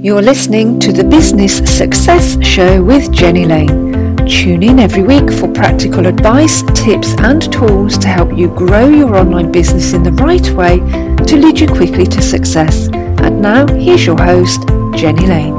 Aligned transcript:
You're 0.00 0.22
listening 0.22 0.78
to 0.78 0.92
the 0.92 1.02
Business 1.02 1.56
Success 1.56 2.38
Show 2.46 2.84
with 2.84 3.10
Jenny 3.10 3.46
Lane. 3.46 4.14
Tune 4.28 4.62
in 4.62 4.78
every 4.78 5.02
week 5.02 5.28
for 5.28 5.48
practical 5.52 6.06
advice, 6.06 6.62
tips, 6.72 7.16
and 7.18 7.52
tools 7.52 7.98
to 7.98 8.06
help 8.06 8.32
you 8.32 8.46
grow 8.54 8.88
your 8.88 9.16
online 9.16 9.50
business 9.50 9.94
in 9.94 10.04
the 10.04 10.12
right 10.12 10.48
way 10.50 10.78
to 11.26 11.36
lead 11.36 11.58
you 11.58 11.66
quickly 11.66 12.06
to 12.06 12.22
success. 12.22 12.86
And 12.92 13.42
now, 13.42 13.66
here's 13.74 14.06
your 14.06 14.22
host, 14.22 14.68
Jenny 14.94 15.26
Lane. 15.26 15.54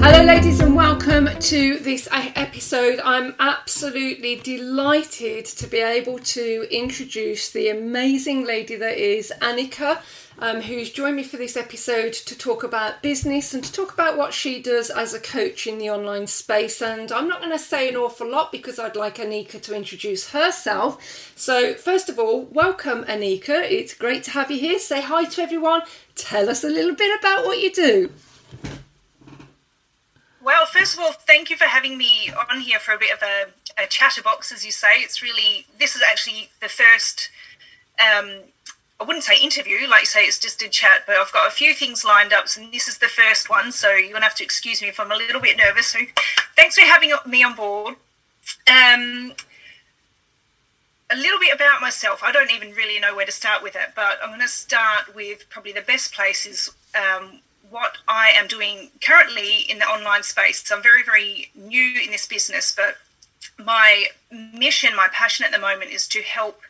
Hello, 0.00 0.24
ladies, 0.24 0.59
to 1.40 1.78
this 1.78 2.06
episode. 2.12 3.00
I'm 3.02 3.34
absolutely 3.38 4.36
delighted 4.36 5.46
to 5.46 5.66
be 5.66 5.78
able 5.78 6.18
to 6.18 6.66
introduce 6.70 7.48
the 7.48 7.70
amazing 7.70 8.44
lady 8.44 8.76
that 8.76 8.98
is 8.98 9.32
Annika 9.40 10.02
um, 10.38 10.60
who's 10.60 10.90
joined 10.90 11.16
me 11.16 11.22
for 11.22 11.38
this 11.38 11.56
episode 11.56 12.12
to 12.12 12.36
talk 12.36 12.62
about 12.62 13.02
business 13.02 13.54
and 13.54 13.64
to 13.64 13.72
talk 13.72 13.94
about 13.94 14.18
what 14.18 14.34
she 14.34 14.60
does 14.60 14.90
as 14.90 15.14
a 15.14 15.20
coach 15.20 15.66
in 15.66 15.78
the 15.78 15.88
online 15.88 16.26
space. 16.26 16.82
And 16.82 17.10
I'm 17.10 17.26
not 17.26 17.40
going 17.40 17.52
to 17.52 17.58
say 17.58 17.88
an 17.88 17.96
awful 17.96 18.30
lot 18.30 18.52
because 18.52 18.78
I'd 18.78 18.94
like 18.94 19.16
Anika 19.16 19.62
to 19.62 19.74
introduce 19.74 20.30
herself. 20.30 21.32
So, 21.36 21.72
first 21.72 22.10
of 22.10 22.18
all, 22.18 22.44
welcome, 22.44 23.04
Anika. 23.04 23.62
It's 23.70 23.94
great 23.94 24.24
to 24.24 24.32
have 24.32 24.50
you 24.50 24.58
here. 24.58 24.78
Say 24.78 25.00
hi 25.00 25.24
to 25.24 25.42
everyone. 25.42 25.82
Tell 26.14 26.50
us 26.50 26.64
a 26.64 26.68
little 26.68 26.94
bit 26.94 27.18
about 27.18 27.46
what 27.46 27.60
you 27.60 27.72
do. 27.72 28.10
Well, 30.42 30.64
first 30.66 30.94
of 30.94 31.00
all, 31.00 31.12
thank 31.12 31.50
you 31.50 31.56
for 31.56 31.64
having 31.64 31.98
me 31.98 32.30
on 32.50 32.60
here 32.60 32.78
for 32.78 32.92
a 32.92 32.98
bit 32.98 33.12
of 33.12 33.22
a, 33.22 33.82
a 33.82 33.86
chatterbox, 33.86 34.52
as 34.52 34.64
you 34.64 34.72
say. 34.72 34.94
It's 34.96 35.22
really, 35.22 35.66
this 35.78 35.94
is 35.94 36.02
actually 36.02 36.48
the 36.60 36.68
first 36.68 37.30
um, 38.00 38.40
I 39.00 39.04
wouldn't 39.04 39.24
say 39.24 39.40
interview, 39.40 39.88
like 39.88 40.00
you 40.00 40.06
say, 40.06 40.24
it's 40.24 40.38
just 40.38 40.62
a 40.62 40.68
chat, 40.68 41.04
but 41.06 41.16
I've 41.16 41.32
got 41.32 41.48
a 41.48 41.50
few 41.50 41.72
things 41.72 42.04
lined 42.04 42.34
up, 42.34 42.44
and 42.56 42.70
this 42.72 42.86
is 42.86 42.98
the 42.98 43.08
first 43.08 43.48
one, 43.48 43.72
so 43.72 43.92
you're 43.92 44.12
gonna 44.12 44.24
have 44.24 44.34
to 44.36 44.44
excuse 44.44 44.82
me 44.82 44.88
if 44.88 45.00
I'm 45.00 45.10
a 45.10 45.16
little 45.16 45.40
bit 45.40 45.56
nervous. 45.56 45.88
So, 45.88 46.00
thanks 46.54 46.78
for 46.78 46.84
having 46.84 47.12
me 47.26 47.42
on 47.42 47.56
board. 47.56 47.94
Um, 48.66 49.32
a 51.10 51.16
little 51.16 51.40
bit 51.40 51.54
about 51.54 51.80
myself. 51.80 52.22
I 52.22 52.30
don't 52.30 52.52
even 52.52 52.72
really 52.72 53.00
know 53.00 53.16
where 53.16 53.24
to 53.26 53.32
start 53.32 53.62
with 53.62 53.74
it, 53.74 53.92
but 53.96 54.18
I'm 54.22 54.28
going 54.28 54.40
to 54.40 54.48
start 54.48 55.14
with 55.14 55.48
probably 55.50 55.72
the 55.72 55.80
best 55.80 56.14
places. 56.14 56.70
Um, 56.94 57.40
what 57.70 57.98
I 58.08 58.30
am 58.30 58.48
doing 58.48 58.90
currently 59.00 59.60
in 59.68 59.78
the 59.78 59.84
online 59.84 60.22
space. 60.22 60.66
So 60.66 60.76
I'm 60.76 60.82
very, 60.82 61.02
very 61.02 61.50
new 61.54 62.00
in 62.00 62.10
this 62.10 62.26
business, 62.26 62.74
but 62.74 62.96
my 63.64 64.06
mission, 64.30 64.96
my 64.96 65.08
passion 65.12 65.44
at 65.44 65.52
the 65.52 65.58
moment 65.58 65.90
is 65.90 66.08
to 66.08 66.22
help 66.22 66.60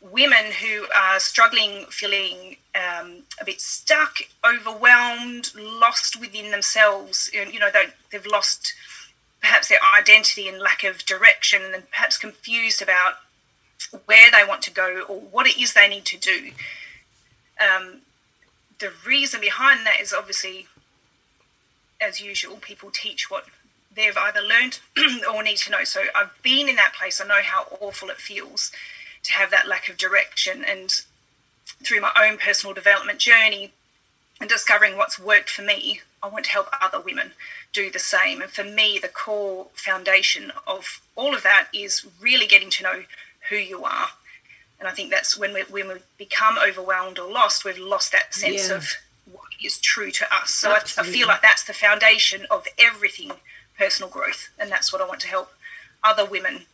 women 0.00 0.52
who 0.62 0.86
are 0.96 1.20
struggling, 1.20 1.84
feeling 1.90 2.56
um, 2.74 3.22
a 3.40 3.44
bit 3.44 3.60
stuck, 3.60 4.16
overwhelmed, 4.44 5.52
lost 5.54 6.18
within 6.18 6.50
themselves. 6.50 7.30
You 7.32 7.58
know, 7.58 7.70
they've 8.10 8.26
lost 8.26 8.72
perhaps 9.40 9.68
their 9.68 9.78
identity 9.98 10.48
and 10.48 10.58
lack 10.58 10.84
of 10.84 11.04
direction, 11.04 11.62
and 11.74 11.90
perhaps 11.90 12.16
confused 12.16 12.80
about 12.80 13.14
where 14.06 14.30
they 14.30 14.46
want 14.46 14.62
to 14.62 14.70
go 14.70 15.04
or 15.08 15.20
what 15.20 15.46
it 15.46 15.60
is 15.60 15.74
they 15.74 15.88
need 15.88 16.04
to 16.06 16.18
do. 16.18 16.52
Um, 17.60 18.00
the 18.80 18.92
reason 19.06 19.40
behind 19.40 19.86
that 19.86 20.00
is 20.00 20.12
obviously, 20.12 20.66
as 22.00 22.20
usual, 22.20 22.56
people 22.56 22.90
teach 22.90 23.30
what 23.30 23.44
they've 23.94 24.16
either 24.16 24.40
learned 24.40 24.80
or 25.32 25.42
need 25.42 25.58
to 25.58 25.70
know. 25.70 25.84
So 25.84 26.02
I've 26.14 26.30
been 26.42 26.68
in 26.68 26.76
that 26.76 26.94
place. 26.94 27.20
I 27.20 27.26
know 27.26 27.42
how 27.42 27.66
awful 27.80 28.08
it 28.08 28.16
feels 28.16 28.72
to 29.24 29.32
have 29.32 29.50
that 29.50 29.68
lack 29.68 29.88
of 29.88 29.96
direction. 29.96 30.64
And 30.64 30.90
through 31.84 32.00
my 32.00 32.12
own 32.18 32.38
personal 32.38 32.74
development 32.74 33.18
journey 33.18 33.72
and 34.40 34.48
discovering 34.48 34.96
what's 34.96 35.18
worked 35.18 35.50
for 35.50 35.62
me, 35.62 36.00
I 36.22 36.28
want 36.28 36.46
to 36.46 36.50
help 36.50 36.68
other 36.80 37.00
women 37.00 37.32
do 37.72 37.90
the 37.90 37.98
same. 37.98 38.40
And 38.40 38.50
for 38.50 38.64
me, 38.64 38.98
the 39.00 39.08
core 39.08 39.68
foundation 39.74 40.52
of 40.66 41.00
all 41.16 41.34
of 41.34 41.42
that 41.42 41.68
is 41.74 42.06
really 42.20 42.46
getting 42.46 42.70
to 42.70 42.82
know 42.82 43.02
who 43.48 43.56
you 43.56 43.84
are. 43.84 44.08
And 44.80 44.88
I 44.88 44.92
think 44.92 45.10
that's 45.10 45.38
when 45.38 45.52
we, 45.52 45.60
when 45.62 45.88
we 45.88 45.94
become 46.18 46.56
overwhelmed 46.58 47.18
or 47.18 47.30
lost, 47.30 47.64
we've 47.64 47.78
lost 47.78 48.12
that 48.12 48.34
sense 48.34 48.70
yeah. 48.70 48.76
of 48.76 48.88
what 49.30 49.48
is 49.62 49.78
true 49.78 50.10
to 50.10 50.34
us. 50.34 50.50
So 50.50 50.70
I, 50.70 50.76
I 50.76 51.04
feel 51.04 51.28
like 51.28 51.42
that's 51.42 51.64
the 51.64 51.74
foundation 51.74 52.46
of 52.50 52.66
everything 52.78 53.32
personal 53.78 54.10
growth. 54.10 54.48
And 54.58 54.70
that's 54.70 54.92
what 54.92 55.02
I 55.02 55.06
want 55.06 55.20
to 55.20 55.28
help 55.28 55.52
other 56.02 56.24
women 56.24 56.64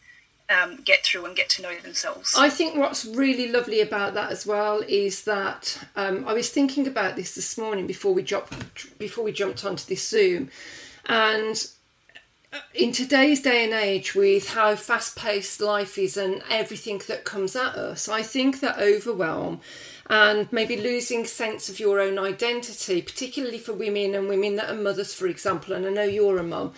um, 0.48 0.76
get 0.84 1.04
through 1.04 1.26
and 1.26 1.34
get 1.34 1.48
to 1.50 1.62
know 1.62 1.76
themselves. 1.76 2.34
I 2.36 2.48
think 2.48 2.76
what's 2.76 3.04
really 3.04 3.48
lovely 3.48 3.80
about 3.80 4.14
that 4.14 4.30
as 4.30 4.46
well 4.46 4.82
is 4.86 5.24
that 5.24 5.78
um, 5.96 6.26
I 6.26 6.32
was 6.32 6.50
thinking 6.50 6.86
about 6.86 7.16
this 7.16 7.34
this 7.34 7.58
morning 7.58 7.86
before 7.86 8.14
we 8.14 8.22
jumped 8.22 8.98
before 8.98 9.24
we 9.24 9.32
jumped 9.32 9.64
onto 9.64 9.84
this 9.86 10.06
Zoom, 10.06 10.50
and 11.06 11.66
in 12.74 12.92
today's 12.92 13.40
day 13.40 13.64
and 13.64 13.72
age, 13.72 14.14
with 14.14 14.50
how 14.50 14.76
fast 14.76 15.16
paced 15.16 15.60
life 15.60 15.98
is 15.98 16.16
and 16.16 16.42
everything 16.50 17.00
that 17.08 17.24
comes 17.24 17.56
at 17.56 17.74
us, 17.74 18.08
I 18.08 18.22
think 18.22 18.60
that 18.60 18.78
overwhelm 18.78 19.60
and 20.08 20.50
maybe 20.52 20.76
losing 20.76 21.24
sense 21.24 21.68
of 21.68 21.80
your 21.80 22.00
own 22.00 22.18
identity, 22.18 23.02
particularly 23.02 23.58
for 23.58 23.72
women 23.72 24.14
and 24.14 24.28
women 24.28 24.56
that 24.56 24.70
are 24.70 24.74
mothers, 24.74 25.12
for 25.14 25.26
example, 25.26 25.74
and 25.74 25.86
I 25.86 25.90
know 25.90 26.04
you're 26.04 26.38
a 26.38 26.42
mum, 26.42 26.72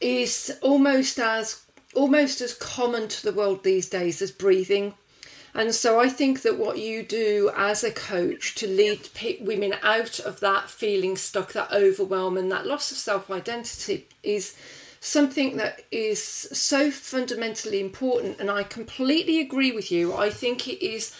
is 0.00 0.52
almost 0.62 1.18
as 1.18 1.62
almost 1.94 2.40
as 2.40 2.54
common 2.54 3.06
to 3.06 3.22
the 3.22 3.32
world 3.32 3.62
these 3.62 3.88
days 3.88 4.20
as 4.20 4.32
breathing. 4.32 4.94
And 5.54 5.72
so 5.72 6.00
I 6.00 6.08
think 6.08 6.42
that 6.42 6.58
what 6.58 6.78
you 6.78 7.04
do 7.04 7.52
as 7.56 7.84
a 7.84 7.92
coach 7.92 8.56
to 8.56 8.66
lead 8.66 9.08
women 9.40 9.76
out 9.82 10.18
of 10.18 10.40
that 10.40 10.68
feeling 10.68 11.16
stuck, 11.16 11.52
that 11.52 11.72
overwhelm, 11.72 12.36
and 12.36 12.50
that 12.50 12.66
loss 12.66 12.90
of 12.90 12.98
self 12.98 13.30
identity 13.30 14.08
is 14.24 14.56
something 15.04 15.58
that 15.58 15.82
is 15.90 16.22
so 16.22 16.90
fundamentally 16.90 17.78
important. 17.78 18.40
And 18.40 18.50
I 18.50 18.62
completely 18.62 19.38
agree 19.40 19.70
with 19.70 19.92
you. 19.92 20.14
I 20.14 20.30
think 20.30 20.66
it 20.66 20.82
is 20.84 21.14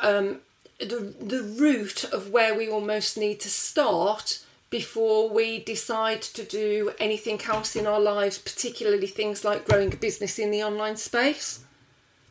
um, 0.00 0.40
the, 0.78 1.12
the 1.20 1.42
root 1.42 2.04
of 2.04 2.30
where 2.30 2.56
we 2.56 2.68
almost 2.68 3.18
need 3.18 3.40
to 3.40 3.48
start 3.48 4.38
before 4.70 5.28
we 5.28 5.58
decide 5.58 6.22
to 6.22 6.44
do 6.44 6.92
anything 7.00 7.40
else 7.42 7.74
in 7.74 7.86
our 7.86 8.00
lives, 8.00 8.38
particularly 8.38 9.08
things 9.08 9.44
like 9.44 9.66
growing 9.66 9.92
a 9.92 9.96
business 9.96 10.38
in 10.38 10.52
the 10.52 10.62
online 10.62 10.96
space? 10.96 11.64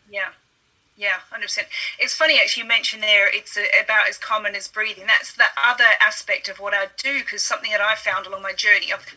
Yeah. 0.09 0.29
Yeah, 0.97 1.19
hundred 1.29 1.47
percent. 1.47 1.67
It's 1.99 2.15
funny 2.15 2.39
actually. 2.39 2.63
You 2.63 2.69
mentioned 2.69 3.03
there 3.03 3.27
it's 3.27 3.57
about 3.57 4.07
as 4.07 4.17
common 4.17 4.55
as 4.55 4.69
breathing. 4.69 5.07
That's 5.07 5.33
the 5.33 5.43
other 5.61 5.83
aspect 5.99 6.47
of 6.47 6.57
what 6.57 6.73
I 6.73 6.85
do 6.95 7.19
because 7.19 7.43
something 7.43 7.71
that 7.71 7.81
I 7.81 7.95
found 7.95 8.25
along 8.25 8.43
my 8.43 8.53
journey. 8.53 8.93
I've, 8.93 9.13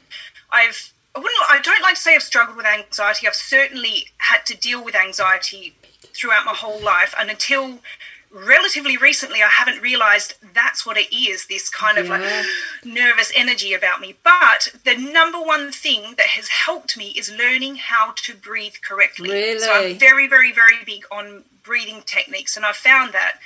I've 0.50 0.92
I 1.18 1.20
wouldn't. 1.20 1.50
I 1.50 1.60
don't 1.60 1.82
like 1.82 1.96
to 1.96 2.00
say 2.00 2.14
I've 2.14 2.22
struggled 2.22 2.56
with 2.56 2.64
anxiety. 2.64 3.26
I've 3.26 3.34
certainly 3.34 4.06
had 4.18 4.46
to 4.46 4.56
deal 4.56 4.84
with 4.84 4.94
anxiety 4.94 5.74
throughout 6.14 6.44
my 6.44 6.54
whole 6.54 6.80
life, 6.80 7.12
and 7.18 7.28
until 7.28 7.80
relatively 8.30 8.94
recently 8.98 9.42
i 9.42 9.48
haven't 9.48 9.80
realized 9.80 10.34
that's 10.52 10.84
what 10.84 10.98
it 10.98 11.10
is 11.10 11.46
this 11.46 11.70
kind 11.70 11.96
yeah. 11.96 12.02
of 12.02 12.10
like 12.10 12.44
nervous 12.84 13.32
energy 13.34 13.72
about 13.72 14.02
me 14.02 14.14
but 14.22 14.68
the 14.84 14.94
number 14.94 15.40
one 15.40 15.72
thing 15.72 16.14
that 16.18 16.26
has 16.26 16.48
helped 16.48 16.94
me 16.94 17.14
is 17.16 17.32
learning 17.32 17.76
how 17.76 18.12
to 18.14 18.34
breathe 18.34 18.74
correctly 18.86 19.30
really? 19.30 19.58
so 19.58 19.72
i'm 19.72 19.98
very 19.98 20.28
very 20.28 20.52
very 20.52 20.76
big 20.84 21.04
on 21.10 21.42
breathing 21.62 22.02
techniques 22.04 22.54
and 22.54 22.66
i've 22.66 22.76
found 22.76 23.14
that 23.14 23.38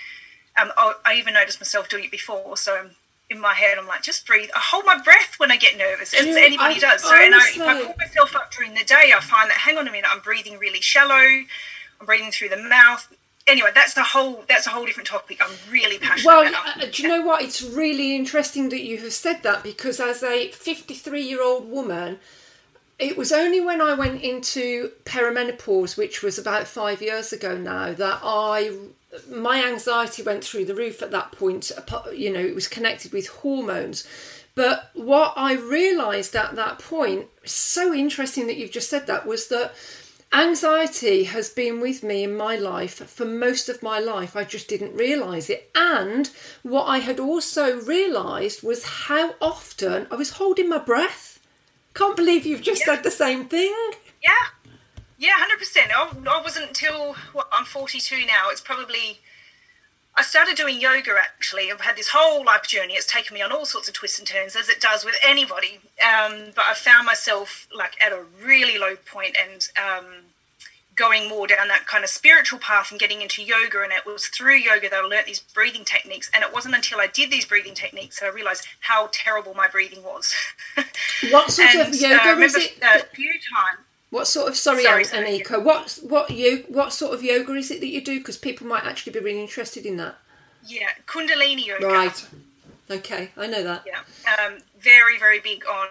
um, 0.60 0.72
I, 0.76 1.14
even 1.14 1.34
noticed 1.34 1.60
myself 1.60 1.88
doing 1.88 2.02
it 2.02 2.10
before 2.10 2.56
so 2.56 2.76
I'm, 2.76 2.90
in 3.32 3.40
my 3.40 3.54
head 3.54 3.78
i'm 3.78 3.86
like 3.86 4.02
just 4.02 4.26
breathe 4.26 4.50
i 4.54 4.60
hold 4.60 4.84
my 4.84 4.98
breath 5.02 5.34
when 5.38 5.50
i 5.50 5.56
get 5.56 5.76
nervous 5.76 6.14
as 6.14 6.26
anybody 6.26 6.76
I, 6.76 6.78
does 6.78 7.02
so 7.02 7.14
and 7.14 7.34
I, 7.34 7.38
if 7.38 7.60
i 7.60 7.82
pull 7.82 7.94
myself 7.98 8.36
up 8.36 8.52
during 8.52 8.74
the 8.74 8.84
day 8.84 9.12
i 9.16 9.20
find 9.20 9.50
that 9.50 9.58
hang 9.58 9.78
on 9.78 9.88
a 9.88 9.90
minute 9.90 10.08
i'm 10.12 10.20
breathing 10.20 10.58
really 10.58 10.80
shallow 10.80 11.14
i'm 11.14 12.06
breathing 12.06 12.30
through 12.30 12.50
the 12.50 12.56
mouth 12.56 13.12
anyway, 13.46 13.70
that's 13.74 13.94
the 13.94 14.02
whole 14.02 14.44
that's 14.48 14.66
a 14.66 14.70
whole 14.70 14.86
different 14.86 15.08
topic. 15.08 15.40
I'm 15.42 15.54
really 15.70 15.98
passionate. 15.98 16.26
Well, 16.26 16.48
about. 16.48 16.82
Uh, 16.82 16.86
do 16.90 17.02
you 17.02 17.08
know 17.08 17.22
what? 17.22 17.42
It's 17.42 17.62
really 17.62 18.14
interesting 18.14 18.68
that 18.70 18.82
you 18.82 18.98
have 18.98 19.12
said 19.12 19.42
that 19.42 19.62
because 19.62 20.00
as 20.00 20.22
a 20.22 20.50
53 20.50 21.22
year 21.22 21.42
old 21.42 21.70
woman, 21.70 22.18
it 23.02 23.16
was 23.16 23.32
only 23.32 23.60
when 23.60 23.80
I 23.80 23.94
went 23.94 24.22
into 24.22 24.92
perimenopause, 25.04 25.96
which 25.96 26.22
was 26.22 26.38
about 26.38 26.68
five 26.68 27.02
years 27.02 27.32
ago 27.32 27.58
now, 27.58 27.92
that 27.92 28.20
I 28.22 28.76
my 29.28 29.62
anxiety 29.64 30.22
went 30.22 30.44
through 30.44 30.64
the 30.64 30.74
roof 30.74 31.02
at 31.02 31.10
that 31.10 31.32
point. 31.32 31.70
You 32.14 32.32
know, 32.32 32.40
it 32.40 32.54
was 32.54 32.68
connected 32.68 33.12
with 33.12 33.26
hormones. 33.26 34.06
But 34.54 34.90
what 34.94 35.34
I 35.36 35.54
realised 35.54 36.36
at 36.36 36.54
that 36.56 36.78
point, 36.78 37.26
so 37.44 37.92
interesting 37.92 38.46
that 38.46 38.56
you've 38.56 38.70
just 38.70 38.90
said 38.90 39.06
that, 39.06 39.26
was 39.26 39.48
that 39.48 39.74
anxiety 40.32 41.24
has 41.24 41.50
been 41.50 41.80
with 41.80 42.02
me 42.02 42.22
in 42.22 42.36
my 42.36 42.56
life 42.56 42.94
for 43.08 43.24
most 43.24 43.68
of 43.68 43.82
my 43.82 43.98
life. 43.98 44.36
I 44.36 44.44
just 44.44 44.68
didn't 44.68 44.94
realise 44.94 45.50
it. 45.50 45.70
And 45.74 46.30
what 46.62 46.84
I 46.84 46.98
had 46.98 47.18
also 47.18 47.80
realised 47.80 48.62
was 48.62 48.84
how 48.84 49.34
often 49.40 50.06
I 50.10 50.14
was 50.16 50.30
holding 50.30 50.68
my 50.68 50.78
breath. 50.78 51.31
Can't 51.94 52.16
believe 52.16 52.46
you've 52.46 52.62
just 52.62 52.86
yeah. 52.86 52.94
said 52.94 53.04
the 53.04 53.10
same 53.10 53.48
thing. 53.48 53.74
Yeah. 54.22 54.32
Yeah, 55.18 55.34
100%. 55.38 55.92
I, 55.94 56.38
I 56.38 56.42
wasn't 56.42 56.68
until, 56.68 57.14
what, 57.32 57.48
I'm 57.52 57.64
42 57.64 58.26
now. 58.26 58.50
It's 58.50 58.60
probably 58.60 59.20
I 60.14 60.22
started 60.22 60.56
doing 60.56 60.80
yoga 60.80 61.14
actually. 61.18 61.70
I've 61.72 61.80
had 61.80 61.96
this 61.96 62.10
whole 62.12 62.44
life 62.44 62.64
journey. 62.64 62.94
It's 62.94 63.10
taken 63.10 63.34
me 63.34 63.42
on 63.42 63.50
all 63.50 63.64
sorts 63.64 63.88
of 63.88 63.94
twists 63.94 64.18
and 64.18 64.28
turns, 64.28 64.54
as 64.54 64.68
it 64.68 64.80
does 64.80 65.04
with 65.04 65.14
anybody. 65.24 65.80
Um, 66.02 66.52
but 66.54 66.66
I 66.68 66.74
found 66.74 67.06
myself 67.06 67.66
like 67.74 67.94
at 68.02 68.12
a 68.12 68.24
really 68.42 68.78
low 68.78 68.96
point 68.96 69.36
and 69.40 69.66
um, 69.78 70.04
going 70.94 71.28
more 71.28 71.46
down 71.46 71.68
that 71.68 71.86
kind 71.86 72.04
of 72.04 72.10
spiritual 72.10 72.58
path 72.58 72.90
and 72.90 73.00
getting 73.00 73.22
into 73.22 73.42
yoga. 73.42 73.82
And 73.82 73.92
it 73.92 74.04
was 74.06 74.26
through 74.26 74.56
yoga 74.56 74.90
that 74.90 75.04
I 75.04 75.06
learnt 75.06 75.26
these 75.26 75.40
breathing 75.40 75.84
techniques. 75.84 76.30
And 76.34 76.44
it 76.44 76.52
wasn't 76.52 76.74
until 76.74 77.00
I 77.00 77.06
did 77.06 77.30
these 77.30 77.44
breathing 77.44 77.74
techniques 77.74 78.20
that 78.20 78.26
I 78.26 78.30
realised 78.30 78.66
how 78.80 79.08
terrible 79.12 79.54
my 79.54 79.68
breathing 79.68 80.02
was. 80.02 80.34
What 81.30 81.52
sort 81.52 81.68
and, 81.74 81.88
of 81.88 81.94
yoga 81.94 82.32
uh, 82.32 82.38
is 82.38 82.56
it? 82.56 82.78
A 82.82 83.04
few 83.14 83.30
times. 83.30 83.78
What 84.10 84.26
sort 84.26 84.48
of 84.48 84.56
sorry, 84.56 84.82
sorry 84.82 85.04
Anika? 85.04 85.62
What 85.62 85.98
what 86.02 86.30
you 86.30 86.64
what 86.68 86.92
sort 86.92 87.14
of 87.14 87.22
yoga 87.22 87.54
is 87.54 87.70
it 87.70 87.80
that 87.80 87.88
you 87.88 88.04
do? 88.04 88.18
Because 88.18 88.36
people 88.36 88.66
might 88.66 88.84
actually 88.84 89.12
be 89.12 89.20
really 89.20 89.40
interested 89.40 89.86
in 89.86 89.96
that. 89.96 90.16
Yeah, 90.66 90.90
Kundalini 91.06 91.64
yoga. 91.66 91.86
Right. 91.86 92.28
Okay, 92.90 93.30
I 93.38 93.46
know 93.46 93.62
that. 93.62 93.84
Yeah, 93.86 94.00
um, 94.44 94.58
very 94.78 95.18
very 95.18 95.40
big 95.40 95.64
on 95.64 95.88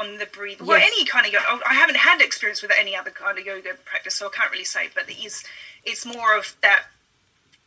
on 0.00 0.18
the 0.18 0.26
breathing. 0.26 0.66
Yes. 0.66 0.68
Well, 0.68 0.80
any 0.82 1.04
kind 1.04 1.26
of 1.26 1.32
yoga. 1.32 1.44
Oh, 1.48 1.60
I 1.68 1.74
haven't 1.74 1.98
had 1.98 2.20
experience 2.20 2.62
with 2.62 2.72
any 2.78 2.96
other 2.96 3.10
kind 3.10 3.38
of 3.38 3.44
yoga 3.44 3.70
practice, 3.84 4.14
so 4.14 4.26
I 4.26 4.30
can't 4.30 4.50
really 4.50 4.64
say. 4.64 4.88
But 4.94 5.08
it 5.08 5.24
is 5.24 5.44
it's 5.84 6.06
more 6.06 6.36
of 6.36 6.56
that 6.62 6.84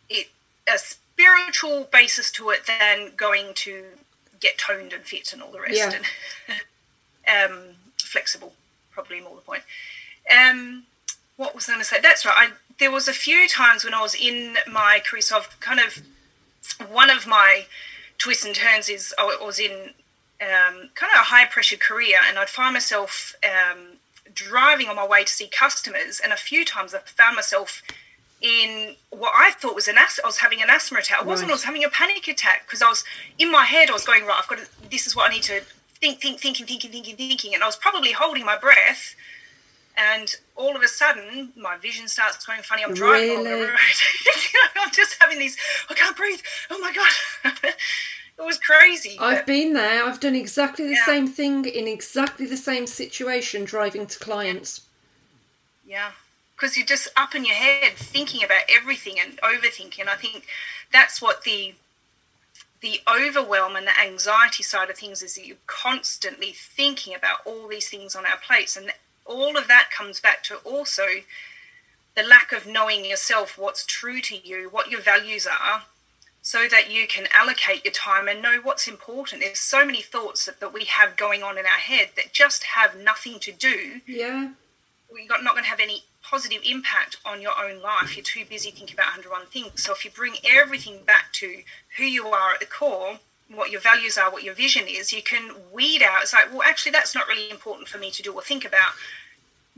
it 0.10 0.30
a 0.68 0.78
spiritual 0.78 1.88
basis 1.92 2.32
to 2.32 2.50
it 2.50 2.62
than 2.68 3.12
going 3.16 3.54
to 3.54 3.84
get 4.40 4.58
toned 4.58 4.94
and 4.94 5.04
fit 5.04 5.32
and 5.34 5.42
all 5.42 5.52
the 5.52 5.62
rest. 5.62 5.76
Yeah. 5.76 5.92
And, 7.28 7.52
um, 7.52 7.60
flexible 7.98 8.54
probably 8.92 9.20
more 9.22 9.36
the 9.36 9.42
point. 9.42 9.64
Um, 10.32 10.84
what 11.36 11.56
was 11.56 11.68
I 11.68 11.74
going 11.74 11.82
to 11.82 11.86
say? 11.86 12.00
That's 12.02 12.26
right. 12.26 12.36
I, 12.38 12.50
there 12.80 12.92
was 12.92 13.08
a 13.08 13.14
few 13.14 13.48
times 13.48 13.84
when 13.84 13.94
I 13.94 14.02
was 14.02 14.16
in 14.16 14.56
my 14.72 15.02
career, 15.04 15.22
so 15.22 15.38
I've 15.38 15.60
kind 15.60 15.80
of 15.80 16.02
one 16.90 17.10
of 17.10 17.28
my 17.28 17.66
twists 18.18 18.46
and 18.46 18.56
turns 18.56 18.90
is 18.90 19.14
I 19.18 19.38
was 19.42 19.60
in 19.60 19.92
um, 20.44 20.90
kind 20.96 21.12
of 21.14 21.22
a 21.22 21.30
high 21.32 21.46
pressure 21.46 21.78
career, 21.78 22.18
and 22.28 22.38
I'd 22.38 22.50
find 22.50 22.74
myself 22.74 23.36
um, 23.44 23.98
driving 24.34 24.88
on 24.90 24.96
my 24.96 25.08
way 25.08 25.24
to 25.24 25.32
see 25.32 25.48
customers, 25.48 26.20
and 26.24 26.34
a 26.34 26.38
few 26.38 26.66
times 26.66 26.94
I 26.94 27.00
found 27.00 27.36
myself 27.36 27.82
in 28.42 28.96
what 29.10 29.32
I 29.36 29.52
thought 29.52 29.74
was 29.74 29.88
an 29.88 29.98
asthma. 29.98 30.26
I 30.26 30.28
was 30.28 30.40
having 30.40 30.62
an 30.62 30.70
asthma 30.70 31.00
attack. 31.00 31.22
I 31.22 31.24
wasn't. 31.24 31.48
Right. 31.48 31.54
I 31.54 31.56
was 31.56 31.64
having 31.64 31.84
a 31.84 31.90
panic 31.90 32.28
attack 32.28 32.64
because 32.66 32.82
I 32.82 32.90
was 32.90 33.06
in 33.40 33.50
my 33.52 33.64
head. 33.64 33.90
I 33.90 33.94
was 33.94 34.06
going 34.06 34.26
right. 34.26 34.38
I've 34.38 34.48
got 34.48 34.60
to. 34.60 34.68
This 34.92 35.08
is 35.08 35.16
what 35.16 35.32
I 35.32 35.34
need 35.34 35.44
to 35.44 35.62
think, 36.02 36.22
think, 36.22 36.42
thinking, 36.42 36.66
thinking, 36.66 36.92
thinking, 36.92 37.16
thinking, 37.16 37.54
and 37.54 37.64
I 37.64 37.66
was 37.66 37.78
probably 37.78 38.12
holding 38.12 38.46
my 38.46 38.58
breath. 38.58 39.16
And 39.96 40.36
all 40.56 40.76
of 40.76 40.82
a 40.82 40.88
sudden, 40.88 41.54
my 41.56 41.78
vision 41.78 42.08
starts 42.08 42.44
going 42.46 42.64
funny. 42.64 42.84
I'm 42.84 42.96
driving 42.96 43.30
really? 43.30 43.48
along 43.48 43.62
the 43.62 43.68
road. 43.68 43.78
I'm 44.82 44.92
just 44.92 45.16
having 45.22 45.40
these. 45.40 45.56
I 45.90 45.94
can't 45.94 46.18
breathe. 46.18 46.42
Oh 46.70 46.80
my 46.80 46.92
god, 46.92 47.54
it 48.38 48.46
was 48.46 48.58
crazy. 48.58 49.18
I've 49.20 49.46
been 49.46 49.74
there. 49.74 50.04
I've 50.04 50.20
done 50.20 50.36
exactly 50.36 50.86
the 50.86 50.94
yeah. 50.94 51.06
same 51.06 51.28
thing 51.28 51.66
in 51.66 51.88
exactly 51.88 52.46
the 52.46 52.58
same 52.58 52.88
situation, 52.88 53.64
driving 53.64 54.08
to 54.08 54.20
clients. 54.20 54.82
Yeah, 55.86 56.12
because 56.56 56.76
you're 56.78 56.86
just 56.86 57.10
up 57.16 57.36
in 57.36 57.46
your 57.46 57.56
head 57.56 57.94
thinking 57.94 58.44
about 58.44 58.64
everything 58.70 59.16
and 59.20 59.38
overthinking. 59.42 60.08
I 60.08 60.16
think 60.16 60.46
that's 60.92 61.22
what 61.22 61.44
the 61.44 61.76
the 62.82 63.00
overwhelm 63.08 63.78
and 63.78 63.88
the 63.88 63.98
anxiety 63.98 64.62
side 64.62 64.90
of 64.90 64.98
things 64.98 65.24
is 65.24 65.36
that 65.36 65.48
you're 65.48 65.56
constantly 65.68 66.52
thinking 66.52 67.16
about 67.16 67.38
all 67.46 67.70
these 67.70 67.88
things 67.88 68.14
on 68.14 68.26
our 68.26 68.38
plates. 68.46 68.76
And 68.76 68.92
all 69.26 69.56
of 69.56 69.70
that 69.70 69.90
comes 69.90 70.20
back 70.20 70.44
to 70.44 70.58
also 70.58 71.06
the 72.16 72.24
lack 72.24 72.52
of 72.52 72.68
knowing 72.68 73.06
yourself, 73.06 73.58
what's 73.58 73.86
true 73.86 74.20
to 74.22 74.36
you, 74.36 74.68
what 74.70 74.92
your 74.92 75.00
values 75.00 75.48
are, 75.48 75.84
so 76.46 76.68
that 76.70 76.92
you 76.92 77.08
can 77.08 77.26
allocate 77.34 77.86
your 77.86 77.94
time 77.94 78.28
and 78.28 78.42
know 78.42 78.60
what's 78.62 78.86
important. 78.86 79.42
There's 79.42 79.60
so 79.60 79.86
many 79.86 80.02
thoughts 80.02 80.46
that, 80.46 80.60
that 80.60 80.74
we 80.74 80.84
have 80.84 81.16
going 81.16 81.42
on 81.42 81.58
in 81.58 81.66
our 81.66 81.80
head 81.80 82.10
that 82.18 82.34
just 82.34 82.66
have 82.66 83.00
nothing 83.00 83.40
to 83.40 83.54
do. 83.54 84.02
Yeah. 84.06 84.50
We're 85.10 85.26
not 85.26 85.54
going 85.54 85.64
to 85.64 85.70
have 85.70 85.80
any 85.80 86.04
positive 86.22 86.62
impact 86.70 87.16
on 87.26 87.42
your 87.42 87.54
own 87.58 87.82
life. 87.82 88.18
You're 88.18 88.26
too 88.26 88.44
busy 88.48 88.72
thinking 88.72 88.94
about 88.94 89.16
101 89.16 89.46
things. 89.48 89.82
So 89.82 89.94
if 89.94 90.04
you 90.04 90.12
bring 90.12 90.36
everything 90.44 91.00
back 91.08 91.32
to 91.34 91.62
who 91.98 92.04
you 92.04 92.28
are 92.28 92.56
at 92.56 92.60
the 92.60 92.66
core, 92.66 93.20
what 93.50 93.72
your 93.72 93.80
values 93.80 94.18
are, 94.18 94.30
what 94.30 94.44
your 94.44 94.54
vision 94.54 94.84
is, 94.86 95.14
you 95.14 95.24
can 95.24 95.56
weed 95.72 96.04
out. 96.04 96.24
It's 96.24 96.34
like, 96.34 96.52
well, 96.52 96.64
actually, 96.64 96.92
that's 96.92 97.16
not 97.16 97.28
really 97.30 97.50
important 97.50 97.88
for 97.88 98.00
me 98.00 98.12
to 98.12 98.22
do 98.22 98.34
or 98.34 98.42
think 98.42 98.66
about 98.66 98.92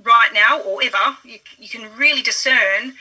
right 0.01 0.31
now 0.33 0.62
or 0.62 0.81
ever. 0.83 1.17
You, 1.23 1.38
you 1.59 1.69
can 1.69 1.95
really 1.95 2.23
discern 2.23 2.95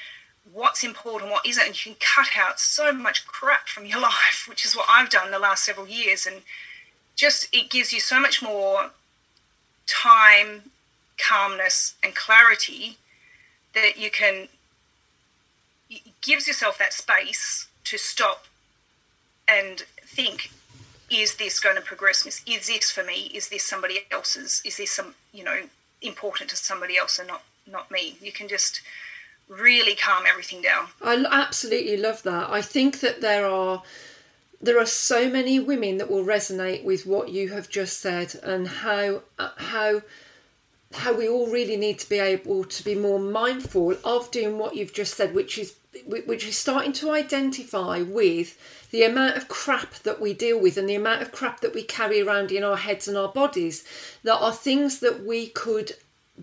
what's 0.53 0.85
important, 0.85 1.31
what 1.31 1.47
isn't, 1.47 1.67
and 1.67 1.87
you 1.87 1.93
can 1.93 2.01
cut 2.01 2.37
out 2.37 2.61
so 2.61 2.93
much 2.93 3.27
crap 3.27 3.69
from 3.69 3.87
your 3.87 4.01
life, 4.13 4.47
which 4.49 4.65
is 4.65 4.77
what 4.77 4.87
I've 4.91 5.11
done 5.11 5.31
the 5.31 5.39
last 5.39 5.65
several 5.65 5.87
years. 5.87 6.27
And 6.27 6.43
just 7.17 7.49
it 7.53 7.71
gives 7.71 7.93
you 7.93 8.01
so 8.01 8.21
much 8.21 8.43
more 8.43 8.91
time, 9.87 10.71
calmness, 11.17 11.95
and 12.03 12.15
clarity 12.15 12.99
that 13.75 13.99
you 13.99 14.11
can 14.11 14.49
it 15.91 16.03
gives 16.23 16.47
yourself 16.47 16.79
that 16.79 16.93
space 16.93 17.69
to 17.85 17.99
stop 17.99 18.47
and 19.47 19.85
think 20.03 20.51
is 21.11 21.37
this 21.37 21.61
going 21.61 21.77
to 21.77 21.83
progress 21.83 22.27
is 22.47 22.67
this 22.67 22.91
for 22.91 23.05
me? 23.05 23.31
Is 23.35 23.49
this 23.49 23.63
somebody 23.63 24.01
else's? 24.11 24.63
Is 24.65 24.79
this 24.79 24.91
some 24.91 25.15
you 25.33 25.45
know 25.45 25.63
important 26.03 26.51
to 26.51 26.57
somebody 26.57 26.97
else 26.97 27.19
and 27.19 27.29
not 27.29 27.43
not 27.71 27.91
me? 27.91 28.17
You 28.21 28.33
can 28.33 28.49
just 28.49 28.81
really 29.49 29.95
calm 29.95 30.25
everything 30.29 30.63
down 30.63 30.87
i 31.03 31.15
absolutely 31.31 31.97
love 31.97 32.23
that 32.23 32.49
i 32.51 32.63
think 32.63 33.01
that 33.01 33.21
there 33.21 33.47
are 33.47 33.83
there 34.61 34.81
are 34.81 34.87
so 34.87 35.29
many 35.29 35.61
women 35.61 35.99
that 35.99 36.11
will 36.11 36.25
resonate 36.25 36.85
with 36.85 37.05
what 37.05 37.29
you 37.29 37.51
have 37.51 37.69
just 37.69 38.01
said 38.01 38.35
and 38.43 38.67
how 38.67 39.21
uh, 39.39 39.51
how 39.57 40.01
how 40.95 41.13
we 41.13 41.29
all 41.29 41.49
really 41.49 41.77
need 41.77 41.99
to 41.99 42.09
be 42.09 42.19
able 42.19 42.65
to 42.65 42.85
be 42.85 42.95
more 42.95 43.19
mindful 43.19 43.97
of 44.05 44.31
doing 44.31 44.59
what 44.59 44.77
you've 44.77 44.93
just 44.93 45.17
said, 45.17 45.35
which 45.35 45.59
is 45.59 45.75
which 46.07 46.45
is 46.45 46.57
starting 46.57 46.93
to 46.93 47.11
identify 47.11 48.03
with 48.03 48.59
the 48.91 49.05
amount 49.05 49.37
of 49.37 49.47
crap 49.47 49.95
that 50.03 50.21
we 50.21 50.35
deal 50.35 50.61
with 50.61 50.77
and 50.77 50.89
the 50.89 50.95
amount 50.95 51.23
of 51.23 51.31
crap 51.31 51.61
that 51.61 51.73
we 51.73 51.85
carry 51.85 52.21
around 52.21 52.51
in 52.51 52.65
our 52.65 52.77
heads 52.77 53.07
and 53.07 53.17
our 53.17 53.29
bodies. 53.29 53.85
There 54.25 54.35
are 54.35 54.53
things 54.53 54.99
that 55.01 55.25
we 55.25 55.49
could 55.49 55.93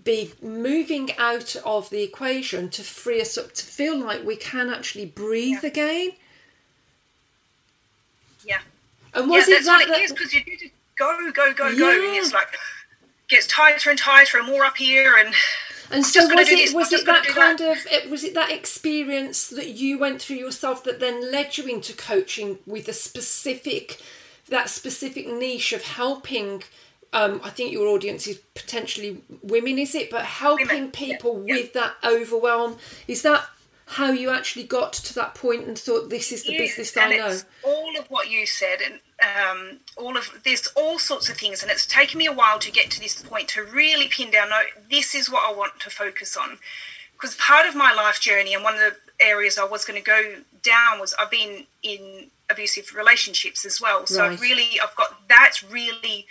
be 0.04 0.32
moving 0.40 1.10
out 1.18 1.54
of 1.64 1.90
the 1.90 2.02
equation 2.02 2.70
to 2.70 2.82
free 2.82 3.20
us 3.20 3.36
up 3.36 3.52
to 3.52 3.64
feel 3.64 3.98
like 3.98 4.24
we 4.24 4.36
can 4.36 4.70
actually 4.70 5.06
breathe 5.06 5.62
yeah. 5.62 5.68
again. 5.68 6.10
Yeah. 8.44 8.58
And 9.14 9.28
was 9.28 9.48
yeah, 9.48 9.54
it 9.54 9.56
that's 9.56 9.66
that, 9.66 9.88
what 9.88 9.98
it 9.98 10.02
is 10.02 10.12
because 10.12 10.32
you 10.32 10.42
do 10.44 10.52
just 10.52 10.72
go, 10.98 11.16
go, 11.32 11.52
go, 11.52 11.68
yeah. 11.68 11.78
go, 11.78 11.90
and 11.90 12.16
it's 12.16 12.32
like 12.32 12.48
gets 13.28 13.46
tighter 13.46 13.90
and 13.90 13.98
tighter 13.98 14.38
and 14.38 14.46
more 14.46 14.64
up 14.64 14.76
here 14.76 15.16
and 15.16 15.34
and 15.90 16.04
so 16.04 16.26
was 16.34 16.48
it 16.48 16.74
was 16.74 16.92
it 16.92 17.04
that 17.06 17.24
kind 17.24 17.58
that. 17.58 17.76
of 17.76 17.86
it, 17.90 18.10
was 18.10 18.24
it 18.24 18.34
that 18.34 18.50
experience 18.50 19.48
that 19.48 19.68
you 19.68 19.98
went 19.98 20.20
through 20.20 20.36
yourself 20.36 20.84
that 20.84 21.00
then 21.00 21.30
led 21.30 21.56
you 21.58 21.66
into 21.66 21.94
coaching 21.94 22.58
with 22.66 22.88
a 22.88 22.92
specific 22.92 24.00
that 24.48 24.68
specific 24.68 25.26
niche 25.26 25.72
of 25.72 25.82
helping 25.82 26.62
um, 27.12 27.40
I 27.44 27.50
think 27.50 27.72
your 27.72 27.88
audience 27.88 28.26
is 28.26 28.38
potentially 28.54 29.22
women, 29.42 29.78
is 29.78 29.94
it? 29.94 30.10
But 30.10 30.24
helping 30.24 30.66
women. 30.68 30.90
people 30.90 31.44
yeah. 31.46 31.54
with 31.56 31.72
that 31.74 31.94
overwhelm 32.04 32.76
is 33.06 33.22
that 33.22 33.44
how 33.86 34.10
you 34.10 34.30
actually 34.30 34.64
got 34.64 34.92
to 34.94 35.14
that 35.14 35.34
point 35.34 35.66
and 35.66 35.78
thought 35.78 36.08
this 36.08 36.32
is 36.32 36.44
the 36.44 36.52
yes, 36.52 36.76
business 36.76 36.96
I 36.96 37.16
know. 37.16 37.38
all 37.62 37.98
of 37.98 38.06
what 38.06 38.30
you 38.30 38.46
said, 38.46 38.78
and 38.80 39.00
um, 39.20 39.78
all 39.96 40.16
of 40.16 40.40
there's 40.44 40.68
all 40.74 40.98
sorts 40.98 41.28
of 41.28 41.36
things, 41.36 41.62
and 41.62 41.70
it's 41.70 41.86
taken 41.86 42.18
me 42.18 42.26
a 42.26 42.32
while 42.32 42.58
to 42.60 42.70
get 42.70 42.90
to 42.92 43.00
this 43.00 43.20
point 43.20 43.48
to 43.48 43.62
really 43.62 44.08
pin 44.08 44.30
down. 44.30 44.48
No, 44.48 44.60
this 44.90 45.14
is 45.14 45.30
what 45.30 45.48
I 45.48 45.54
want 45.54 45.80
to 45.80 45.90
focus 45.90 46.36
on, 46.36 46.58
because 47.12 47.34
part 47.34 47.66
of 47.66 47.74
my 47.74 47.92
life 47.92 48.20
journey 48.20 48.54
and 48.54 48.64
one 48.64 48.74
of 48.74 48.80
the 48.80 48.96
areas 49.20 49.58
I 49.58 49.64
was 49.64 49.84
going 49.84 50.00
to 50.00 50.04
go 50.04 50.36
down 50.62 50.98
was 50.98 51.14
I've 51.18 51.30
been 51.30 51.66
in 51.82 52.28
abusive 52.50 52.94
relationships 52.94 53.64
as 53.66 53.80
well. 53.80 54.06
So 54.06 54.28
right. 54.28 54.40
really, 54.40 54.80
I've 54.82 54.96
got 54.96 55.28
that's 55.28 55.62
really 55.62 56.26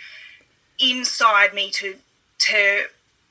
inside 0.82 1.54
me 1.54 1.70
to 1.70 1.96
to 2.38 2.84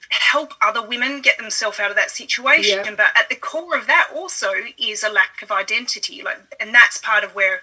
help 0.09 0.53
other 0.61 0.85
women 0.85 1.21
get 1.21 1.37
themselves 1.37 1.79
out 1.79 1.89
of 1.89 1.95
that 1.95 2.11
situation. 2.11 2.79
Yeah. 2.83 2.95
But 2.95 3.11
at 3.15 3.29
the 3.29 3.35
core 3.35 3.77
of 3.77 3.87
that 3.87 4.09
also 4.13 4.49
is 4.77 5.03
a 5.03 5.09
lack 5.09 5.41
of 5.41 5.51
identity. 5.51 6.21
Like, 6.21 6.37
and 6.59 6.73
that's 6.73 6.97
part 6.97 7.23
of 7.23 7.33
where, 7.33 7.61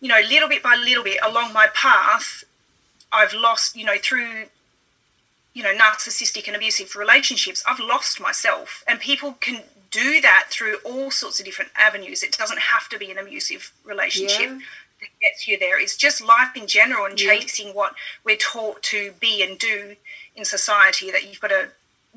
you 0.00 0.08
know, 0.08 0.20
little 0.28 0.48
bit 0.48 0.62
by 0.62 0.74
little 0.74 1.04
bit 1.04 1.18
along 1.24 1.52
my 1.52 1.68
path, 1.74 2.44
I've 3.12 3.32
lost, 3.32 3.76
you 3.76 3.84
know, 3.84 3.96
through 4.00 4.46
you 5.54 5.64
know 5.64 5.74
narcissistic 5.74 6.46
and 6.46 6.54
abusive 6.54 6.94
relationships 6.94 7.64
i've 7.66 7.80
lost 7.80 8.20
myself 8.20 8.84
and 8.86 9.00
people 9.00 9.32
can 9.40 9.62
do 9.90 10.20
that 10.20 10.46
through 10.50 10.76
all 10.84 11.10
sorts 11.10 11.40
of 11.40 11.46
different 11.46 11.70
avenues 11.74 12.22
it 12.22 12.36
doesn't 12.36 12.60
have 12.60 12.88
to 12.88 12.98
be 12.98 13.10
an 13.10 13.18
abusive 13.18 13.72
relationship 13.82 14.50
yeah. 14.50 14.58
That 15.00 15.08
gets 15.20 15.46
you 15.46 15.58
there 15.58 15.80
it's 15.80 15.96
just 15.96 16.24
life 16.24 16.56
in 16.56 16.66
general 16.66 17.04
and 17.04 17.20
yeah. 17.20 17.32
chasing 17.32 17.74
what 17.74 17.94
we're 18.24 18.36
taught 18.36 18.82
to 18.82 19.12
be 19.20 19.42
and 19.42 19.58
do 19.58 19.96
in 20.34 20.44
society 20.44 21.10
that 21.10 21.26
you've 21.26 21.40
got 21.40 21.48
to 21.48 21.68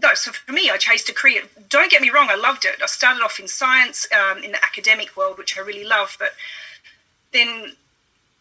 no, 0.01 0.13
so 0.15 0.31
for 0.31 0.51
me, 0.51 0.69
I 0.69 0.77
chased 0.77 1.09
a 1.09 1.13
career. 1.13 1.43
Don't 1.69 1.91
get 1.91 2.01
me 2.01 2.09
wrong, 2.09 2.29
I 2.31 2.35
loved 2.35 2.65
it. 2.65 2.81
I 2.81 2.87
started 2.87 3.21
off 3.21 3.39
in 3.39 3.47
science, 3.47 4.07
um, 4.11 4.41
in 4.41 4.51
the 4.51 4.63
academic 4.63 5.15
world, 5.15 5.37
which 5.37 5.57
I 5.57 5.61
really 5.61 5.85
love, 5.85 6.15
but 6.17 6.29
then 7.33 7.73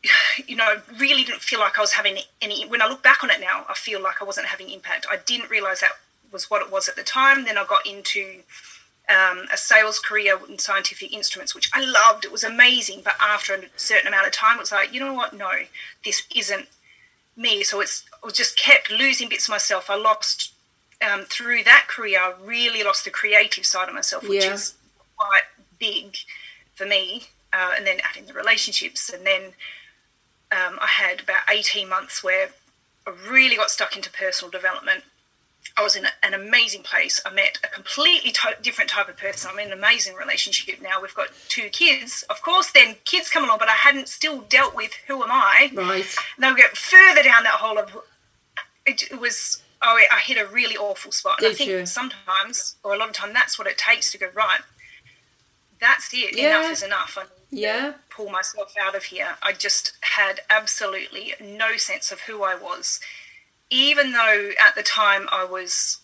you 0.46 0.56
know, 0.56 0.76
really 0.98 1.24
didn't 1.24 1.42
feel 1.42 1.60
like 1.60 1.78
I 1.78 1.80
was 1.80 1.92
having 1.92 2.18
any. 2.40 2.66
When 2.66 2.82
I 2.82 2.86
look 2.86 3.02
back 3.02 3.22
on 3.22 3.30
it 3.30 3.40
now, 3.40 3.64
I 3.68 3.74
feel 3.74 4.02
like 4.02 4.20
I 4.20 4.24
wasn't 4.24 4.46
having 4.46 4.70
impact. 4.70 5.06
I 5.10 5.18
didn't 5.24 5.50
realize 5.50 5.80
that 5.80 5.92
was 6.32 6.50
what 6.50 6.62
it 6.62 6.70
was 6.70 6.88
at 6.88 6.96
the 6.96 7.02
time. 7.02 7.44
Then 7.44 7.58
I 7.58 7.64
got 7.64 7.86
into 7.86 8.40
um, 9.10 9.46
a 9.52 9.56
sales 9.56 9.98
career 9.98 10.38
in 10.48 10.58
scientific 10.58 11.12
instruments, 11.12 11.54
which 11.54 11.70
I 11.74 11.84
loved. 11.84 12.24
It 12.24 12.32
was 12.32 12.44
amazing. 12.44 13.02
But 13.04 13.16
after 13.20 13.54
a 13.54 13.62
certain 13.76 14.08
amount 14.08 14.26
of 14.26 14.32
time, 14.32 14.56
it 14.56 14.60
was 14.60 14.72
like, 14.72 14.94
you 14.94 15.00
know 15.00 15.12
what? 15.12 15.32
No, 15.32 15.50
this 16.04 16.22
isn't 16.34 16.68
me. 17.36 17.64
So 17.64 17.80
it's 17.80 18.04
I 18.22 18.26
was 18.26 18.34
just 18.34 18.58
kept 18.58 18.90
losing 18.90 19.28
bits 19.28 19.48
of 19.48 19.52
myself. 19.52 19.90
I 19.90 19.96
lost 19.96 20.52
um, 21.02 21.24
through 21.24 21.64
that 21.64 21.86
career. 21.88 22.20
I 22.20 22.34
really 22.42 22.84
lost 22.84 23.04
the 23.04 23.10
creative 23.10 23.66
side 23.66 23.88
of 23.88 23.94
myself, 23.94 24.28
which 24.28 24.44
yeah. 24.44 24.54
is 24.54 24.74
quite 25.16 25.42
big 25.78 26.16
for 26.74 26.86
me. 26.86 27.24
Uh, 27.52 27.72
and 27.76 27.84
then 27.84 27.98
adding 28.08 28.26
the 28.26 28.32
relationships, 28.32 29.10
and 29.10 29.26
then 29.26 29.42
um, 30.52 30.78
I 30.80 30.86
had 30.86 31.22
about 31.22 31.42
18 31.50 31.88
months 31.88 32.22
where 32.22 32.50
I 33.08 33.12
really 33.28 33.56
got 33.56 33.70
stuck 33.70 33.96
into 33.96 34.08
personal 34.08 34.52
development. 34.52 35.02
I 35.76 35.82
was 35.82 35.96
in 35.96 36.06
an 36.22 36.34
amazing 36.34 36.82
place. 36.82 37.20
I 37.24 37.32
met 37.32 37.58
a 37.64 37.68
completely 37.68 38.34
different 38.62 38.90
type 38.90 39.08
of 39.08 39.16
person. 39.16 39.50
I'm 39.52 39.58
in 39.58 39.72
an 39.72 39.78
amazing 39.78 40.14
relationship 40.14 40.80
now. 40.82 41.00
We've 41.00 41.14
got 41.14 41.28
two 41.48 41.68
kids. 41.70 42.24
Of 42.28 42.42
course, 42.42 42.70
then 42.70 42.96
kids 43.04 43.30
come 43.30 43.44
along, 43.44 43.58
but 43.58 43.68
I 43.68 43.72
hadn't 43.72 44.08
still 44.08 44.40
dealt 44.42 44.74
with 44.74 44.92
who 45.06 45.22
am 45.22 45.30
I. 45.30 45.70
Right. 45.74 46.04
And 46.36 46.42
they'll 46.44 46.54
get 46.54 46.76
further 46.76 47.22
down 47.22 47.44
that 47.44 47.54
hole 47.54 47.78
of 47.78 47.96
it, 48.86 49.10
it 49.10 49.20
was. 49.20 49.62
Oh, 49.82 49.98
I 50.12 50.18
hit 50.18 50.36
a 50.36 50.46
really 50.46 50.76
awful 50.76 51.10
spot. 51.10 51.36
And 51.38 51.46
Did 51.46 51.52
I 51.52 51.54
think 51.54 51.70
you? 51.70 51.86
sometimes, 51.86 52.76
or 52.84 52.94
a 52.94 52.98
lot 52.98 53.08
of 53.08 53.14
time, 53.14 53.32
that's 53.32 53.58
what 53.58 53.66
it 53.66 53.78
takes 53.78 54.12
to 54.12 54.18
go 54.18 54.28
right. 54.34 54.60
That's 55.80 56.12
it. 56.12 56.36
Yeah. 56.36 56.58
Enough 56.58 56.72
is 56.72 56.82
enough. 56.82 57.16
I 57.18 57.24
yeah 57.50 57.94
pull 58.08 58.30
myself 58.30 58.74
out 58.80 58.94
of 58.94 59.04
here 59.04 59.36
i 59.42 59.52
just 59.52 59.92
had 60.02 60.40
absolutely 60.48 61.34
no 61.40 61.76
sense 61.76 62.12
of 62.12 62.20
who 62.20 62.42
i 62.42 62.54
was 62.54 63.00
even 63.70 64.12
though 64.12 64.50
at 64.64 64.74
the 64.74 64.82
time 64.82 65.28
i 65.32 65.44
was 65.44 65.98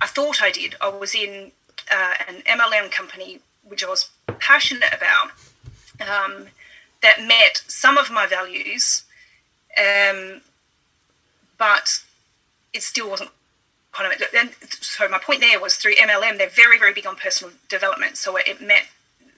i 0.00 0.06
thought 0.06 0.42
i 0.42 0.50
did 0.50 0.74
i 0.80 0.88
was 0.88 1.14
in 1.14 1.52
uh, 1.90 2.14
an 2.28 2.42
mlm 2.58 2.90
company 2.90 3.40
which 3.62 3.84
i 3.84 3.88
was 3.88 4.10
passionate 4.38 4.92
about 4.94 5.30
um, 6.00 6.46
that 7.02 7.22
met 7.22 7.62
some 7.68 7.96
of 7.96 8.10
my 8.10 8.26
values 8.26 9.04
um, 9.78 10.40
but 11.58 12.00
it 12.72 12.82
still 12.82 13.08
wasn't 13.08 13.30
kind 13.92 14.12
of 14.12 14.20
and 14.36 14.50
so 14.68 15.08
my 15.08 15.18
point 15.18 15.40
there 15.40 15.60
was 15.60 15.76
through 15.76 15.94
mlm 15.94 16.36
they're 16.36 16.48
very 16.48 16.78
very 16.78 16.92
big 16.92 17.06
on 17.06 17.14
personal 17.14 17.52
development 17.68 18.16
so 18.16 18.36
it 18.36 18.60
met 18.60 18.86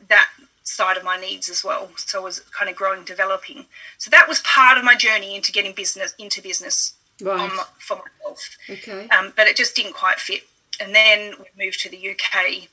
that 0.08 0.28
side 0.66 0.96
of 0.96 1.04
my 1.04 1.16
needs 1.16 1.48
as 1.48 1.62
well. 1.64 1.90
So 1.96 2.20
I 2.20 2.24
was 2.24 2.40
kind 2.40 2.68
of 2.68 2.76
growing, 2.76 3.04
developing. 3.04 3.66
So 3.98 4.10
that 4.10 4.28
was 4.28 4.40
part 4.40 4.76
of 4.76 4.84
my 4.84 4.96
journey 4.96 5.36
into 5.36 5.52
getting 5.52 5.72
business 5.72 6.14
into 6.18 6.42
business 6.42 6.94
right. 7.22 7.50
for 7.78 7.96
myself. 7.96 8.56
Okay. 8.68 9.08
Um, 9.08 9.32
but 9.36 9.46
it 9.46 9.56
just 9.56 9.74
didn't 9.74 9.94
quite 9.94 10.18
fit. 10.18 10.42
And 10.80 10.94
then 10.94 11.34
we 11.38 11.64
moved 11.64 11.80
to 11.80 11.88
the 11.88 12.10
UK, 12.10 12.68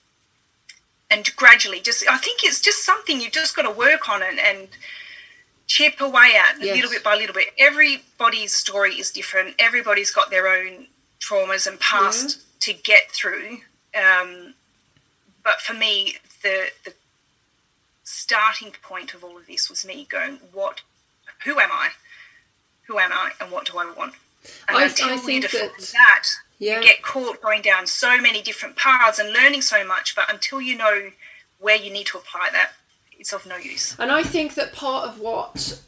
and 1.10 1.34
gradually, 1.36 1.80
just 1.80 2.06
I 2.10 2.18
think 2.18 2.44
it's 2.44 2.60
just 2.60 2.84
something 2.84 3.22
you've 3.22 3.32
just 3.32 3.56
got 3.56 3.62
to 3.62 3.72
work 3.72 4.10
on 4.10 4.22
and, 4.22 4.40
and 4.40 4.68
chip 5.68 6.02
away 6.02 6.34
at 6.38 6.62
yes. 6.62 6.76
little 6.76 6.90
bit 6.90 7.04
by 7.04 7.16
little 7.16 7.34
bit. 7.34 7.54
Everybody's 7.58 8.54
story 8.54 8.96
is 8.96 9.12
different. 9.12 9.56
Everybody's 9.58 10.12
got 10.12 10.30
their 10.30 10.48
own 10.48 10.88
traumas 11.22 11.66
and 11.66 11.80
past 11.80 12.40
yeah. 12.68 12.74
to 12.74 12.82
get 12.82 13.12
through. 13.12 13.60
Um, 13.96 14.56
but 15.44 15.62
for 15.62 15.74
me, 15.74 16.16
the 16.42 16.66
the 16.84 16.94
starting 18.04 18.72
point 18.82 19.14
of 19.14 19.24
all 19.24 19.38
of 19.38 19.48
this 19.48 19.70
was 19.70 19.86
me 19.86 20.06
going, 20.10 20.40
what, 20.52 20.82
who 21.46 21.60
am 21.60 21.70
I? 21.72 21.90
Who 22.88 23.00
am 23.00 23.12
I 23.12 23.32
and 23.40 23.52
what 23.52 23.66
do 23.66 23.78
I 23.78 23.92
want? 23.96 24.14
And 24.68 24.78
I, 24.78 24.86
until 24.86 25.10
I 25.10 25.22
we 25.26 25.40
define 25.40 25.62
that, 25.62 25.92
that, 25.94 26.30
yeah. 26.60 26.80
you 26.80 26.84
get 26.84 27.02
caught 27.02 27.42
going 27.42 27.62
down 27.62 27.88
so 27.88 28.20
many 28.20 28.42
different 28.42 28.76
paths 28.76 29.20
and 29.20 29.32
learning 29.32 29.62
so 29.62 29.86
much, 29.86 30.16
but 30.16 30.32
until 30.32 30.62
you 30.62 30.78
know 30.78 31.12
where 31.60 31.78
you 31.78 31.92
need 31.92 32.08
to 32.08 32.18
apply 32.18 32.50
that, 32.52 32.72
it's 33.18 33.34
of 33.34 33.46
no 33.46 33.58
use. 33.58 33.96
And 34.00 34.12
I 34.12 34.24
think 34.24 34.56
that 34.56 34.74
part 34.74 35.08
of 35.08 35.20
what 35.20 35.82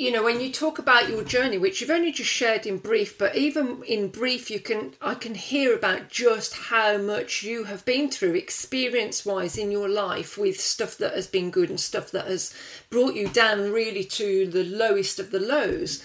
you 0.00 0.10
know 0.10 0.22
when 0.22 0.40
you 0.40 0.50
talk 0.50 0.78
about 0.78 1.10
your 1.10 1.22
journey 1.22 1.58
which 1.58 1.80
you've 1.80 1.90
only 1.90 2.10
just 2.10 2.30
shared 2.30 2.64
in 2.64 2.78
brief 2.78 3.18
but 3.18 3.36
even 3.36 3.82
in 3.86 4.08
brief 4.08 4.50
you 4.50 4.58
can 4.58 4.94
i 5.02 5.14
can 5.14 5.34
hear 5.34 5.74
about 5.74 6.08
just 6.08 6.54
how 6.54 6.96
much 6.96 7.42
you 7.42 7.64
have 7.64 7.84
been 7.84 8.10
through 8.10 8.32
experience 8.32 9.26
wise 9.26 9.58
in 9.58 9.70
your 9.70 9.90
life 9.90 10.38
with 10.38 10.58
stuff 10.58 10.96
that 10.96 11.12
has 11.12 11.26
been 11.26 11.50
good 11.50 11.68
and 11.68 11.78
stuff 11.78 12.10
that 12.10 12.26
has 12.26 12.54
brought 12.88 13.14
you 13.14 13.28
down 13.28 13.70
really 13.70 14.02
to 14.02 14.46
the 14.46 14.64
lowest 14.64 15.18
of 15.18 15.30
the 15.30 15.40
lows 15.40 16.02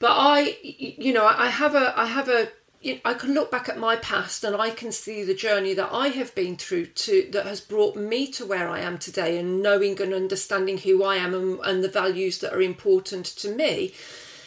but 0.00 0.10
i 0.10 0.56
you 0.62 1.12
know 1.12 1.24
i 1.24 1.48
have 1.48 1.76
a 1.76 1.96
i 1.96 2.06
have 2.06 2.28
a 2.28 2.48
I 3.04 3.12
can 3.12 3.34
look 3.34 3.50
back 3.50 3.68
at 3.68 3.78
my 3.78 3.96
past 3.96 4.42
and 4.42 4.56
I 4.56 4.70
can 4.70 4.90
see 4.90 5.22
the 5.22 5.34
journey 5.34 5.74
that 5.74 5.92
I 5.92 6.08
have 6.08 6.34
been 6.34 6.56
through 6.56 6.86
to 6.86 7.28
that 7.32 7.44
has 7.44 7.60
brought 7.60 7.94
me 7.94 8.26
to 8.28 8.46
where 8.46 8.70
I 8.70 8.80
am 8.80 8.96
today 8.96 9.36
and 9.36 9.62
knowing 9.62 10.00
and 10.00 10.14
understanding 10.14 10.78
who 10.78 11.04
I 11.04 11.16
am 11.16 11.34
and, 11.34 11.60
and 11.62 11.84
the 11.84 11.90
values 11.90 12.38
that 12.38 12.54
are 12.54 12.62
important 12.62 13.26
to 13.26 13.54
me. 13.54 13.92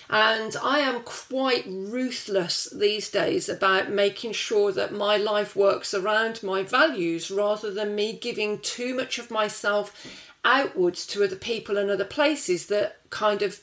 And 0.09 0.55
I 0.63 0.79
am 0.79 1.03
quite 1.03 1.65
ruthless 1.67 2.65
these 2.73 3.09
days 3.11 3.49
about 3.49 3.91
making 3.91 4.33
sure 4.33 4.71
that 4.71 4.91
my 4.91 5.15
life 5.15 5.55
works 5.55 5.93
around 5.93 6.41
my 6.41 6.63
values 6.63 7.29
rather 7.29 7.71
than 7.71 7.93
me 7.93 8.13
giving 8.13 8.59
too 8.59 8.95
much 8.95 9.19
of 9.19 9.29
myself 9.29 10.17
outwards 10.43 11.05
to 11.07 11.23
other 11.23 11.35
people 11.35 11.77
and 11.77 11.91
other 11.91 12.03
places 12.03 12.65
that 12.67 12.97
kind 13.11 13.43
of 13.43 13.61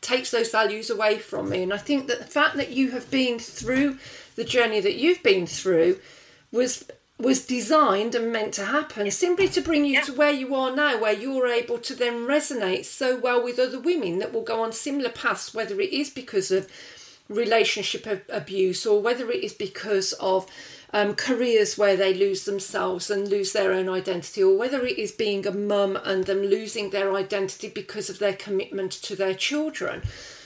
takes 0.00 0.30
those 0.30 0.50
values 0.50 0.90
away 0.90 1.18
from 1.18 1.48
me. 1.48 1.62
And 1.62 1.72
I 1.72 1.78
think 1.78 2.06
that 2.08 2.18
the 2.18 2.24
fact 2.24 2.56
that 2.56 2.70
you 2.70 2.90
have 2.92 3.10
been 3.10 3.38
through 3.38 3.98
the 4.36 4.44
journey 4.44 4.80
that 4.80 4.96
you've 4.96 5.22
been 5.22 5.46
through 5.46 5.98
was 6.52 6.84
was 7.16 7.46
designed 7.46 8.14
and 8.16 8.32
meant 8.32 8.52
to 8.54 8.64
happen 8.64 9.08
simply 9.08 9.46
to 9.46 9.60
bring 9.60 9.84
you 9.84 9.94
yeah. 9.94 10.00
to 10.00 10.12
where 10.12 10.32
you 10.32 10.52
are 10.52 10.74
now 10.74 11.00
where 11.00 11.12
you're 11.12 11.46
able 11.46 11.78
to 11.78 11.94
then 11.94 12.26
resonate 12.26 12.84
so 12.84 13.16
well 13.16 13.42
with 13.42 13.56
other 13.56 13.78
women 13.78 14.18
that 14.18 14.32
will 14.32 14.42
go 14.42 14.60
on 14.60 14.72
similar 14.72 15.10
paths 15.10 15.54
whether 15.54 15.80
it 15.80 15.92
is 15.92 16.10
because 16.10 16.50
of 16.50 16.68
relationship 17.28 18.24
abuse 18.28 18.84
or 18.84 19.00
whether 19.00 19.30
it 19.30 19.44
is 19.44 19.52
because 19.52 20.12
of 20.14 20.50
um, 20.94 21.16
careers 21.16 21.76
where 21.76 21.96
they 21.96 22.14
lose 22.14 22.44
themselves 22.44 23.10
and 23.10 23.28
lose 23.28 23.52
their 23.52 23.72
own 23.72 23.88
identity, 23.88 24.44
or 24.44 24.56
whether 24.56 24.86
it 24.86 24.96
is 24.96 25.10
being 25.10 25.44
a 25.44 25.50
mum 25.50 25.98
and 26.04 26.24
them 26.24 26.38
losing 26.38 26.90
their 26.90 27.12
identity 27.16 27.68
because 27.68 28.08
of 28.08 28.20
their 28.20 28.32
commitment 28.32 28.92
to 28.92 29.16
their 29.16 29.34
children. 29.34 30.02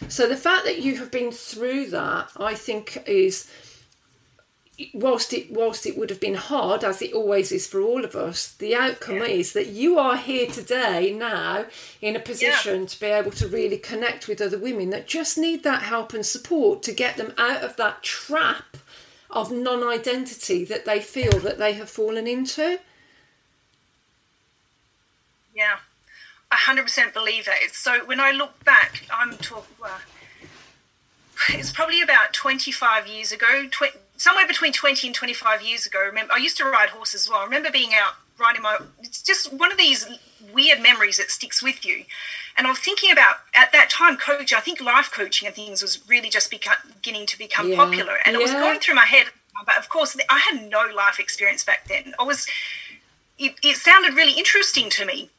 So 0.08 0.26
the 0.26 0.38
fact 0.38 0.64
that 0.64 0.80
you 0.80 0.96
have 0.96 1.10
been 1.10 1.32
through 1.32 1.90
that, 1.90 2.30
I 2.38 2.54
think, 2.54 3.02
is 3.06 3.46
whilst 4.94 5.34
it 5.34 5.50
whilst 5.50 5.84
it 5.86 5.98
would 5.98 6.08
have 6.08 6.20
been 6.20 6.36
hard 6.36 6.84
as 6.84 7.02
it 7.02 7.12
always 7.12 7.50
is 7.50 7.66
for 7.66 7.80
all 7.80 8.04
of 8.04 8.14
us 8.14 8.52
the 8.58 8.76
outcome 8.76 9.16
yeah. 9.16 9.24
is 9.24 9.52
that 9.52 9.66
you 9.66 9.98
are 9.98 10.16
here 10.16 10.46
today 10.46 11.12
now 11.12 11.64
in 12.00 12.14
a 12.14 12.20
position 12.20 12.82
yeah. 12.82 12.86
to 12.86 13.00
be 13.00 13.06
able 13.06 13.32
to 13.32 13.48
really 13.48 13.76
connect 13.76 14.28
with 14.28 14.40
other 14.40 14.56
women 14.56 14.90
that 14.90 15.08
just 15.08 15.36
need 15.36 15.64
that 15.64 15.82
help 15.82 16.14
and 16.14 16.24
support 16.24 16.80
to 16.80 16.92
get 16.92 17.16
them 17.16 17.34
out 17.36 17.64
of 17.64 17.74
that 17.74 18.04
trap 18.04 18.76
of 19.30 19.52
non 19.52 19.82
identity 19.82 20.64
that 20.64 20.84
they 20.84 21.00
feel 21.00 21.38
that 21.40 21.58
they 21.58 21.74
have 21.74 21.90
fallen 21.90 22.26
into. 22.26 22.80
Yeah, 25.54 25.78
I 26.50 26.56
100% 26.56 27.12
believe 27.12 27.46
that. 27.46 27.58
So 27.72 28.04
when 28.06 28.20
I 28.20 28.30
look 28.30 28.64
back, 28.64 29.06
I'm 29.12 29.32
talking, 29.38 29.74
well, 29.80 29.98
it's 31.48 31.72
probably 31.72 32.00
about 32.00 32.32
25 32.32 33.06
years 33.06 33.32
ago, 33.32 33.68
somewhere 34.16 34.46
between 34.46 34.72
20 34.72 35.08
and 35.08 35.14
25 35.14 35.62
years 35.62 35.86
ago. 35.86 36.00
Remember, 36.04 36.32
I 36.32 36.38
used 36.38 36.56
to 36.58 36.64
ride 36.64 36.90
horses 36.90 37.22
as 37.22 37.30
well. 37.30 37.40
I 37.40 37.44
remember 37.44 37.70
being 37.70 37.90
out 37.94 38.14
riding 38.38 38.62
my, 38.62 38.78
it's 39.00 39.22
just 39.22 39.52
one 39.52 39.72
of 39.72 39.78
these 39.78 40.06
weird 40.52 40.80
memories 40.80 41.18
that 41.18 41.30
sticks 41.30 41.62
with 41.62 41.84
you. 41.84 42.04
And 42.56 42.66
I 42.66 42.70
was 42.70 42.78
thinking 42.80 43.12
about 43.12 43.36
at 43.54 43.72
that 43.72 43.88
time, 43.90 44.16
coach. 44.16 44.52
I 44.52 44.60
think 44.60 44.80
life 44.80 45.10
coaching 45.12 45.46
and 45.46 45.54
things 45.54 45.80
was 45.80 46.06
really 46.08 46.28
just 46.28 46.50
beginning 46.50 47.26
to 47.26 47.38
become 47.38 47.70
yeah. 47.70 47.76
popular, 47.76 48.18
and 48.24 48.34
yeah. 48.34 48.40
it 48.40 48.42
was 48.42 48.52
going 48.52 48.80
through 48.80 48.96
my 48.96 49.04
head. 49.04 49.26
But 49.64 49.78
of 49.78 49.88
course, 49.88 50.16
I 50.28 50.38
had 50.38 50.68
no 50.68 50.88
life 50.94 51.20
experience 51.20 51.64
back 51.64 51.86
then. 51.86 52.14
I 52.18 52.24
was. 52.24 52.48
It, 53.38 53.54
it 53.62 53.76
sounded 53.76 54.14
really 54.14 54.32
interesting 54.32 54.90
to 54.90 55.04
me, 55.06 55.30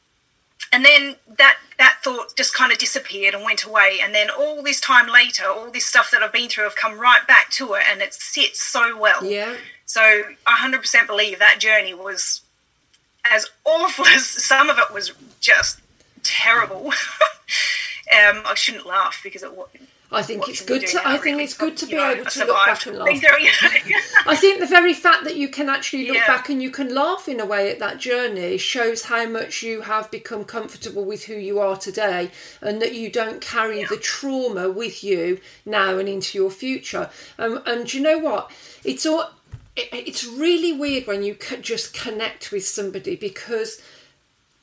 and 0.72 0.82
then 0.82 1.16
that 1.36 1.58
that 1.78 1.98
thought 2.02 2.36
just 2.36 2.54
kind 2.54 2.72
of 2.72 2.78
disappeared 2.78 3.34
and 3.34 3.44
went 3.44 3.64
away. 3.64 3.98
And 4.02 4.14
then 4.14 4.30
all 4.30 4.62
this 4.62 4.80
time 4.80 5.08
later, 5.08 5.44
all 5.46 5.70
this 5.70 5.86
stuff 5.86 6.10
that 6.12 6.22
I've 6.22 6.32
been 6.32 6.48
through 6.48 6.64
have 6.64 6.76
come 6.76 6.98
right 6.98 7.26
back 7.26 7.50
to 7.52 7.74
it 7.74 7.82
and 7.90 8.00
it 8.00 8.14
sits 8.14 8.62
so 8.62 8.96
well. 8.96 9.24
Yeah. 9.24 9.56
So 9.86 10.00
I 10.46 10.70
100% 10.70 11.06
believe 11.06 11.38
that 11.38 11.58
journey 11.58 11.94
was 11.94 12.42
as 13.24 13.46
awful 13.64 14.06
as 14.06 14.26
some 14.26 14.70
of 14.70 14.78
it 14.78 14.92
was 14.92 15.12
just 15.40 15.80
terrible. 16.22 16.86
um, 18.12 18.42
I 18.46 18.54
shouldn't 18.54 18.86
laugh 18.86 19.20
because 19.22 19.42
it. 19.42 19.52
I 20.12 20.22
think 20.22 20.48
it's 20.48 20.64
good 20.64 20.84
to. 20.88 21.00
I 21.06 21.18
think 21.18 21.40
it's 21.40 21.54
good 21.56 21.76
to 21.78 21.86
be 21.86 21.94
able 21.96 22.24
to 22.24 22.44
look 22.44 22.66
back 22.66 22.84
and 22.86 22.98
laugh. 22.98 23.08
I 24.26 24.34
think 24.34 24.58
the 24.58 24.66
very 24.66 24.92
fact 24.92 25.22
that 25.24 25.36
you 25.36 25.48
can 25.48 25.68
actually 25.68 26.06
look 26.08 26.16
Yeah. 26.16 26.26
back 26.26 26.48
and 26.48 26.60
you 26.60 26.70
can 26.70 26.92
laugh 26.92 27.28
in 27.28 27.38
a 27.38 27.46
way 27.46 27.70
at 27.70 27.78
that 27.78 27.98
journey 27.98 28.58
shows 28.58 29.04
how 29.04 29.26
much 29.26 29.62
you 29.62 29.82
have 29.82 30.10
become 30.10 30.44
comfortable 30.44 31.04
with 31.04 31.24
who 31.24 31.34
you 31.34 31.60
are 31.60 31.76
today 31.76 32.32
and 32.60 32.82
that 32.82 32.94
you 32.94 33.08
don't 33.10 33.40
carry 33.40 33.84
the 33.84 33.96
trauma 33.96 34.68
with 34.68 35.04
you 35.04 35.40
now 35.64 35.96
and 35.98 36.08
into 36.08 36.36
your 36.38 36.50
future. 36.50 37.08
Um, 37.38 37.62
and 37.66 37.92
you 37.94 38.00
know 38.00 38.18
what? 38.18 38.50
It's 38.82 39.06
all. 39.06 39.30
It, 39.80 39.88
it's 39.92 40.24
really 40.24 40.72
weird 40.72 41.06
when 41.06 41.22
you 41.22 41.36
just 41.60 41.94
connect 41.94 42.52
with 42.52 42.66
somebody 42.66 43.16
because 43.16 43.80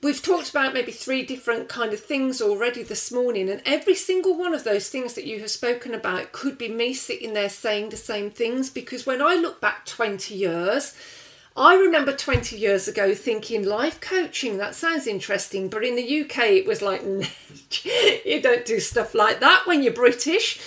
we've 0.02 0.22
talked 0.22 0.50
about 0.50 0.74
maybe 0.74 0.92
three 0.92 1.24
different 1.26 1.68
kind 1.68 1.94
of 1.94 2.00
things 2.00 2.42
already 2.42 2.84
this 2.84 3.12
morning 3.12 3.50
and 3.50 3.62
every 3.66 3.96
single 3.96 4.38
one 4.38 4.54
of 4.54 4.64
those 4.64 4.90
things 4.90 5.14
that 5.16 5.26
you 5.26 5.40
have 5.40 5.50
spoken 5.50 5.94
about 5.94 6.32
could 6.32 6.58
be 6.58 6.70
me 6.70 6.94
sitting 6.94 7.34
there 7.34 7.50
saying 7.50 7.90
the 7.90 7.98
same 7.98 8.30
things 8.30 8.70
because 8.70 9.06
when 9.06 9.22
i 9.22 9.36
look 9.36 9.60
back 9.60 9.86
20 9.86 10.36
years 10.36 10.96
i 11.56 11.76
remember 11.76 12.16
20 12.16 12.56
years 12.56 12.88
ago 12.88 13.16
thinking 13.16 13.66
life 13.66 14.00
coaching 14.00 14.58
that 14.58 14.76
sounds 14.76 15.08
interesting 15.08 15.68
but 15.68 15.84
in 15.84 15.96
the 15.96 16.22
uk 16.22 16.38
it 16.38 16.68
was 16.68 16.82
like 16.82 17.02
you 18.26 18.42
don't 18.42 18.66
do 18.66 18.80
stuff 18.80 19.16
like 19.16 19.40
that 19.40 19.64
when 19.66 19.82
you're 19.82 19.94
british 19.94 20.60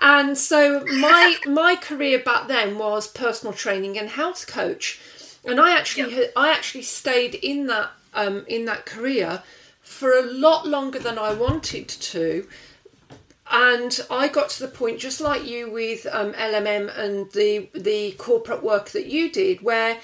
and 0.00 0.36
so 0.36 0.84
my 0.84 1.36
my 1.46 1.76
career 1.76 2.18
back 2.18 2.48
then 2.48 2.78
was 2.78 3.06
personal 3.06 3.52
training 3.52 3.98
and 3.98 4.10
health 4.10 4.46
coach 4.46 5.00
and 5.46 5.60
I 5.60 5.76
actually 5.76 6.12
had, 6.12 6.32
I 6.36 6.50
actually 6.50 6.82
stayed 6.82 7.36
in 7.36 7.68
that 7.68 7.90
um, 8.14 8.44
in 8.48 8.64
that 8.64 8.84
career 8.84 9.42
for 9.80 10.12
a 10.12 10.22
lot 10.22 10.66
longer 10.66 10.98
than 10.98 11.18
I 11.18 11.32
wanted 11.32 11.88
to. 11.88 12.48
And 13.48 14.00
I 14.10 14.26
got 14.26 14.48
to 14.50 14.60
the 14.66 14.68
point, 14.68 14.98
just 14.98 15.20
like 15.20 15.46
you 15.46 15.70
with 15.70 16.04
um, 16.10 16.32
MLM 16.32 16.98
and 16.98 17.30
the 17.30 17.68
the 17.74 18.12
corporate 18.12 18.64
work 18.64 18.90
that 18.90 19.06
you 19.06 19.30
did, 19.30 19.62
where 19.62 19.98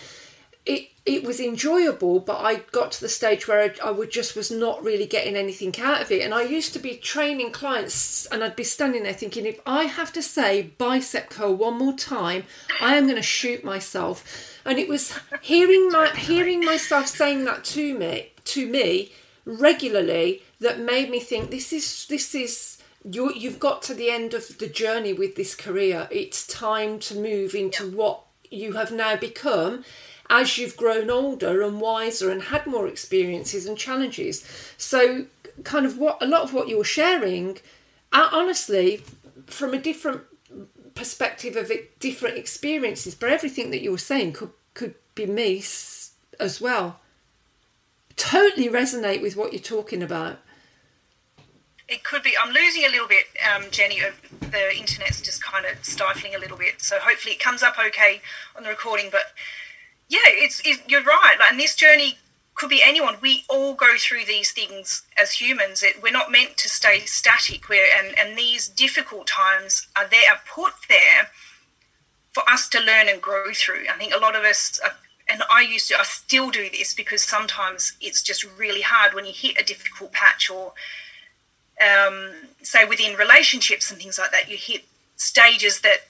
it 0.66 0.88
it 1.04 1.24
was 1.24 1.40
enjoyable, 1.40 2.20
but 2.20 2.38
I 2.38 2.56
got 2.70 2.92
to 2.92 3.00
the 3.00 3.08
stage 3.08 3.48
where 3.48 3.60
I, 3.60 3.88
I 3.88 3.90
would 3.90 4.12
just 4.12 4.36
was 4.36 4.52
not 4.52 4.84
really 4.84 5.06
getting 5.06 5.34
anything 5.34 5.74
out 5.80 6.00
of 6.00 6.12
it. 6.12 6.22
And 6.22 6.32
I 6.32 6.42
used 6.42 6.72
to 6.74 6.78
be 6.78 6.94
training 6.94 7.50
clients, 7.50 8.26
and 8.26 8.44
I'd 8.44 8.54
be 8.54 8.62
standing 8.62 9.02
there 9.02 9.12
thinking, 9.12 9.44
if 9.44 9.58
I 9.66 9.84
have 9.84 10.12
to 10.12 10.22
say 10.22 10.62
bicep 10.78 11.28
curl 11.30 11.54
one 11.54 11.78
more 11.78 11.94
time, 11.94 12.44
I 12.80 12.96
am 12.96 13.04
going 13.04 13.16
to 13.16 13.22
shoot 13.22 13.64
myself. 13.64 14.60
And 14.64 14.78
it 14.78 14.88
was 14.88 15.18
hearing 15.40 15.88
my 15.88 16.08
hearing 16.10 16.64
myself 16.64 17.08
saying 17.08 17.44
that 17.46 17.64
to 17.64 17.98
me 17.98 18.32
to 18.44 18.66
me 18.66 19.12
regularly 19.44 20.42
that 20.60 20.78
made 20.78 21.10
me 21.10 21.18
think 21.18 21.50
this 21.50 21.72
is 21.72 22.06
this 22.06 22.34
is 22.34 22.78
you 23.04 23.32
you've 23.34 23.58
got 23.58 23.82
to 23.82 23.94
the 23.94 24.10
end 24.10 24.34
of 24.34 24.58
the 24.58 24.68
journey 24.68 25.12
with 25.12 25.34
this 25.34 25.56
career. 25.56 26.06
It's 26.12 26.46
time 26.46 27.00
to 27.00 27.16
move 27.16 27.54
into 27.54 27.90
what 27.90 28.22
you 28.50 28.74
have 28.74 28.92
now 28.92 29.16
become 29.16 29.84
as 30.30 30.58
you've 30.58 30.76
grown 30.76 31.10
older 31.10 31.62
and 31.62 31.80
wiser 31.80 32.30
and 32.30 32.42
had 32.42 32.66
more 32.66 32.86
experiences 32.86 33.66
and 33.66 33.76
challenges. 33.76 34.44
So, 34.76 35.26
kind 35.64 35.86
of 35.86 35.98
what 35.98 36.22
a 36.22 36.26
lot 36.26 36.42
of 36.42 36.54
what 36.54 36.68
you're 36.68 36.84
sharing, 36.84 37.58
uh, 38.12 38.28
honestly, 38.32 39.02
from 39.46 39.74
a 39.74 39.78
different 39.78 40.22
perspective 40.94 41.56
of 41.56 41.70
it, 41.70 41.98
different 41.98 42.36
experiences, 42.36 43.14
but 43.14 43.30
everything 43.30 43.70
that 43.70 43.82
you 43.82 43.90
were 43.90 43.98
saying 43.98 44.32
could 44.32 44.50
could 44.74 44.94
be 45.14 45.26
me 45.26 45.62
as 46.40 46.60
well. 46.60 47.00
Totally 48.16 48.68
resonate 48.68 49.22
with 49.22 49.36
what 49.36 49.52
you're 49.52 49.62
talking 49.62 50.02
about. 50.02 50.38
It 51.88 52.04
could 52.04 52.22
be. 52.22 52.32
I'm 52.42 52.52
losing 52.52 52.84
a 52.84 52.88
little 52.88 53.08
bit, 53.08 53.24
um, 53.54 53.64
Jenny. 53.70 54.00
The 54.40 54.76
internet's 54.76 55.20
just 55.20 55.42
kind 55.42 55.66
of 55.66 55.84
stifling 55.84 56.34
a 56.34 56.38
little 56.38 56.56
bit. 56.56 56.80
So 56.80 56.98
hopefully 56.98 57.34
it 57.34 57.40
comes 57.40 57.62
up 57.62 57.74
okay 57.78 58.22
on 58.56 58.62
the 58.62 58.70
recording. 58.70 59.08
But 59.10 59.32
yeah, 60.12 60.18
it's, 60.26 60.60
you're 60.86 61.02
right. 61.02 61.36
Like, 61.38 61.52
and 61.52 61.58
this 61.58 61.74
journey 61.74 62.18
could 62.54 62.68
be 62.68 62.82
anyone. 62.84 63.16
We 63.22 63.44
all 63.48 63.72
go 63.72 63.94
through 63.96 64.26
these 64.26 64.52
things 64.52 65.02
as 65.18 65.32
humans. 65.32 65.82
It, 65.82 66.02
we're 66.02 66.12
not 66.12 66.30
meant 66.30 66.58
to 66.58 66.68
stay 66.68 67.00
static. 67.00 67.66
We're 67.70 67.86
and 67.98 68.16
and 68.18 68.36
these 68.36 68.68
difficult 68.68 69.26
times 69.26 69.86
are 69.96 70.06
there 70.06 70.30
are 70.30 70.40
put 70.46 70.74
there 70.90 71.30
for 72.32 72.42
us 72.46 72.68
to 72.70 72.78
learn 72.78 73.08
and 73.08 73.22
grow 73.22 73.54
through. 73.54 73.86
I 73.90 73.96
think 73.96 74.12
a 74.14 74.18
lot 74.18 74.36
of 74.36 74.44
us. 74.44 74.78
Are, 74.84 74.92
and 75.28 75.42
I 75.50 75.62
used 75.62 75.88
to, 75.88 75.98
I 75.98 76.02
still 76.02 76.50
do 76.50 76.68
this 76.68 76.92
because 76.92 77.22
sometimes 77.22 77.94
it's 78.00 78.22
just 78.22 78.44
really 78.58 78.82
hard 78.82 79.14
when 79.14 79.24
you 79.24 79.32
hit 79.32 79.58
a 79.58 79.64
difficult 79.64 80.12
patch 80.12 80.50
or 80.50 80.72
um, 81.80 82.32
say 82.60 82.84
within 82.84 83.16
relationships 83.16 83.90
and 83.90 83.98
things 83.98 84.18
like 84.18 84.32
that, 84.32 84.50
you 84.50 84.58
hit 84.58 84.84
stages 85.16 85.80
that 85.82 86.08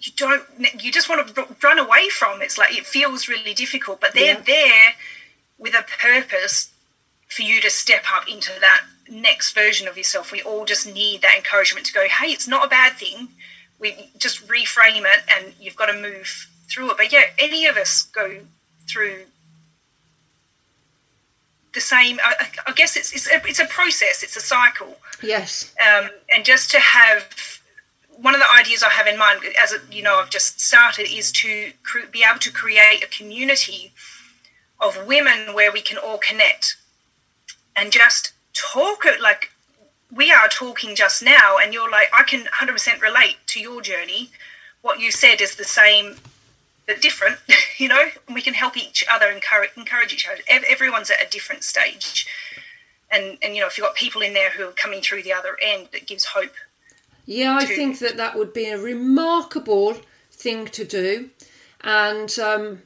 you 0.00 0.12
don't, 0.16 0.44
you 0.82 0.92
just 0.92 1.08
want 1.08 1.34
to 1.34 1.46
run 1.62 1.78
away 1.78 2.08
from. 2.08 2.40
It's 2.42 2.56
like 2.58 2.76
it 2.76 2.86
feels 2.86 3.28
really 3.28 3.54
difficult, 3.54 4.00
but 4.00 4.14
they're 4.14 4.34
Yeah. 4.34 4.40
there 4.40 4.94
with 5.58 5.74
a 5.74 5.82
purpose 5.82 6.70
for 7.28 7.42
you 7.42 7.60
to 7.60 7.68
step 7.70 8.04
up 8.12 8.28
into 8.28 8.52
that 8.60 8.82
next 9.10 9.52
version 9.52 9.88
of 9.88 9.96
yourself. 9.96 10.30
We 10.32 10.40
all 10.42 10.64
just 10.64 10.86
need 10.86 11.22
that 11.22 11.34
encouragement 11.36 11.86
to 11.86 11.92
go, 11.92 12.06
hey, 12.08 12.28
it's 12.28 12.46
not 12.46 12.64
a 12.64 12.68
bad 12.68 12.94
thing. 12.96 13.28
We 13.78 14.10
just 14.18 14.46
reframe 14.48 15.02
it 15.04 15.22
and 15.28 15.54
you've 15.60 15.76
got 15.76 15.86
to 15.86 15.92
move 15.94 16.48
through 16.70 16.90
it. 16.92 16.96
But 16.96 17.12
yeah, 17.12 17.24
any 17.38 17.66
of 17.66 17.76
us 17.76 18.02
go 18.02 18.40
through 18.88 19.24
the 21.74 21.80
same. 21.80 22.18
I, 22.22 22.48
I- 22.66 22.72
guess 22.72 22.96
it's 22.96 23.12
it's 23.12 23.26
a, 23.30 23.36
it's 23.46 23.58
a 23.60 23.66
process. 23.66 24.22
It's 24.22 24.36
a 24.36 24.40
cycle 24.40 24.96
Yes. 25.22 25.74
um, 25.84 26.10
and 26.32 26.44
just 26.44 26.70
to 26.70 26.78
have 26.80 27.57
one 28.20 28.34
of 28.34 28.40
the 28.40 28.46
ideas 28.58 28.82
I 28.82 28.90
have 28.90 29.06
in 29.06 29.18
mind, 29.18 29.40
as 29.62 29.74
you 29.90 30.02
know, 30.02 30.18
I've 30.18 30.30
just 30.30 30.60
started, 30.60 31.08
is 31.08 31.30
to 31.32 31.72
cre- 31.82 32.10
be 32.10 32.24
able 32.28 32.40
to 32.40 32.52
create 32.52 33.02
a 33.02 33.06
community 33.06 33.92
of 34.80 35.06
women 35.06 35.54
where 35.54 35.72
we 35.72 35.80
can 35.80 35.98
all 35.98 36.18
connect 36.18 36.76
and 37.76 37.92
just 37.92 38.32
talk 38.52 39.04
like 39.20 39.50
we 40.10 40.32
are 40.32 40.48
talking 40.48 40.96
just 40.96 41.22
now, 41.22 41.56
and 41.62 41.72
you're 41.72 41.90
like, 41.90 42.08
I 42.16 42.22
can 42.22 42.46
100% 42.46 43.00
relate 43.00 43.36
to 43.48 43.60
your 43.60 43.82
journey. 43.82 44.30
What 44.80 45.00
you 45.00 45.10
said 45.10 45.40
is 45.40 45.56
the 45.56 45.64
same 45.64 46.16
but 46.86 47.02
different, 47.02 47.36
you 47.78 47.88
know, 47.88 48.06
and 48.26 48.34
we 48.34 48.42
can 48.42 48.54
help 48.54 48.76
each 48.76 49.04
other, 49.10 49.26
encourage, 49.26 49.70
encourage 49.76 50.12
each 50.12 50.26
other. 50.26 50.40
Everyone's 50.48 51.10
at 51.10 51.24
a 51.24 51.30
different 51.30 51.62
stage. 51.62 52.26
And, 53.10 53.38
and, 53.42 53.54
you 53.54 53.60
know, 53.60 53.66
if 53.66 53.78
you've 53.78 53.86
got 53.86 53.94
people 53.94 54.22
in 54.22 54.34
there 54.34 54.50
who 54.50 54.64
are 54.64 54.72
coming 54.72 55.00
through 55.00 55.22
the 55.22 55.32
other 55.32 55.56
end, 55.62 55.88
that 55.92 56.06
gives 56.06 56.26
hope. 56.26 56.52
Yeah, 57.28 57.54
I 57.54 57.66
to- 57.66 57.76
think 57.76 57.98
that 57.98 58.16
that 58.16 58.36
would 58.38 58.54
be 58.54 58.70
a 58.70 58.78
remarkable 58.78 59.98
thing 60.32 60.64
to 60.68 60.82
do. 60.82 61.28
And 61.82 62.36
um, 62.38 62.82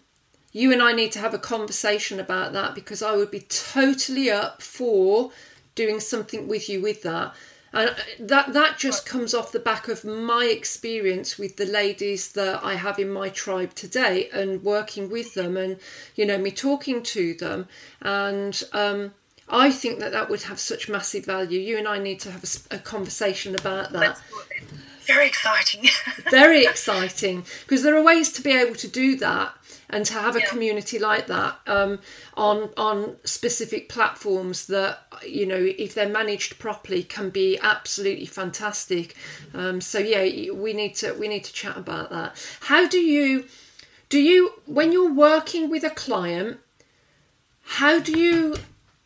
you 0.50 0.72
and 0.72 0.83
I 0.83 0.92
need 0.92 1.12
to 1.12 1.20
have 1.20 1.33
a 1.33 1.38
conversation 1.38 2.18
about 2.18 2.52
that 2.52 2.74
because 2.74 3.02
I 3.02 3.14
would 3.14 3.31
be 3.31 3.46
totally 3.48 4.33
up 4.33 4.61
for 4.61 5.31
doing 5.76 6.00
something 6.00 6.48
with 6.48 6.68
you 6.68 6.83
with 6.83 7.02
that. 7.02 7.37
And 7.72 7.90
uh, 7.90 7.94
that 8.18 8.52
that 8.52 8.78
just 8.78 9.07
comes 9.07 9.33
off 9.33 9.52
the 9.52 9.61
back 9.61 9.87
of 9.87 10.05
my 10.05 10.46
experience 10.46 11.38
with 11.38 11.57
the 11.57 11.64
ladies 11.64 12.33
that 12.33 12.64
I 12.64 12.74
have 12.74 12.98
in 12.98 13.11
my 13.11 13.28
tribe 13.28 13.74
today 13.76 14.28
and 14.33 14.64
working 14.64 15.09
with 15.09 15.35
them 15.35 15.57
and 15.57 15.78
you 16.16 16.26
know 16.26 16.37
me 16.37 16.50
talking 16.50 17.02
to 17.05 17.33
them 17.33 17.68
and 18.02 18.62
um, 18.74 19.14
I 19.48 19.70
think 19.70 19.98
that 20.00 20.12
that 20.12 20.31
would 20.31 20.42
have 20.42 20.59
such 20.59 20.88
massive 20.88 21.26
value. 21.26 21.61
You 21.61 21.78
and 21.78 21.88
I 21.88 21.98
need 21.98 22.20
to 22.20 22.31
have 22.31 22.44
a 22.70 22.78
conversation 22.78 23.55
about 23.55 23.92
that. 23.92 24.20
Very 25.07 25.26
exciting. 25.26 25.88
Very 26.31 26.64
exciting 26.64 27.44
because 27.62 27.83
there 27.83 27.96
are 27.96 28.02
ways 28.02 28.31
to 28.33 28.42
be 28.42 28.52
able 28.52 28.76
to 28.76 28.88
do 28.88 29.16
that 29.16 29.52
and 29.90 30.07
to 30.07 30.14
have 30.14 30.37
a 30.37 30.40
Yeah. 30.40 30.46
community 30.46 30.98
like 30.98 31.26
that 31.26 31.59
um, 31.66 31.98
on 32.35 32.70
on 32.76 33.16
specific 33.24 33.88
platforms 33.88 34.66
that 34.68 35.00
you 35.26 35.44
know 35.44 35.57
if 35.76 35.94
they're 35.94 36.09
managed 36.09 36.59
properly 36.59 37.02
can 37.02 37.31
be 37.31 37.59
absolutely 37.61 38.26
fantastic. 38.26 39.16
Um, 39.52 39.81
so 39.81 39.98
yeah, 39.98 40.52
we 40.52 40.72
need 40.72 40.94
to 40.96 41.12
we 41.14 41.26
need 41.28 41.44
to 41.44 41.52
chat 41.52 41.76
about 41.76 42.11
that. 42.11 42.37
How 42.61 42.87
do 42.88 42.98
you 43.00 43.46
do 44.09 44.20
you 44.20 44.52
when 44.66 44.92
you're 44.92 45.12
working 45.12 45.68
with 45.68 45.83
a 45.83 45.90
client? 45.90 46.61
How 47.64 47.98
do 47.98 48.18
you 48.18 48.57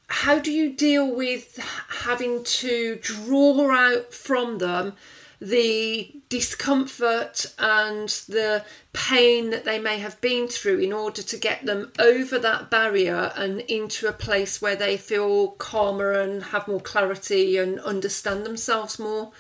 how 0.09 0.39
do 0.39 0.53
you 0.53 0.73
deal 0.73 1.15
with 1.15 1.59
having 1.89 2.45
to 2.45 2.97
draw 3.03 3.71
out 3.71 4.15
from 4.15 4.59
them 4.59 4.95
the 5.41 6.11
discomfort 6.29 7.47
and 7.59 8.09
the 8.29 8.65
pain 8.93 9.51
that 9.51 9.65
they 9.65 9.79
may 9.79 9.99
have 9.99 10.19
been 10.21 10.49
through 10.49 10.79
in 10.79 10.93
order 10.93 11.23
to 11.23 11.37
get 11.37 11.67
them 11.67 11.93
over 11.99 12.39
that 12.39 12.71
barrier 12.71 13.33
and 13.37 13.61
into 13.63 14.07
a 14.07 14.13
place 14.13 14.63
where 14.63 14.77
they 14.77 14.97
feel 14.97 15.49
calmer 15.49 16.13
and 16.13 16.43
have 16.45 16.67
more 16.67 16.81
clarity 16.81 17.59
and 17.59 17.79
understand 17.81 18.47
themselves 18.47 18.99
more? 18.99 19.31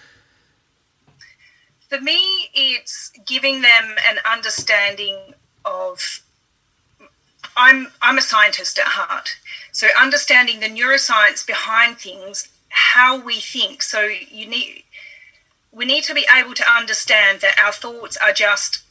For 1.88 2.00
me, 2.00 2.50
it's 2.52 3.10
giving 3.24 3.62
them 3.62 3.94
an 4.08 4.18
understanding 4.30 5.34
of. 5.64 6.22
I'm 7.56 7.88
I'm 8.02 8.18
a 8.18 8.22
scientist 8.22 8.78
at 8.78 8.86
heart, 8.88 9.36
so 9.72 9.88
understanding 9.98 10.60
the 10.60 10.68
neuroscience 10.68 11.46
behind 11.46 11.98
things, 11.98 12.48
how 12.68 13.18
we 13.18 13.40
think. 13.40 13.82
So 13.82 14.02
you 14.02 14.46
need 14.46 14.84
we 15.72 15.84
need 15.84 16.04
to 16.04 16.14
be 16.14 16.26
able 16.34 16.54
to 16.54 16.64
understand 16.70 17.40
that 17.40 17.58
our 17.58 17.72
thoughts 17.72 18.16
are 18.16 18.32
just 18.32 18.82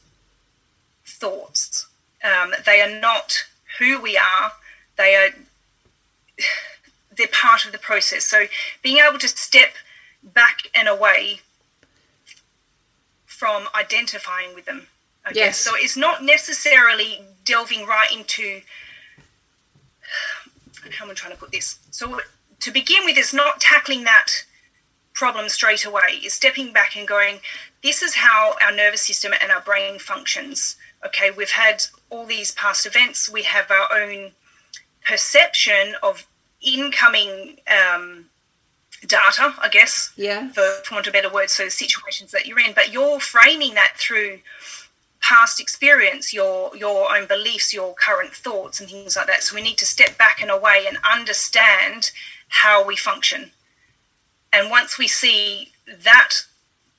thoughts. 1.06 1.88
Um, 2.24 2.54
they 2.66 2.82
are 2.82 3.00
not 3.00 3.46
who 3.80 4.02
we 4.02 4.18
are. 4.18 4.54
They 4.98 5.16
are 5.16 5.30
they're 7.16 7.28
part 7.28 7.66
of 7.66 7.72
the 7.72 7.78
process. 7.78 8.26
So 8.26 8.46
being 8.82 8.98
able 8.98 9.20
to 9.20 9.28
step 9.28 9.74
back 10.22 10.70
and 10.74 10.88
away 10.88 11.40
from 13.26 13.68
identifying 13.76 14.56
with 14.56 14.66
them. 14.66 14.88
I 15.26 15.30
yes. 15.30 15.36
Guess. 15.36 15.58
So 15.58 15.72
it's 15.76 15.98
not 15.98 16.24
necessarily 16.24 17.22
delving 17.46 17.86
right 17.86 18.12
into 18.12 18.62
how 20.98 21.06
am 21.06 21.12
I 21.12 21.14
trying 21.14 21.34
to 21.34 21.38
put 21.38 21.52
this? 21.52 21.80
So 21.92 22.20
to 22.60 22.72
begin 22.72 23.06
with, 23.06 23.18
it's 23.18 23.34
not 23.34 23.60
tackling 23.60 24.04
that 24.04 24.28
problem 25.14 25.48
straight 25.48 25.86
away 25.86 26.20
is 26.24 26.34
stepping 26.34 26.74
back 26.74 26.96
and 26.96 27.08
going, 27.08 27.40
this 27.82 28.02
is 28.02 28.16
how 28.16 28.56
our 28.62 28.76
nervous 28.76 29.02
system 29.02 29.32
and 29.42 29.52
our 29.52 29.62
brain 29.62 29.98
functions. 29.98 30.76
Okay, 31.06 31.32
we've 31.32 31.52
had 31.52 31.86
all 32.10 32.26
these 32.26 32.52
past 32.52 32.86
events, 32.86 33.30
we 33.30 33.44
have 33.44 33.72
our 33.72 33.88
own 33.96 34.32
perception 35.08 35.96
of 36.04 36.28
incoming 36.62 37.58
um, 37.68 38.26
data, 39.06 39.54
I 39.62 39.70
guess, 39.72 40.12
yeah, 40.16 40.50
for, 40.50 40.68
for 40.84 40.96
want 40.96 41.08
of 41.08 41.12
a 41.12 41.14
better 41.14 41.32
word, 41.32 41.50
so 41.50 41.70
situations 41.70 42.32
that 42.32 42.48
you're 42.48 42.60
in, 42.60 42.74
but 42.74 42.92
you're 42.92 43.20
framing 43.20 43.76
that 43.76 43.94
through 43.98 44.40
past 45.28 45.60
experience, 45.60 46.34
your 46.34 46.76
your 46.76 47.16
own 47.16 47.26
beliefs, 47.28 47.74
your 47.74 47.96
current 47.96 48.34
thoughts, 48.34 48.80
and 48.80 48.90
things 48.90 49.16
like 49.16 49.28
that. 49.28 49.44
So 49.44 49.56
we 49.56 49.62
need 49.62 49.78
to 49.80 49.86
step 49.86 50.18
back 50.18 50.42
and 50.42 50.52
away 50.52 50.86
and 50.88 50.98
understand 51.04 52.12
how 52.48 52.86
we 52.86 52.96
function. 52.96 53.52
And 54.54 54.70
once 54.70 54.98
we 54.98 55.08
see 55.08 55.72
that 55.88 56.34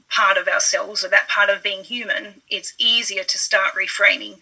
part 0.08 0.36
of 0.36 0.48
ourselves 0.48 1.04
or 1.04 1.08
that 1.08 1.28
part 1.28 1.50
of 1.50 1.62
being 1.62 1.84
human, 1.84 2.42
it's 2.50 2.74
easier 2.78 3.24
to 3.24 3.38
start 3.38 3.74
reframing 3.74 4.40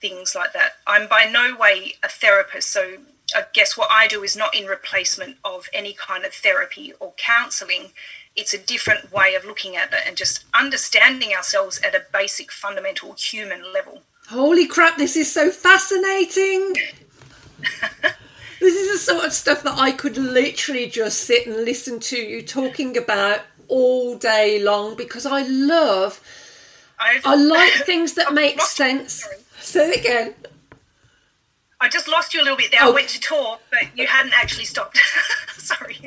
things 0.00 0.34
like 0.34 0.52
that. 0.52 0.72
I'm 0.86 1.08
by 1.08 1.24
no 1.24 1.56
way 1.56 1.94
a 2.02 2.08
therapist, 2.08 2.70
so 2.70 2.98
I 3.34 3.44
guess 3.52 3.76
what 3.76 3.88
I 3.90 4.06
do 4.06 4.22
is 4.22 4.36
not 4.36 4.54
in 4.54 4.66
replacement 4.66 5.36
of 5.44 5.68
any 5.72 5.94
kind 5.94 6.24
of 6.24 6.32
therapy 6.32 6.92
or 7.00 7.14
counseling. 7.16 7.92
It's 8.36 8.52
a 8.52 8.58
different 8.58 9.12
way 9.12 9.34
of 9.34 9.44
looking 9.44 9.76
at 9.76 9.92
it 9.92 10.00
and 10.06 10.16
just 10.16 10.44
understanding 10.54 11.32
ourselves 11.34 11.80
at 11.82 11.94
a 11.94 12.04
basic, 12.12 12.52
fundamental 12.52 13.14
human 13.14 13.72
level. 13.72 14.02
Holy 14.28 14.66
crap, 14.66 14.98
this 14.98 15.16
is 15.16 15.32
so 15.32 15.50
fascinating! 15.50 16.74
This 18.58 18.74
is 18.74 18.92
the 18.92 19.12
sort 19.12 19.26
of 19.26 19.32
stuff 19.32 19.62
that 19.64 19.78
I 19.78 19.92
could 19.92 20.16
literally 20.16 20.88
just 20.88 21.20
sit 21.20 21.46
and 21.46 21.56
listen 21.56 22.00
to 22.00 22.16
you 22.16 22.42
talking 22.42 22.96
about 22.96 23.40
all 23.68 24.16
day 24.16 24.62
long 24.62 24.96
because 24.96 25.26
I 25.26 25.42
love. 25.42 26.20
I've, 26.98 27.26
I 27.26 27.34
like 27.34 27.72
things 27.84 28.14
that 28.14 28.32
make 28.32 28.60
sense. 28.62 29.22
Sorry. 29.22 29.36
Say 29.60 29.90
it 29.90 30.00
again. 30.00 30.34
I 31.80 31.88
just 31.88 32.08
lost 32.08 32.32
you 32.32 32.40
a 32.40 32.44
little 32.44 32.56
bit 32.56 32.70
there. 32.70 32.80
Oh. 32.82 32.90
I 32.90 32.94
went 32.94 33.08
to 33.10 33.20
talk, 33.20 33.60
but 33.70 33.82
you 33.94 34.06
hadn't 34.06 34.32
actually 34.32 34.64
stopped. 34.64 34.98
Sorry. 35.58 35.98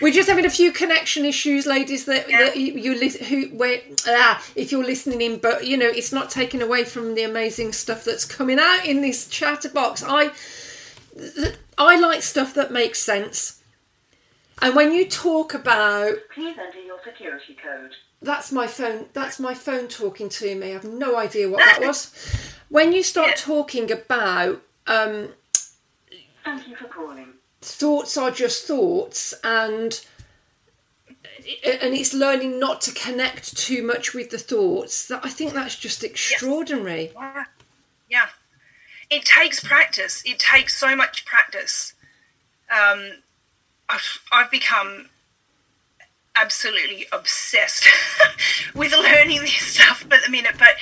We're 0.00 0.12
just 0.12 0.28
having 0.28 0.44
a 0.44 0.50
few 0.50 0.72
connection 0.72 1.24
issues, 1.24 1.64
ladies. 1.64 2.04
That, 2.04 2.28
yeah. 2.28 2.38
that 2.38 2.56
you, 2.56 2.74
you 2.74 3.10
who 3.10 3.56
where 3.56 3.80
ah, 4.06 4.44
if 4.54 4.72
you're 4.72 4.84
listening 4.84 5.22
in, 5.22 5.38
but 5.38 5.66
you 5.66 5.76
know 5.76 5.86
it's 5.86 6.12
not 6.12 6.28
taken 6.28 6.60
away 6.60 6.84
from 6.84 7.14
the 7.14 7.22
amazing 7.22 7.72
stuff 7.72 8.04
that's 8.04 8.24
coming 8.24 8.58
out 8.58 8.84
in 8.84 9.00
this 9.00 9.28
chatterbox. 9.28 10.02
I 10.06 10.32
I 11.78 11.98
like 11.98 12.22
stuff 12.22 12.52
that 12.54 12.70
makes 12.70 13.00
sense. 13.00 13.62
And 14.60 14.74
when 14.74 14.92
you 14.92 15.08
talk 15.08 15.54
about 15.54 16.16
please 16.34 16.56
enter 16.58 16.80
your 16.80 16.98
security 17.04 17.56
code. 17.62 17.92
That's 18.20 18.50
my 18.50 18.66
phone. 18.66 19.06
That's 19.12 19.38
my 19.38 19.54
phone 19.54 19.88
talking 19.88 20.28
to 20.30 20.54
me. 20.54 20.70
I 20.70 20.72
have 20.72 20.84
no 20.84 21.16
idea 21.16 21.48
what 21.48 21.60
that 21.60 21.80
was. 21.86 22.12
When 22.68 22.92
you 22.92 23.02
start 23.02 23.28
yeah. 23.28 23.34
talking 23.36 23.92
about 23.92 24.62
um, 24.86 25.28
thank 26.44 26.68
you 26.68 26.76
for 26.76 26.86
calling. 26.86 27.34
Thoughts 27.60 28.16
are 28.16 28.30
just 28.30 28.66
thoughts, 28.66 29.34
and 29.42 30.04
and 31.64 31.94
it's 31.94 32.14
learning 32.14 32.58
not 32.58 32.80
to 32.82 32.92
connect 32.92 33.56
too 33.56 33.82
much 33.82 34.14
with 34.14 34.30
the 34.30 34.38
thoughts. 34.38 35.08
That 35.08 35.24
I 35.24 35.28
think 35.28 35.52
that's 35.52 35.76
just 35.76 36.04
extraordinary. 36.04 37.12
Yes. 37.14 37.46
Yeah 38.08 38.26
it 39.10 39.24
takes 39.24 39.62
practice. 39.62 40.22
It 40.24 40.38
takes 40.38 40.76
so 40.76 40.96
much 40.96 41.24
practice. 41.24 41.94
Um, 42.70 43.10
I've, 43.88 44.22
I've 44.32 44.50
become 44.50 45.10
absolutely 46.34 47.06
obsessed 47.12 47.86
with 48.74 48.92
learning 48.92 49.40
this 49.40 49.74
stuff 49.74 50.04
at 50.10 50.24
the 50.24 50.30
minute. 50.30 50.56
But 50.58 50.76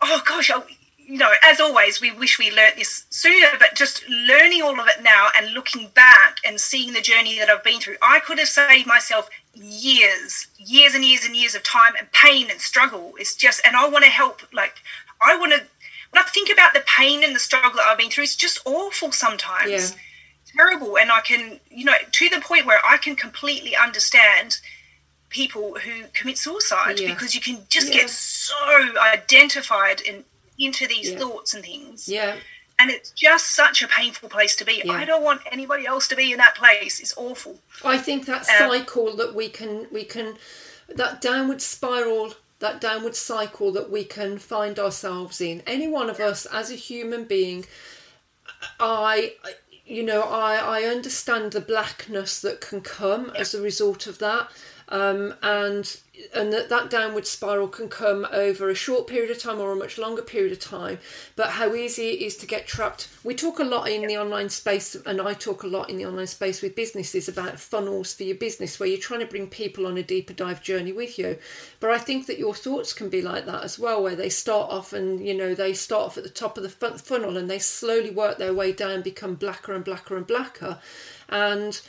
oh 0.00 0.22
gosh, 0.26 0.50
I, 0.50 0.62
you 1.06 1.18
know, 1.18 1.30
as 1.44 1.60
always, 1.60 2.00
we 2.00 2.10
wish 2.10 2.38
we 2.38 2.50
learnt 2.50 2.76
this 2.76 3.04
sooner. 3.10 3.48
But 3.58 3.74
just 3.74 4.08
learning 4.08 4.62
all 4.62 4.78
of 4.78 4.88
it 4.88 5.02
now 5.02 5.28
and 5.36 5.52
looking 5.52 5.88
back 5.94 6.38
and 6.44 6.60
seeing 6.60 6.92
the 6.92 7.00
journey 7.00 7.38
that 7.38 7.48
I've 7.48 7.64
been 7.64 7.80
through, 7.80 7.96
I 8.02 8.20
could 8.20 8.38
have 8.38 8.48
saved 8.48 8.86
myself 8.86 9.28
years, 9.54 10.48
years 10.58 10.94
and 10.94 11.04
years 11.04 11.24
and 11.24 11.36
years 11.36 11.54
of 11.54 11.62
time 11.62 11.94
and 11.98 12.10
pain 12.12 12.50
and 12.50 12.60
struggle. 12.60 13.14
It's 13.18 13.34
just, 13.34 13.60
and 13.64 13.76
I 13.76 13.88
want 13.88 14.04
to 14.04 14.10
help. 14.10 14.42
Like, 14.52 14.76
I 15.22 15.36
want 15.36 15.52
to 15.52 15.62
when 16.10 16.24
I 16.24 16.26
think 16.28 16.50
about 16.52 16.72
the 16.72 16.84
pain 16.86 17.22
and 17.22 17.34
the 17.34 17.40
struggle 17.40 17.72
that 17.76 17.86
I've 17.86 17.98
been 17.98 18.10
through, 18.10 18.24
it's 18.24 18.36
just 18.36 18.60
awful 18.64 19.12
sometimes. 19.12 19.70
Yeah. 19.70 19.98
Terrible. 20.56 20.96
And 20.96 21.10
I 21.10 21.20
can, 21.20 21.60
you 21.70 21.84
know, 21.84 21.92
to 22.10 22.28
the 22.28 22.40
point 22.40 22.64
where 22.64 22.80
I 22.84 22.96
can 22.96 23.16
completely 23.16 23.76
understand 23.76 24.58
people 25.28 25.74
who 25.74 26.04
commit 26.14 26.38
suicide 26.38 26.98
yeah. 26.98 27.12
because 27.12 27.34
you 27.34 27.40
can 27.40 27.58
just 27.68 27.88
yeah. 27.88 28.02
get 28.02 28.10
so 28.10 28.54
identified 28.98 30.00
in, 30.00 30.24
into 30.58 30.86
these 30.86 31.12
yeah. 31.12 31.18
thoughts 31.18 31.54
and 31.54 31.64
things. 31.64 32.08
Yeah. 32.08 32.36
And 32.78 32.90
it's 32.90 33.10
just 33.10 33.54
such 33.54 33.82
a 33.82 33.88
painful 33.88 34.28
place 34.28 34.54
to 34.56 34.64
be. 34.64 34.82
I 34.88 35.06
don't 35.06 35.22
want 35.22 35.40
anybody 35.50 35.86
else 35.86 36.06
to 36.08 36.16
be 36.16 36.32
in 36.32 36.38
that 36.38 36.56
place. 36.56 37.00
It's 37.00 37.16
awful. 37.16 37.58
I 37.82 37.96
think 37.96 38.26
that 38.26 38.40
um, 38.40 38.70
cycle 38.70 39.16
that 39.16 39.34
we 39.34 39.48
can 39.48 39.86
we 39.90 40.04
can 40.04 40.36
that 40.94 41.22
downward 41.22 41.62
spiral 41.62 42.34
that 42.58 42.80
downward 42.80 43.16
cycle 43.16 43.72
that 43.72 43.90
we 43.90 44.04
can 44.04 44.38
find 44.38 44.78
ourselves 44.78 45.40
in. 45.40 45.62
Any 45.66 45.88
one 45.88 46.10
of 46.10 46.20
us 46.20 46.44
as 46.46 46.70
a 46.70 46.74
human 46.74 47.24
being, 47.24 47.64
I 48.78 49.32
you 49.86 50.02
know, 50.02 50.22
I, 50.22 50.56
I 50.56 50.82
understand 50.82 51.52
the 51.52 51.60
blackness 51.60 52.40
that 52.40 52.60
can 52.60 52.80
come 52.80 53.30
as 53.38 53.54
a 53.54 53.62
result 53.62 54.06
of 54.06 54.18
that. 54.18 54.50
Um, 54.88 55.34
and 55.42 55.98
and 56.34 56.52
that, 56.52 56.70
that 56.70 56.88
downward 56.90 57.26
spiral 57.26 57.68
can 57.68 57.88
come 57.88 58.26
over 58.32 58.70
a 58.70 58.74
short 58.74 59.06
period 59.06 59.30
of 59.30 59.38
time 59.38 59.60
or 59.60 59.72
a 59.72 59.76
much 59.76 59.98
longer 59.98 60.22
period 60.22 60.52
of 60.52 60.60
time. 60.60 60.98
But 61.34 61.50
how 61.50 61.74
easy 61.74 62.10
it 62.10 62.22
is 62.22 62.36
to 62.38 62.46
get 62.46 62.66
trapped. 62.66 63.08
We 63.22 63.34
talk 63.34 63.58
a 63.58 63.64
lot 63.64 63.88
in 63.88 64.06
the 64.06 64.16
online 64.16 64.48
space 64.48 64.94
and 64.94 65.20
i 65.20 65.34
talk 65.34 65.62
a 65.62 65.66
lot 65.66 65.90
in 65.90 65.96
the 65.96 66.06
online 66.06 66.26
space 66.26 66.62
with 66.62 66.74
businesses 66.74 67.28
about 67.28 67.60
funnels 67.60 68.14
for 68.14 68.22
your 68.22 68.36
business 68.36 68.80
where 68.80 68.88
you're 68.88 68.98
trying 68.98 69.20
to 69.20 69.26
bring 69.26 69.48
people 69.48 69.86
on 69.86 69.98
a 69.98 70.02
deeper 70.02 70.32
dive 70.32 70.62
journey 70.62 70.92
with 70.92 71.18
you. 71.18 71.36
But 71.80 71.90
i 71.90 71.98
think 71.98 72.26
that 72.26 72.38
your 72.38 72.54
thoughts 72.54 72.92
can 72.92 73.08
be 73.08 73.20
like 73.20 73.44
that 73.46 73.64
as 73.64 73.78
well 73.78 74.02
where 74.02 74.16
they 74.16 74.30
start 74.30 74.70
off 74.70 74.92
and 74.92 75.24
you 75.26 75.34
know 75.34 75.54
they 75.54 75.74
start 75.74 76.06
off 76.06 76.16
at 76.18 76.24
the 76.24 76.30
top 76.30 76.56
of 76.56 76.62
the 76.62 76.70
funnel 76.98 77.36
and 77.36 77.50
they 77.50 77.58
slowly 77.58 78.10
work 78.10 78.38
their 78.38 78.54
way 78.54 78.72
down 78.72 79.02
become 79.02 79.34
blacker 79.34 79.74
and 79.74 79.84
blacker 79.84 80.16
and 80.16 80.26
blacker. 80.26 80.78
And 81.28 81.80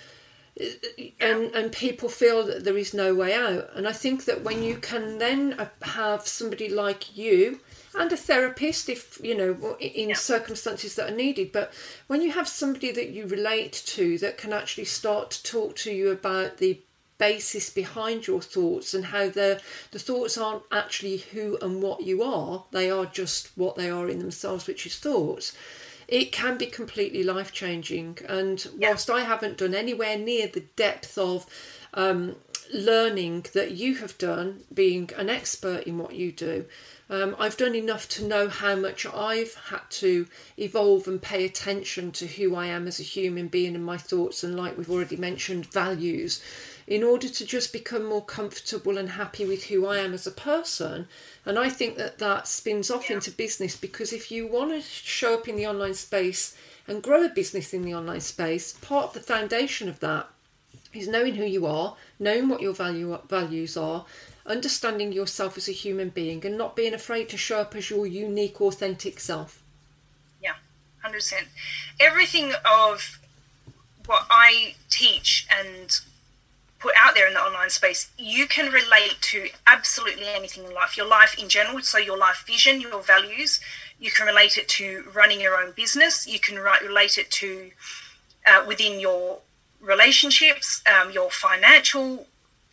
and 1.20 1.54
and 1.54 1.72
people 1.72 2.10
feel 2.10 2.46
that 2.46 2.64
there 2.64 2.78
is 2.78 2.94
no 2.94 3.14
way 3.14 3.34
out 3.34 3.70
and 3.76 3.88
i 3.88 3.92
think 3.94 4.26
that 4.26 4.44
when 4.44 4.64
you 4.64 4.76
can 4.78 5.18
then 5.18 5.56
have 5.82 6.28
somebody 6.28 6.70
like 6.70 7.18
you 7.18 7.60
and 7.96 8.12
a 8.12 8.18
therapist 8.18 8.90
if 8.90 9.20
you 9.24 9.36
know 9.36 9.76
in 9.80 10.10
yeah. 10.10 10.16
circumstances 10.16 10.96
that 10.96 11.12
are 11.12 11.16
needed 11.16 11.52
but 11.52 11.74
when 12.08 12.22
you 12.22 12.32
have 12.32 12.48
somebody 12.48 12.92
that 12.92 13.10
you 13.10 13.26
relate 13.28 13.74
to 13.86 14.18
that 14.18 14.38
can 14.38 14.54
actually 14.54 14.86
start 14.86 15.32
to 15.32 15.44
talk 15.44 15.76
to 15.76 15.92
you 15.92 16.12
about 16.12 16.58
the 16.58 16.80
basis 17.18 17.72
behind 17.72 18.28
your 18.28 18.42
thoughts 18.42 18.94
and 18.94 19.06
how 19.06 19.28
the 19.30 19.60
the 19.92 20.00
thoughts 20.00 20.38
aren't 20.38 20.64
actually 20.72 21.18
who 21.18 21.58
and 21.62 21.82
what 21.82 22.04
you 22.04 22.22
are 22.22 22.64
they 22.72 22.92
are 22.92 23.06
just 23.06 23.50
what 23.56 23.76
they 23.76 23.90
are 23.90 24.08
in 24.08 24.20
themselves 24.20 24.68
which 24.68 24.86
is 24.86 24.98
thoughts 24.98 25.56
it 26.08 26.32
can 26.32 26.58
be 26.58 26.66
completely 26.68 27.24
life 27.24 27.52
changing. 27.52 28.18
And 28.28 28.66
whilst 28.78 29.10
I 29.10 29.22
haven't 29.22 29.58
done 29.58 29.76
anywhere 29.76 30.18
near 30.18 30.48
the 30.48 30.66
depth 30.76 31.18
of 31.18 31.46
um, 31.94 32.36
learning 32.74 33.46
that 33.54 33.72
you 33.72 33.96
have 33.96 34.18
done, 34.18 34.64
being 34.74 35.10
an 35.18 35.30
expert 35.30 35.84
in 35.84 35.98
what 35.98 36.14
you 36.14 36.32
do, 36.32 36.66
um, 37.10 37.36
I've 37.40 37.58
done 37.58 37.76
enough 37.76 38.10
to 38.10 38.26
know 38.26 38.50
how 38.50 38.76
much 38.76 39.06
I've 39.06 39.56
had 39.56 39.90
to 39.92 40.28
evolve 40.58 41.08
and 41.08 41.22
pay 41.22 41.46
attention 41.46 42.12
to 42.14 42.28
who 42.28 42.56
I 42.56 42.66
am 42.68 42.88
as 42.88 43.00
a 43.00 43.04
human 43.04 43.48
being 43.48 43.76
and 43.76 43.86
my 43.86 43.98
thoughts, 43.98 44.44
and 44.44 44.58
like 44.58 44.78
we've 44.78 44.92
already 44.92 45.16
mentioned, 45.16 45.72
values, 45.72 46.42
in 46.88 47.04
order 47.04 47.28
to 47.28 47.46
just 47.46 47.74
become 47.74 48.06
more 48.06 48.24
comfortable 48.24 48.98
and 48.98 49.10
happy 49.10 49.46
with 49.46 49.66
who 49.66 49.86
I 49.86 49.98
am 49.98 50.14
as 50.14 50.26
a 50.26 50.32
person. 50.32 51.08
And 51.46 51.60
I 51.60 51.70
think 51.70 51.98
that 51.98 52.18
that 52.20 52.48
spins 52.48 52.90
off 52.90 53.10
Yeah. 53.10 53.18
into 53.18 53.30
business 53.32 53.76
because 53.76 54.14
if 54.14 54.32
you 54.32 54.48
want 54.48 54.72
to 54.72 54.82
show 54.82 55.34
up 55.34 55.48
in 55.50 55.58
the 55.58 55.68
online 55.68 55.96
space 55.96 56.56
and 56.88 57.04
grow 57.04 57.26
a 57.26 57.30
business 57.30 57.74
in 57.74 57.82
the 57.82 57.94
online 57.94 58.22
space, 58.22 58.74
part 58.80 59.08
of 59.08 59.14
the 59.14 59.20
foundation 59.20 59.90
of 59.90 60.00
that 60.00 60.28
is 60.94 61.10
knowing 61.10 61.36
who 61.36 61.44
you 61.46 61.66
are, 61.66 61.98
knowing 62.20 62.48
what 62.48 62.62
your 62.62 62.74
value 62.74 63.20
values 63.28 63.76
are, 63.76 64.06
understanding 64.46 65.12
yourself 65.12 65.58
as 65.58 65.68
a 65.68 65.74
human 65.74 66.08
being, 66.08 66.46
and 66.46 66.58
not 66.58 66.74
being 66.78 66.94
afraid 66.94 67.28
to 67.28 67.38
show 67.38 67.60
up 67.60 67.76
as 67.76 67.90
your 67.90 68.08
unique, 68.08 68.62
authentic 68.62 69.20
self. 69.20 69.62
Yeah, 70.42 70.56
hundred 71.02 71.18
percent. 71.18 71.48
Everything 72.00 72.54
of 72.64 73.20
what 74.06 74.26
I 74.30 74.76
teach 74.90 75.46
and 75.52 76.00
put 76.80 76.94
out 76.96 77.16
there 77.16 77.28
in 77.28 77.34
the 77.34 77.40
online 77.42 77.70
space, 77.70 78.10
you 78.18 78.48
can 78.48 78.72
relate 78.72 79.16
to 79.22 79.50
absolutely 79.66 80.28
anything 80.28 80.64
in 80.66 80.74
life. 80.74 80.96
Your 80.98 81.08
life 81.08 81.38
in 81.42 81.50
general, 81.50 81.82
so 81.82 81.98
your 81.98 82.18
life 82.18 82.44
vision, 82.46 82.82
your 82.82 83.02
values. 83.02 83.60
You 84.00 84.12
can 84.12 84.28
relate 84.28 84.58
it 84.58 84.68
to 84.70 85.06
running 85.14 85.42
your 85.42 85.56
own 85.60 85.72
business. 85.72 86.28
You 86.28 86.40
can 86.40 86.58
relate 86.58 87.18
it 87.18 87.32
to 87.32 87.72
uh, 88.46 88.64
within 88.68 89.00
your 89.00 89.40
relationships, 89.82 90.82
um, 90.88 91.12
your 91.12 91.30
financial 91.32 92.28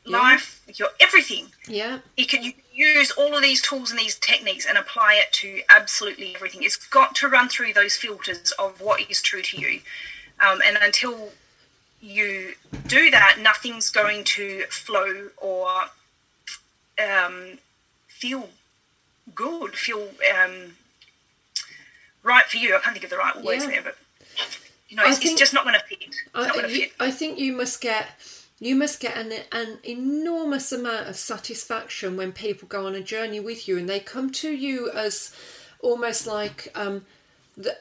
Yeah. 0.06 0.18
life, 0.18 0.60
your 0.74 0.90
everything 1.00 1.46
Yeah, 1.66 2.00
you 2.16 2.26
can 2.26 2.42
you 2.44 2.52
can 2.52 2.62
use 2.74 3.10
all 3.12 3.34
of 3.34 3.42
these 3.42 3.62
tools 3.62 3.90
and 3.90 3.98
these 3.98 4.16
techniques 4.16 4.66
and 4.66 4.76
apply 4.76 5.14
it 5.14 5.32
to 5.40 5.62
absolutely 5.70 6.34
everything. 6.36 6.62
It's 6.62 6.76
got 6.76 7.14
to 7.16 7.28
run 7.28 7.48
through 7.48 7.72
those 7.72 7.96
filters 7.96 8.52
of 8.58 8.80
what 8.82 9.00
is 9.10 9.22
true 9.22 9.40
to 9.50 9.56
you, 9.58 9.80
um, 10.46 10.60
and 10.66 10.76
until 10.76 11.32
you 12.04 12.54
do 12.86 13.10
that, 13.10 13.38
nothing's 13.40 13.90
going 13.90 14.24
to 14.24 14.64
flow 14.68 15.28
or 15.38 15.68
um, 17.02 17.58
feel 18.06 18.50
good, 19.34 19.74
feel 19.74 20.08
um, 20.44 20.74
right 22.22 22.44
for 22.44 22.58
you. 22.58 22.76
I 22.76 22.80
can't 22.80 22.92
think 22.94 23.04
of 23.04 23.10
the 23.10 23.16
right 23.16 23.36
words 23.42 23.64
Yeah. 23.64 23.70
there, 23.70 23.82
but 23.82 23.96
you 24.88 24.96
know, 24.96 25.04
it's, 25.06 25.18
think- 25.18 25.32
it's 25.32 25.40
just 25.40 25.54
not 25.54 25.64
going 25.64 25.76
to 25.78 25.84
fit. 25.86 26.14
I, 26.34 26.66
you, 26.68 26.80
fit. 26.80 26.92
I 27.00 27.10
think 27.10 27.38
you 27.38 27.52
must 27.56 27.80
get 27.80 28.06
you 28.60 28.76
must 28.76 29.00
get 29.00 29.16
an, 29.16 29.32
an 29.52 29.78
enormous 29.82 30.70
amount 30.72 31.08
of 31.08 31.16
satisfaction 31.16 32.16
when 32.16 32.32
people 32.32 32.68
go 32.68 32.86
on 32.86 32.94
a 32.94 33.00
journey 33.00 33.40
with 33.40 33.66
you 33.66 33.76
and 33.76 33.88
they 33.88 33.98
come 33.98 34.30
to 34.30 34.50
you 34.50 34.90
as 34.92 35.34
almost 35.80 36.26
like 36.26 36.70
um, 36.74 37.04
the, 37.56 37.76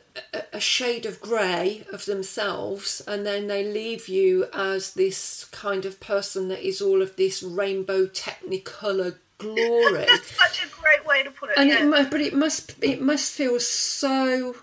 a, 0.53 0.59
shade 0.59 1.05
of 1.05 1.19
grey 1.19 1.85
of 1.91 2.05
themselves 2.05 3.01
and 3.07 3.25
then 3.25 3.47
they 3.47 3.63
leave 3.63 4.07
you 4.07 4.45
as 4.53 4.93
this 4.93 5.45
kind 5.45 5.85
of 5.85 5.99
person 5.99 6.47
that 6.47 6.65
is 6.65 6.81
all 6.81 7.01
of 7.01 7.15
this 7.15 7.41
rainbow 7.41 8.05
technicolor 8.05 9.15
glory 9.39 10.05
That's 10.07 10.37
such 10.37 10.65
a 10.65 10.69
great 10.69 11.05
way 11.05 11.23
to 11.23 11.31
put 11.31 11.49
it. 11.49 11.57
and 11.57 11.69
yeah. 11.69 12.01
it 12.01 12.11
but 12.11 12.21
it 12.21 12.33
must 12.35 12.75
it 12.83 13.01
must 13.01 13.31
feel 13.31 13.59
so 13.59 14.55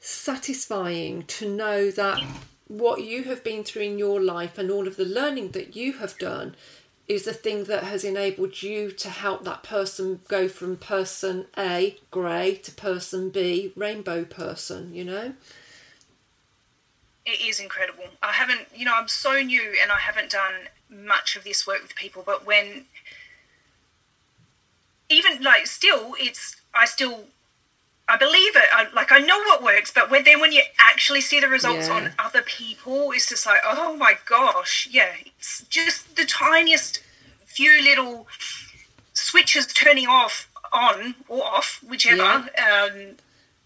satisfying 0.00 1.22
to 1.24 1.48
know 1.48 1.90
that 1.92 2.22
what 2.68 3.04
you 3.04 3.24
have 3.24 3.44
been 3.44 3.62
through 3.62 3.82
in 3.82 3.98
your 3.98 4.20
life 4.20 4.58
and 4.58 4.70
all 4.70 4.88
of 4.88 4.96
the 4.96 5.04
learning 5.04 5.50
that 5.52 5.76
you 5.76 5.94
have 5.94 6.18
done 6.18 6.56
is 7.08 7.24
the 7.24 7.32
thing 7.32 7.64
that 7.64 7.84
has 7.84 8.04
enabled 8.04 8.62
you 8.62 8.90
to 8.90 9.08
help 9.08 9.44
that 9.44 9.62
person 9.62 10.20
go 10.28 10.48
from 10.48 10.76
person 10.76 11.46
A 11.56 11.96
grey 12.10 12.56
to 12.56 12.72
person 12.72 13.30
B 13.30 13.72
rainbow 13.76 14.24
person 14.24 14.94
you 14.94 15.04
know 15.04 15.34
it 17.26 17.40
is 17.40 17.58
incredible. 17.58 18.04
I 18.22 18.32
haven't, 18.32 18.68
you 18.74 18.84
know, 18.84 18.94
I'm 18.94 19.08
so 19.08 19.42
new 19.42 19.74
and 19.82 19.90
I 19.90 19.98
haven't 19.98 20.30
done 20.30 20.68
much 20.88 21.34
of 21.34 21.42
this 21.42 21.66
work 21.66 21.82
with 21.82 21.96
people, 21.96 22.22
but 22.24 22.46
when 22.46 22.84
even 25.08 25.42
like 25.42 25.66
still, 25.66 26.14
it's 26.18 26.56
I 26.72 26.86
still 26.86 27.24
I 28.08 28.16
believe 28.16 28.54
it. 28.54 28.64
I, 28.72 28.86
like 28.94 29.10
I 29.10 29.18
know 29.18 29.38
what 29.38 29.62
works, 29.62 29.90
but 29.92 30.10
when 30.10 30.24
then 30.24 30.40
when 30.40 30.52
you 30.52 30.62
actually 30.78 31.20
see 31.20 31.40
the 31.40 31.48
results 31.48 31.88
Yeah. 31.88 31.94
on 31.94 32.12
other 32.18 32.42
people, 32.42 33.10
it's 33.12 33.28
just 33.28 33.46
like, 33.46 33.60
oh 33.64 33.96
my 33.96 34.14
gosh, 34.26 34.88
yeah, 34.90 35.12
it's 35.38 35.62
just 35.68 36.14
the 36.16 36.24
tiniest 36.24 37.02
few 37.44 37.82
little 37.82 38.28
switches 39.12 39.66
turning 39.66 40.06
off, 40.06 40.48
on 40.72 41.16
or 41.28 41.44
off, 41.44 41.80
whichever. 41.86 42.22
Um, 42.22 43.16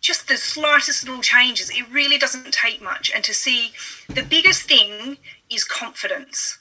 just 0.00 0.28
the 0.28 0.38
slightest 0.38 1.06
little 1.06 1.22
changes. 1.22 1.68
It 1.70 1.84
really 1.90 2.16
doesn't 2.16 2.52
take 2.52 2.80
much. 2.80 3.10
And 3.14 3.22
to 3.24 3.34
see 3.34 3.72
the 4.08 4.22
biggest 4.22 4.62
thing 4.62 5.18
is 5.50 5.64
confidence. 5.64 6.58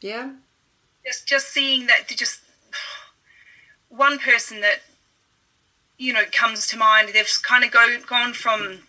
yeah 0.00 0.30
Just 1.06 1.28
just 1.28 1.48
seeing 1.52 1.86
that 1.86 2.08
just 2.08 2.40
one 3.88 4.18
person 4.18 4.60
that 4.60 4.80
you 5.98 6.12
know 6.12 6.24
comes 6.32 6.66
to 6.68 6.76
mind. 6.76 7.10
They've 7.12 7.28
kind 7.42 7.64
of 7.64 7.70
go 7.70 7.98
gone 8.06 8.32
from 8.32 8.80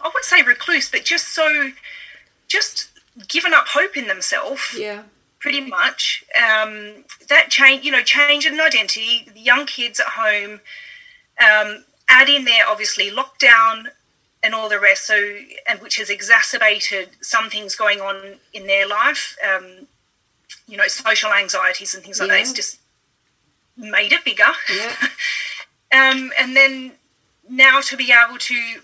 I 0.00 0.08
wouldn't 0.08 0.24
say 0.24 0.42
recluse, 0.42 0.90
but 0.90 1.04
just 1.04 1.28
so 1.28 1.70
just 2.48 2.90
given 3.28 3.54
up 3.54 3.68
hope 3.68 3.96
in 3.96 4.06
themselves. 4.06 4.76
yeah 4.76 5.02
pretty 5.40 5.60
much. 5.62 6.22
Um, 6.36 7.04
that 7.28 7.48
change, 7.48 7.84
you 7.84 7.90
know, 7.90 8.02
change 8.02 8.46
in 8.46 8.60
identity, 8.60 9.26
the 9.32 9.40
young 9.40 9.66
kids 9.66 9.98
at 9.98 10.06
home, 10.06 10.60
um, 11.40 11.84
add 12.08 12.28
in 12.28 12.44
there 12.44 12.68
obviously 12.68 13.10
lockdown 13.10 13.86
and 14.42 14.54
all 14.54 14.68
the 14.68 14.78
rest. 14.78 15.06
So, 15.06 15.16
and 15.66 15.80
which 15.80 15.96
has 15.96 16.10
exacerbated 16.10 17.10
some 17.22 17.50
things 17.50 17.74
going 17.74 18.00
on 18.00 18.36
in 18.52 18.66
their 18.66 18.86
life. 18.86 19.36
Um, 19.42 19.86
you 20.68 20.76
know, 20.76 20.86
social 20.86 21.32
anxieties 21.32 21.94
and 21.94 22.04
things 22.04 22.20
like 22.20 22.28
that. 22.28 22.40
It's 22.40 22.52
just 22.52 22.78
made 23.76 24.12
it 24.12 24.24
bigger. 24.24 24.44
yeah 24.72 24.94
um, 25.92 26.32
and 26.38 26.56
then 26.56 26.92
now 27.48 27.80
to 27.80 27.96
be 27.96 28.12
able 28.12 28.38
to 28.38 28.80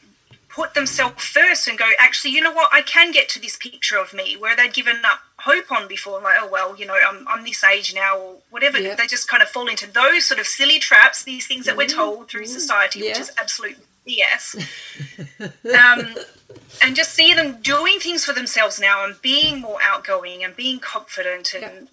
put 0.49 0.73
themselves 0.75 1.23
first 1.23 1.69
and 1.69 1.79
go, 1.79 1.89
actually, 1.99 2.31
you 2.33 2.41
know 2.41 2.53
what, 2.53 2.71
I 2.73 2.81
can 2.81 3.13
get 3.13 3.29
to 3.31 3.41
this 3.41 3.57
picture 3.57 3.99
of 3.99 4.15
me 4.15 4.37
where 4.39 4.57
they'd 4.57 4.73
given 4.73 4.97
up 5.05 5.21
hope 5.39 5.71
on 5.71 5.87
before, 5.87 6.21
like, 6.23 6.37
oh, 6.41 6.49
well, 6.51 6.75
you 6.77 6.87
know, 6.87 6.97
I'm, 7.09 7.29
I'm 7.29 7.45
this 7.45 7.63
age 7.63 7.95
now 7.95 8.19
or 8.19 8.37
whatever. 8.51 8.79
Yeah. 8.79 8.95
They 8.95 9.07
just 9.07 9.29
kind 9.29 9.43
of 9.43 9.51
fall 9.51 9.69
into 9.69 9.91
those 9.91 10.25
sort 10.25 10.41
of 10.41 10.47
silly 10.47 10.79
traps, 10.79 11.25
these 11.25 11.47
things 11.47 11.67
that 11.67 11.77
we're 11.77 11.87
told 11.87 12.29
through 12.29 12.47
society, 12.47 13.03
which 13.03 13.19
is 13.19 13.31
absolute 13.37 13.77
BS. 14.09 14.57
um, 15.41 16.15
and 16.83 16.97
just 16.97 17.13
see 17.13 17.35
them 17.35 17.61
doing 17.61 17.99
things 17.99 18.25
for 18.25 18.33
themselves 18.33 18.81
now 18.81 19.05
and 19.05 19.21
being 19.21 19.61
more 19.61 19.79
outgoing 19.83 20.43
and 20.43 20.57
being 20.57 20.79
confident 20.79 21.53
and 21.55 21.89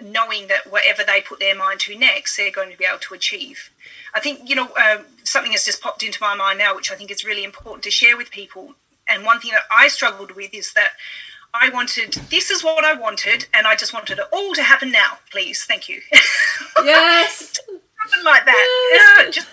knowing 0.00 0.48
that 0.48 0.70
whatever 0.70 1.02
they 1.04 1.20
put 1.20 1.40
their 1.40 1.54
mind 1.54 1.80
to 1.80 1.98
next, 1.98 2.36
they're 2.36 2.50
going 2.50 2.70
to 2.70 2.76
be 2.76 2.84
able 2.88 3.00
to 3.00 3.14
achieve. 3.14 3.70
I 4.14 4.20
think, 4.20 4.48
you 4.48 4.54
know, 4.54 4.68
um, 4.76 5.04
something 5.24 5.52
has 5.52 5.64
just 5.64 5.82
popped 5.82 6.02
into 6.02 6.18
my 6.20 6.34
mind 6.34 6.58
now, 6.58 6.74
which 6.74 6.90
I 6.90 6.94
think 6.94 7.10
is 7.10 7.24
really 7.24 7.44
important 7.44 7.82
to 7.84 7.90
share 7.90 8.16
with 8.16 8.30
people. 8.30 8.74
And 9.08 9.24
one 9.24 9.40
thing 9.40 9.52
that 9.52 9.62
I 9.70 9.88
struggled 9.88 10.32
with 10.32 10.54
is 10.54 10.72
that 10.74 10.92
I 11.54 11.70
wanted, 11.70 12.12
this 12.30 12.50
is 12.50 12.62
what 12.62 12.84
I 12.84 12.94
wanted, 12.94 13.46
and 13.54 13.66
I 13.66 13.74
just 13.74 13.92
wanted 13.92 14.18
it 14.18 14.26
all 14.32 14.54
to 14.54 14.62
happen 14.62 14.92
now, 14.92 15.18
please. 15.30 15.64
Thank 15.64 15.88
you. 15.88 16.00
yes 16.84 17.58
Something 18.08 18.24
like 18.24 18.44
that. 18.44 19.18
Yeah, 19.18 19.30
just. 19.30 19.48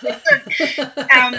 Um, 1.16 1.32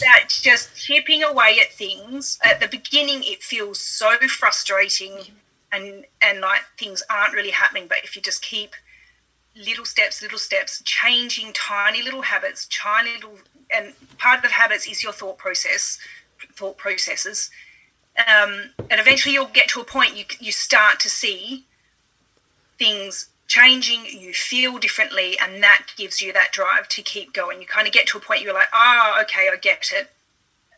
that 0.00 0.28
just 0.28 0.76
chipping 0.76 1.22
away 1.22 1.58
at 1.60 1.72
things. 1.72 2.38
At 2.44 2.60
the 2.60 2.68
beginning, 2.68 3.22
it 3.24 3.42
feels 3.42 3.80
so 3.80 4.16
frustrating, 4.28 5.18
and 5.72 6.04
and 6.20 6.40
like 6.40 6.62
things 6.78 7.02
aren't 7.10 7.34
really 7.34 7.50
happening. 7.50 7.86
But 7.88 7.98
if 8.04 8.14
you 8.14 8.22
just 8.22 8.42
keep 8.42 8.74
little 9.56 9.84
steps, 9.84 10.22
little 10.22 10.38
steps, 10.38 10.82
changing 10.84 11.52
tiny 11.52 12.02
little 12.02 12.22
habits, 12.22 12.68
tiny 12.68 13.14
little, 13.14 13.38
and 13.70 13.94
part 14.18 14.44
of 14.44 14.50
habits 14.50 14.86
is 14.86 15.02
your 15.02 15.12
thought 15.12 15.38
process, 15.38 15.98
thought 16.54 16.76
processes. 16.76 17.50
Um, 18.18 18.70
and 18.90 19.00
eventually, 19.00 19.34
you'll 19.34 19.46
get 19.46 19.68
to 19.68 19.80
a 19.80 19.84
point 19.84 20.16
you 20.16 20.24
you 20.38 20.52
start 20.52 21.00
to 21.00 21.08
see 21.08 21.64
things 22.78 23.28
changing, 23.48 24.06
you 24.06 24.32
feel 24.32 24.78
differently, 24.78 25.38
and 25.38 25.62
that 25.62 25.86
gives 25.96 26.20
you 26.20 26.32
that 26.32 26.52
drive 26.52 26.88
to 26.88 27.02
keep 27.02 27.32
going. 27.32 27.60
You 27.60 27.66
kind 27.66 27.86
of 27.86 27.92
get 27.92 28.06
to 28.08 28.18
a 28.18 28.20
point 28.20 28.42
you're 28.42 28.54
like, 28.54 28.68
ah, 28.72 29.20
okay, 29.22 29.48
I 29.52 29.56
get 29.56 29.90
it. 29.92 30.10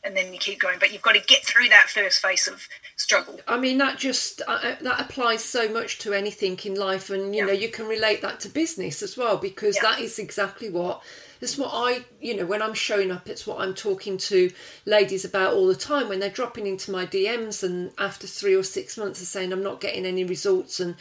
And 0.05 0.15
then 0.15 0.33
you 0.35 0.39
keep 0.39 0.61
going, 0.61 0.79
but 0.79 0.93
you've 0.93 1.01
got 1.03 1.15
to 1.15 1.21
get 1.23 1.45
through 1.47 1.71
that 1.71 1.89
first 1.89 2.21
phase 2.21 2.47
of 2.47 2.69
struggle. 2.97 3.41
I 3.49 3.59
mean 3.59 3.79
that 3.79 3.97
just 3.99 4.43
uh, 4.47 4.75
that 4.83 5.01
applies 5.01 5.43
so 5.43 5.67
much 5.69 5.99
to 6.01 6.13
anything 6.13 6.59
in 6.65 6.75
life, 6.75 7.09
and 7.11 7.35
you 7.35 7.41
Yeah. 7.41 7.47
know 7.47 7.53
you 7.55 7.71
can 7.71 7.87
relate 7.87 8.21
that 8.23 8.39
to 8.41 8.49
business 8.51 9.03
as 9.03 9.17
well 9.17 9.39
because 9.39 9.77
Yeah. 9.77 9.83
that 9.83 10.01
is 10.01 10.19
exactly 10.19 10.69
what 10.69 11.03
That's 11.41 11.59
what 11.59 11.73
I, 11.75 12.05
you 12.21 12.35
know, 12.37 12.47
when 12.47 12.63
I'm 12.63 12.73
showing 12.73 13.11
up, 13.11 13.29
it's 13.29 13.47
what 13.47 13.61
I'm 13.61 13.75
talking 13.75 14.17
to 14.19 14.51
ladies 14.87 15.27
about 15.27 15.53
all 15.53 15.67
the 15.67 15.75
time 15.75 16.09
when 16.09 16.19
they're 16.21 16.31
dropping 16.31 16.67
into 16.67 16.91
my 16.91 17.05
DMs 17.05 17.63
and 17.63 17.93
after 17.99 18.27
three 18.27 18.55
or 18.55 18.63
six 18.63 18.97
months 18.97 19.21
are 19.21 19.27
saying 19.27 19.53
I'm 19.53 19.63
not 19.63 19.79
getting 19.81 20.07
any 20.07 20.25
results 20.25 20.81
and 20.81 20.95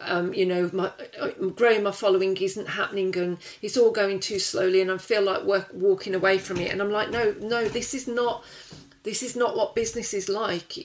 um, 0.00 0.34
you 0.34 0.46
know, 0.46 0.70
my 0.72 0.90
growing 1.54 1.82
my 1.82 1.92
following 1.92 2.36
isn't 2.36 2.68
happening 2.68 3.16
and 3.16 3.38
it's 3.62 3.76
all 3.76 3.90
going 3.90 4.20
too 4.20 4.38
slowly 4.38 4.80
and 4.80 4.90
I 4.90 4.98
feel 4.98 5.22
like 5.22 5.44
work, 5.44 5.70
walking 5.72 6.14
away 6.14 6.38
from 6.38 6.58
it. 6.58 6.72
And 6.72 6.82
I'm 6.82 6.90
like, 6.90 7.10
no, 7.10 7.34
no, 7.40 7.68
this 7.68 7.94
is 7.94 8.08
not 8.08 8.44
this 9.04 9.22
is 9.22 9.36
not 9.36 9.54
what 9.54 9.74
business 9.74 10.14
is 10.14 10.30
like. 10.30 10.78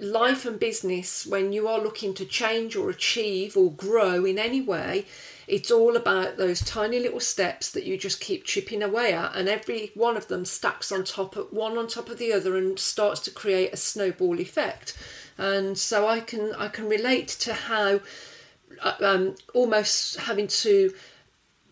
Life 0.00 0.46
and 0.46 0.58
business, 0.58 1.26
when 1.26 1.52
you 1.52 1.68
are 1.68 1.78
looking 1.78 2.14
to 2.14 2.24
change 2.24 2.74
or 2.74 2.88
achieve 2.88 3.54
or 3.54 3.70
grow 3.70 4.24
in 4.24 4.38
any 4.38 4.62
way, 4.62 5.04
it's 5.46 5.70
all 5.70 5.94
about 5.94 6.38
those 6.38 6.60
tiny 6.60 6.98
little 6.98 7.20
steps 7.20 7.70
that 7.72 7.84
you 7.84 7.98
just 7.98 8.18
keep 8.18 8.44
chipping 8.44 8.82
away 8.82 9.12
at, 9.12 9.36
and 9.36 9.48
every 9.48 9.90
one 9.94 10.16
of 10.16 10.28
them 10.28 10.46
stacks 10.46 10.90
on 10.90 11.04
top 11.04 11.36
of 11.36 11.52
one 11.52 11.76
on 11.76 11.86
top 11.86 12.08
of 12.08 12.16
the 12.16 12.32
other 12.32 12.56
and 12.56 12.78
starts 12.78 13.20
to 13.20 13.30
create 13.30 13.74
a 13.74 13.76
snowball 13.76 14.40
effect. 14.40 14.96
And 15.36 15.76
so 15.76 16.08
I 16.08 16.20
can 16.20 16.54
I 16.54 16.68
can 16.68 16.88
relate 16.88 17.28
to 17.28 17.52
how 17.52 17.96
uh, 17.96 17.98
um, 19.00 19.34
almost 19.54 20.16
having 20.16 20.46
to 20.46 20.92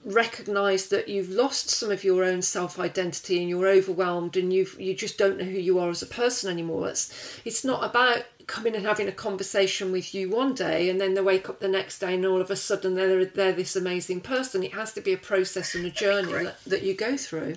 recognize 0.05 0.89
that 0.89 1.09
you've 1.09 1.31
lost 1.31 1.71
some 1.71 1.91
of 1.91 2.05
your 2.05 2.25
own 2.25 2.43
self 2.43 2.79
identity 2.79 3.41
and 3.41 3.49
you're 3.49 3.69
overwhelmed 3.69 4.37
and 4.37 4.53
you 4.53 4.67
you 4.79 4.95
just 4.95 5.17
don't 5.17 5.39
know 5.39 5.45
who 5.45 5.59
you 5.59 5.79
are 5.79 5.91
as 5.91 6.03
a 6.03 6.07
person 6.07 6.51
anymore. 6.51 6.89
It's 6.89 7.41
it's 7.45 7.65
not 7.65 7.85
about 7.85 8.25
coming 8.47 8.77
and 8.77 8.85
having 8.85 9.09
a 9.09 9.13
conversation 9.13 9.91
with 9.91 10.15
you 10.15 10.29
one 10.29 10.55
day 10.55 10.91
and 10.91 11.01
then 11.01 11.15
they 11.15 11.23
wake 11.23 11.49
up 11.49 11.61
the 11.61 11.69
next 11.69 12.01
day 12.01 12.15
and 12.15 12.27
all 12.27 12.43
of 12.43 12.51
a 12.51 12.57
sudden 12.57 12.95
they're 12.95 13.25
they're 13.25 13.53
this 13.53 13.77
amazing 13.77 14.21
person. 14.21 14.63
It 14.63 14.75
has 14.75 14.93
to 14.95 15.01
be 15.01 15.13
a 15.13 15.19
process 15.19 15.75
and 15.75 15.87
a 15.87 15.91
journey 15.91 16.33
that, 16.33 16.63
that 16.65 16.83
you 16.83 16.95
go 16.95 17.17
through 17.17 17.57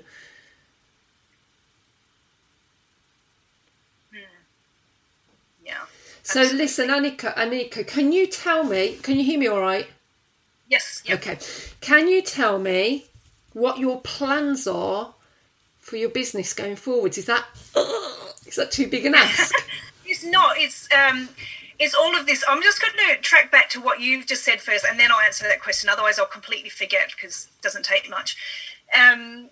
hmm. 4.11 4.17
yeah 5.65 5.85
so 6.27 6.41
listen 6.41 6.89
Anika 6.89 7.33
Anika 7.35 7.85
can 7.85 8.11
you 8.11 8.27
tell 8.27 8.63
me 8.63 8.95
can 9.01 9.17
you 9.17 9.23
hear 9.23 9.39
me 9.39 9.47
all 9.47 9.61
right 9.61 9.87
Yes. 10.69 11.01
Yep. 11.05 11.19
Okay. 11.19 11.37
Can 11.81 12.07
you 12.07 12.21
tell 12.21 12.59
me 12.59 13.05
what 13.53 13.79
your 13.79 14.01
plans 14.01 14.67
are 14.67 15.13
for 15.79 15.95
your 15.95 16.09
business 16.09 16.53
going 16.53 16.75
forwards? 16.75 17.17
Is 17.17 17.25
that 17.25 17.45
uh, 17.75 18.31
is 18.45 18.55
that 18.55 18.71
too 18.71 18.87
big 18.87 19.05
an 19.05 19.15
ask? 19.15 19.53
it's 20.05 20.25
not. 20.25 20.57
It's 20.57 20.87
um, 20.93 21.29
it's 21.79 21.95
all 21.95 22.15
of 22.17 22.25
this. 22.25 22.43
I'm 22.49 22.61
just 22.61 22.81
going 22.81 22.93
to 22.93 23.21
track 23.21 23.51
back 23.51 23.69
to 23.71 23.81
what 23.81 24.01
you've 24.01 24.27
just 24.27 24.43
said 24.43 24.59
first, 24.59 24.85
and 24.87 24.99
then 24.99 25.11
I'll 25.11 25.21
answer 25.21 25.45
that 25.45 25.61
question. 25.61 25.89
Otherwise, 25.89 26.19
I'll 26.19 26.25
completely 26.25 26.69
forget 26.69 27.11
because 27.15 27.47
it 27.57 27.61
doesn't 27.61 27.85
take 27.85 28.09
much. 28.09 28.35
Um, 28.97 29.49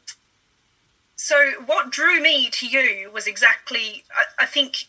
so 1.15 1.35
what 1.65 1.91
drew 1.91 2.21
me 2.21 2.49
to 2.51 2.67
you 2.67 3.09
was 3.13 3.25
exactly, 3.25 4.03
I, 4.13 4.43
I 4.43 4.45
think, 4.45 4.87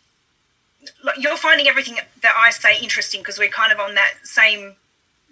you're 1.18 1.36
finding 1.36 1.68
everything 1.68 1.98
that 2.22 2.34
I 2.36 2.50
say 2.50 2.78
interesting 2.80 3.20
because 3.20 3.38
we're 3.38 3.48
kind 3.48 3.72
of 3.72 3.80
on 3.80 3.94
that 3.94 4.14
same 4.24 4.76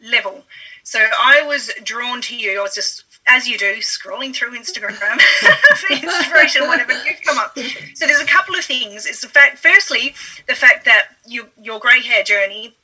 level. 0.03 0.45
So 0.83 0.99
I 0.99 1.43
was 1.43 1.71
drawn 1.83 2.21
to 2.23 2.37
you. 2.37 2.61
I 2.61 2.63
was 2.63 2.75
just, 2.75 3.05
as 3.27 3.49
you 3.49 3.57
do, 3.57 3.77
scrolling 3.77 4.35
through 4.35 4.57
Instagram 4.59 4.93
for 5.77 5.93
inspiration, 5.93 6.67
whatever 6.69 6.93
you 6.93 7.13
come 7.25 7.39
up. 7.39 7.59
So 7.95 8.07
there's 8.07 8.21
a 8.21 8.27
couple 8.27 8.55
of 8.55 8.65
things. 8.65 9.07
It's 9.07 9.23
the 9.23 9.29
fact, 9.29 9.59
firstly, 9.59 10.15
the 10.47 10.55
fact 10.55 10.85
that 10.85 11.09
you, 11.27 11.49
your 11.61 11.81
grey 11.81 12.03
hair 12.03 12.23
journey 12.23 12.75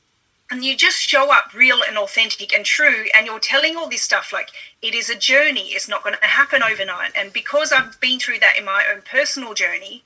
and 0.51 0.65
you 0.65 0.75
just 0.75 0.99
show 0.99 1.31
up 1.31 1.53
real 1.53 1.79
and 1.87 1.97
authentic 1.97 2.53
and 2.53 2.65
true 2.65 3.05
and 3.15 3.25
you're 3.25 3.39
telling 3.39 3.77
all 3.77 3.89
this 3.89 4.01
stuff 4.01 4.31
like 4.33 4.49
it 4.81 4.93
is 4.93 5.09
a 5.09 5.15
journey 5.15 5.67
it's 5.69 5.87
not 5.87 6.03
going 6.03 6.15
to 6.21 6.27
happen 6.27 6.61
overnight 6.61 7.11
and 7.15 7.31
because 7.31 7.71
i've 7.71 7.99
been 8.01 8.19
through 8.19 8.37
that 8.37 8.57
in 8.57 8.65
my 8.65 8.83
own 8.93 9.01
personal 9.01 9.53
journey 9.53 10.03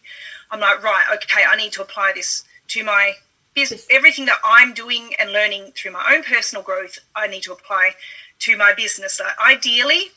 i'm 0.51 0.59
like 0.59 0.81
right 0.83 1.05
okay 1.11 1.41
i 1.49 1.55
need 1.55 1.71
to 1.71 1.81
apply 1.81 2.11
this 2.13 2.43
to 2.69 2.83
my 2.83 3.13
business, 3.53 3.87
everything 3.89 4.25
that 4.25 4.39
I'm 4.43 4.73
doing 4.73 5.11
and 5.19 5.31
learning 5.31 5.71
through 5.75 5.91
my 5.91 6.13
own 6.13 6.23
personal 6.23 6.63
growth, 6.63 6.99
I 7.15 7.27
need 7.27 7.43
to 7.43 7.53
apply 7.53 7.91
to 8.39 8.57
my 8.57 8.73
business. 8.73 9.13
So 9.13 9.25
ideally, 9.43 10.11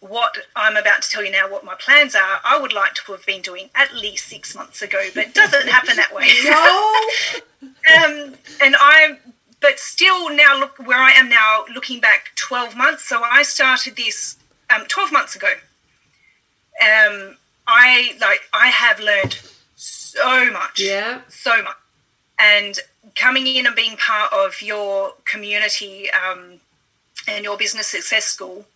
what 0.00 0.38
I'm 0.54 0.76
about 0.76 1.02
to 1.02 1.10
tell 1.10 1.24
you 1.24 1.32
now, 1.32 1.50
what 1.50 1.64
my 1.64 1.74
plans 1.74 2.14
are, 2.14 2.40
I 2.44 2.58
would 2.58 2.72
like 2.72 2.94
to 2.94 3.12
have 3.12 3.26
been 3.26 3.42
doing 3.42 3.70
at 3.74 3.94
least 3.94 4.28
six 4.28 4.54
months 4.54 4.82
ago, 4.82 5.08
but 5.14 5.26
it 5.26 5.34
doesn't 5.34 5.68
happen 5.68 5.96
that 5.96 6.14
way. 6.14 6.30
No. 6.44 7.70
um, 7.96 8.34
and 8.62 8.76
I'm, 8.80 9.18
but 9.60 9.78
still 9.78 10.30
now 10.34 10.58
look 10.58 10.78
where 10.78 10.98
I 10.98 11.12
am 11.12 11.28
now, 11.28 11.64
looking 11.74 12.00
back 12.00 12.32
12 12.36 12.76
months. 12.76 13.04
So 13.04 13.22
I 13.22 13.42
started 13.42 13.96
this 13.96 14.36
um, 14.74 14.84
12 14.86 15.12
months 15.12 15.34
ago. 15.34 15.52
Um, 16.80 17.36
I 17.66 18.16
like 18.20 18.40
I 18.52 18.68
have 18.68 19.00
learned 19.00 19.40
so 20.14 20.50
much. 20.52 20.80
Yeah. 20.80 21.20
So 21.28 21.62
much 21.62 21.76
and 22.38 22.78
coming 23.14 23.46
in 23.46 23.66
and 23.66 23.76
being 23.76 23.96
part 23.96 24.32
of 24.32 24.60
your 24.60 25.14
community 25.24 26.08
um, 26.10 26.60
and 27.28 27.44
your 27.44 27.56
business 27.56 27.86
success 27.86 28.24
school, 28.24 28.66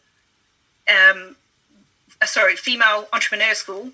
um, 0.88 1.36
uh, 2.20 2.26
sorry, 2.26 2.56
female 2.56 3.08
entrepreneur 3.12 3.54
school, 3.54 3.90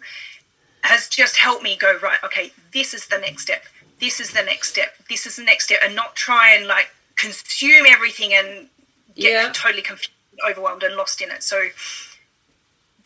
has 0.82 1.08
just 1.08 1.36
helped 1.36 1.62
me 1.62 1.76
go 1.76 1.98
right. 2.02 2.18
Okay, 2.24 2.52
this 2.72 2.92
is 2.92 3.06
the 3.06 3.18
next 3.18 3.42
step. 3.42 3.64
This 4.00 4.20
is 4.20 4.32
the 4.32 4.42
next 4.42 4.70
step. 4.70 4.94
This 5.08 5.26
is 5.26 5.36
the 5.36 5.44
next 5.44 5.66
step, 5.66 5.80
and 5.82 5.94
not 5.94 6.14
try 6.14 6.54
and 6.54 6.66
like 6.66 6.90
consume 7.16 7.86
everything 7.88 8.34
and 8.34 8.68
get 9.14 9.32
yeah. 9.32 9.50
totally 9.54 9.82
confused, 9.82 10.10
overwhelmed, 10.48 10.82
and 10.82 10.94
lost 10.96 11.20
in 11.20 11.30
it. 11.30 11.42
So. 11.42 11.68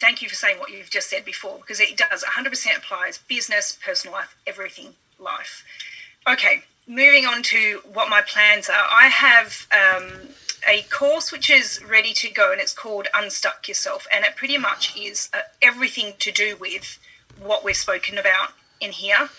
Thank 0.00 0.22
you 0.22 0.28
for 0.28 0.36
saying 0.36 0.58
what 0.58 0.70
you've 0.70 0.90
just 0.90 1.10
said 1.10 1.24
before 1.24 1.58
because 1.58 1.80
it 1.80 1.96
does 1.96 2.22
100% 2.22 2.76
applies 2.76 3.18
business, 3.18 3.76
personal 3.84 4.14
life, 4.14 4.36
everything 4.46 4.94
life. 5.18 5.64
Okay, 6.26 6.62
moving 6.86 7.26
on 7.26 7.42
to 7.44 7.80
what 7.92 8.08
my 8.08 8.22
plans 8.22 8.68
are. 8.68 8.86
I 8.90 9.08
have 9.08 9.66
um, 9.72 10.28
a 10.68 10.82
course 10.82 11.32
which 11.32 11.50
is 11.50 11.80
ready 11.84 12.12
to 12.14 12.30
go, 12.30 12.52
and 12.52 12.60
it's 12.60 12.72
called 12.72 13.08
Unstuck 13.14 13.66
Yourself, 13.66 14.06
and 14.12 14.24
it 14.24 14.36
pretty 14.36 14.58
much 14.58 14.96
is 14.96 15.28
uh, 15.34 15.40
everything 15.60 16.12
to 16.20 16.30
do 16.30 16.56
with 16.56 16.98
what 17.40 17.64
we've 17.64 17.76
spoken 17.76 18.18
about 18.18 18.50
in 18.80 18.92
here. 18.92 19.30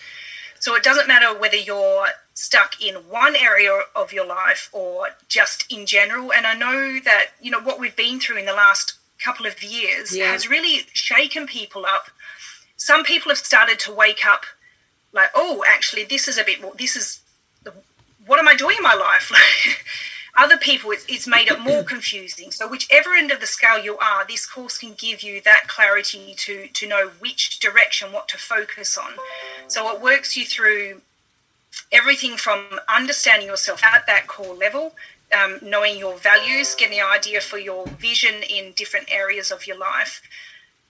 So 0.58 0.74
it 0.74 0.82
doesn't 0.82 1.08
matter 1.08 1.38
whether 1.38 1.56
you're 1.56 2.08
stuck 2.34 2.82
in 2.82 2.96
one 2.96 3.34
area 3.34 3.80
of 3.96 4.12
your 4.12 4.26
life 4.26 4.68
or 4.72 5.08
just 5.28 5.70
in 5.72 5.86
general. 5.86 6.32
And 6.32 6.46
I 6.46 6.54
know 6.54 6.98
that, 7.02 7.28
you 7.40 7.50
know, 7.50 7.60
what 7.60 7.78
we've 7.78 7.96
been 7.96 8.20
through 8.20 8.38
in 8.38 8.46
the 8.46 8.52
last 8.52 8.99
couple 9.22 9.46
of 9.46 9.62
years 9.62 10.16
yeah. 10.16 10.32
has 10.32 10.48
really 10.48 10.86
shaken 10.92 11.46
people 11.46 11.86
up. 11.86 12.10
Some 12.76 13.04
people 13.04 13.30
have 13.30 13.38
started 13.38 13.78
to 13.80 13.92
wake 13.92 14.26
up 14.26 14.44
like, 15.12 15.30
oh, 15.34 15.64
actually, 15.68 16.04
this 16.04 16.28
is 16.28 16.38
a 16.38 16.44
bit 16.44 16.60
more, 16.60 16.72
this 16.78 16.96
is, 16.96 17.20
what 18.26 18.38
am 18.38 18.48
I 18.48 18.54
doing 18.54 18.76
in 18.78 18.82
my 18.82 18.94
life? 18.94 19.32
Other 20.36 20.56
people, 20.56 20.92
it's, 20.92 21.04
it's 21.08 21.26
made 21.26 21.48
it 21.48 21.60
more 21.60 21.82
confusing. 21.94 22.52
So, 22.52 22.68
whichever 22.68 23.14
end 23.14 23.32
of 23.32 23.40
the 23.40 23.46
scale 23.46 23.82
you 23.82 23.98
are, 23.98 24.24
this 24.26 24.46
course 24.46 24.78
can 24.78 24.94
give 24.96 25.22
you 25.22 25.40
that 25.42 25.64
clarity 25.66 26.34
to, 26.36 26.68
to 26.68 26.88
know 26.88 27.10
which 27.18 27.58
direction, 27.58 28.12
what 28.12 28.28
to 28.28 28.38
focus 28.38 28.96
on. 28.96 29.12
So, 29.66 29.94
it 29.94 30.00
works 30.00 30.36
you 30.36 30.44
through 30.44 31.02
everything 31.92 32.36
from 32.36 32.78
understanding 32.88 33.48
yourself 33.48 33.82
at 33.82 34.06
that 34.06 34.28
core 34.28 34.54
level, 34.54 34.94
um, 35.32 35.58
knowing 35.62 35.98
your 35.98 36.16
values, 36.16 36.74
getting 36.74 36.98
the 36.98 37.04
idea 37.04 37.40
for 37.40 37.58
your 37.58 37.86
vision 37.86 38.42
in 38.48 38.72
different 38.72 39.08
areas 39.10 39.50
of 39.50 39.66
your 39.66 39.78
life, 39.78 40.22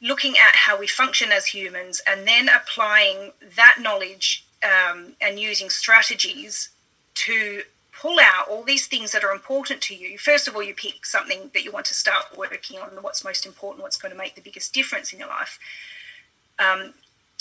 looking 0.00 0.32
at 0.32 0.54
how 0.54 0.78
we 0.78 0.86
function 0.86 1.30
as 1.30 1.46
humans 1.46 2.00
and 2.06 2.26
then 2.26 2.48
applying 2.48 3.32
that 3.56 3.76
knowledge 3.80 4.44
um, 4.62 5.14
and 5.20 5.38
using 5.38 5.68
strategies 5.68 6.70
to 7.14 7.62
pull 8.00 8.18
out 8.18 8.48
all 8.48 8.62
these 8.62 8.86
things 8.86 9.12
that 9.12 9.22
are 9.24 9.32
important 9.32 9.82
to 9.82 9.94
you. 9.94 10.16
First 10.16 10.48
of 10.48 10.54
all, 10.54 10.62
you 10.62 10.74
pick 10.74 11.04
something 11.04 11.50
that 11.52 11.64
you 11.64 11.70
want 11.70 11.86
to 11.86 11.94
start 11.94 12.36
working 12.36 12.78
on, 12.78 12.88
what's 13.02 13.24
most 13.24 13.44
important, 13.44 13.82
what's 13.82 13.98
going 13.98 14.12
to 14.12 14.16
make 14.16 14.34
the 14.36 14.40
biggest 14.40 14.72
difference 14.72 15.12
in 15.12 15.18
your 15.18 15.28
life. 15.28 15.58
Um, 16.58 16.94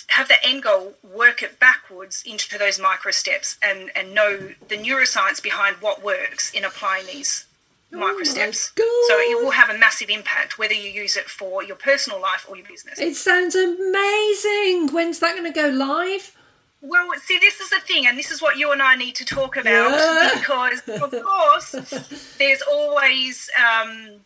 have 0.10 0.28
the 0.28 0.43
end 0.43 0.63
goal, 0.63 0.95
work 1.04 1.41
it 1.43 1.60
backwards 1.60 2.24
into 2.26 2.58
those 2.58 2.80
micro 2.80 3.12
steps 3.12 3.58
and, 3.62 3.91
and 3.95 4.13
know 4.13 4.54
the 4.67 4.76
neuroscience 4.78 5.41
behind 5.41 5.78
what 5.78 6.04
works 6.04 6.52
in 6.52 6.65
applying 6.65 7.06
these 7.06 7.45
micro 7.91 8.24
steps. 8.24 8.72
Oh 8.80 9.06
so 9.10 9.15
it 9.17 9.43
will 9.43 9.52
have 9.52 9.69
a 9.69 9.78
massive 9.78 10.10
impact 10.10 10.58
whether 10.58 10.74
you 10.74 10.89
use 10.89 11.15
it 11.15 11.30
for 11.30 11.63
your 11.63 11.76
personal 11.76 12.22
life 12.22 12.45
or 12.50 12.56
your 12.56 12.67
business. 12.67 13.00
It 13.00 13.15
sounds 13.15 13.56
amazing. 13.56 14.93
When's 14.93 15.19
that 15.19 15.36
going 15.36 15.52
to 15.52 15.58
go 15.58 15.69
live? 15.69 16.36
Well, 16.82 17.10
see, 17.17 17.38
this 17.39 17.60
is 17.60 17.69
the 17.69 17.82
thing, 17.82 18.08
and 18.08 18.18
this 18.18 18.32
is 18.32 18.41
what 18.41 18.57
you 18.57 18.72
and 18.72 18.82
I 18.82 18.95
need 18.95 19.16
to 19.16 19.26
talk 19.26 19.57
about 19.57 19.91
yeah. 19.91 20.32
because, 20.34 20.82
of 20.88 21.12
course, 21.12 22.36
there's 22.38 22.62
always 22.62 23.49
um, 23.60 24.22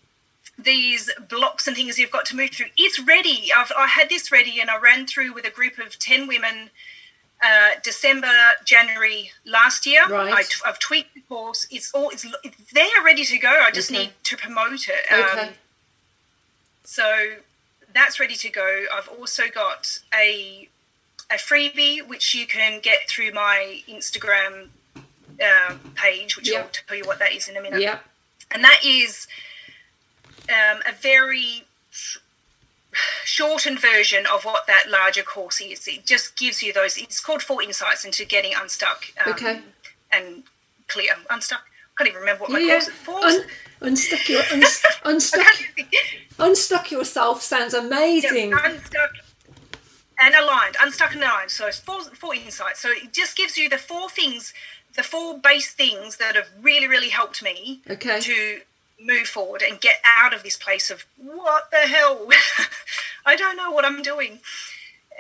these 0.58 1.10
blocks 1.30 1.68
and 1.68 1.76
things 1.76 1.98
you've 1.98 2.12
got 2.12 2.26
to 2.26 2.36
move 2.36 2.52
through. 2.52 2.68
It's 2.78 3.00
ready. 3.00 3.50
I've, 3.56 3.72
I 3.78 3.88
had 3.88 4.10
this 4.10 4.32
ready, 4.32 4.60
and 4.60 4.70
I 4.70 4.78
ran 4.78 5.06
through 5.06 5.34
with 5.34 5.46
a 5.46 5.50
group 5.50 5.78
of 5.80 5.98
10 6.00 6.28
women 6.28 6.70
uh, 7.44 7.72
December, 7.84 8.32
January 8.64 9.32
last 9.46 9.86
year. 9.86 10.08
Right. 10.08 10.34
I, 10.34 10.68
have 10.68 10.80
tweaked 10.80 11.14
the 11.14 11.22
course. 11.22 11.68
It's 11.70 11.94
all 11.94 12.10
it's, 12.10 12.26
they're 12.74 13.04
ready 13.04 13.26
to 13.26 13.38
go. 13.38 13.50
I 13.50 13.72
just 13.72 13.92
okay. 13.92 14.04
need 14.04 14.12
to 14.24 14.38
promote 14.38 14.88
it. 14.88 15.12
Um, 15.12 15.20
okay. 15.20 15.50
So 16.84 17.34
that's 17.94 18.20
ready 18.20 18.36
to 18.36 18.50
go. 18.50 18.86
I've 18.94 19.10
also 19.10 19.44
got 19.54 20.00
a 20.14 20.70
a 21.32 21.36
freebie 21.36 22.08
which 22.08 22.36
you 22.36 22.46
can 22.46 22.80
get 22.80 23.10
through 23.10 23.32
my 23.34 23.82
Instagram 23.90 24.70
uh, 24.96 25.76
page, 25.96 26.38
which 26.38 26.50
Yep. 26.50 26.64
I'll 26.64 26.70
tell 26.70 26.98
you 26.98 27.06
what 27.06 27.20
that 27.20 27.34
is 27.34 27.48
in 27.48 27.58
a 27.58 27.62
minute. 27.62 27.82
Yeah. 27.82 28.00
And 28.52 28.64
that 28.64 28.86
is 28.86 29.28
um, 30.50 30.82
a 30.88 30.92
very 30.94 31.64
sh- 31.92 32.18
shortened 33.24 33.80
version 33.80 34.26
of 34.32 34.44
what 34.46 34.68
that 34.68 34.90
larger 34.90 35.24
course 35.24 35.62
is. 35.62 35.88
It 35.88 36.06
just 36.06 36.36
gives 36.38 36.62
you 36.62 36.74
those. 36.74 36.98
It's 36.98 37.20
called 37.20 37.42
Four 37.42 37.62
Insights 37.64 38.06
into 38.06 38.26
Getting 38.26 38.54
Unstuck. 38.60 39.06
Um, 39.26 39.34
Okay. 39.34 39.62
And 40.12 40.44
clear. 40.88 41.14
Unstuck. 41.30 41.62
I 41.62 42.04
can't 42.04 42.10
even 42.10 42.20
remember 42.22 42.42
what 42.44 42.52
my 42.52 42.60
Yeah. 42.60 42.74
course 42.74 42.88
is. 42.88 42.94
Four. 42.94 43.26
Un- 43.26 43.46
unstuck 43.82 44.30
your 44.30 44.44
uns- 44.52 44.84
unstuck 45.04 45.46
unstuck 46.40 46.92
yourself 46.92 47.42
sounds 47.42 47.74
amazing. 47.74 48.50
Yeah, 48.52 48.66
unstuck 48.66 49.12
and 50.20 50.34
aligned, 50.36 50.76
unstuck 50.82 51.14
and 51.14 51.22
aligned. 51.24 51.52
So 51.52 51.68
it's 51.68 51.80
four, 51.80 52.02
four 52.02 52.34
insights. 52.36 52.80
So 52.82 52.90
it 52.92 53.12
just 53.14 53.36
gives 53.36 53.58
you 53.58 53.68
the 53.70 53.78
four 53.78 54.10
things, 54.10 54.54
the 54.96 55.04
four 55.04 55.38
base 55.40 55.74
things 55.74 56.18
that 56.18 56.36
have 56.36 56.48
really, 56.62 56.88
really 56.88 57.10
helped 57.10 57.42
me 57.44 57.82
Okay. 57.90 58.20
to 58.22 58.62
move 59.06 59.28
forward 59.28 59.62
and 59.62 59.80
get 59.82 59.98
out 60.06 60.34
of 60.34 60.44
this 60.44 60.56
place 60.58 60.90
of 60.90 61.06
what 61.18 61.70
the 61.72 61.88
hell? 61.88 62.28
I 63.26 63.36
don't 63.36 63.56
know 63.58 63.72
what 63.72 63.86
I'm 63.86 64.02
doing. 64.02 64.40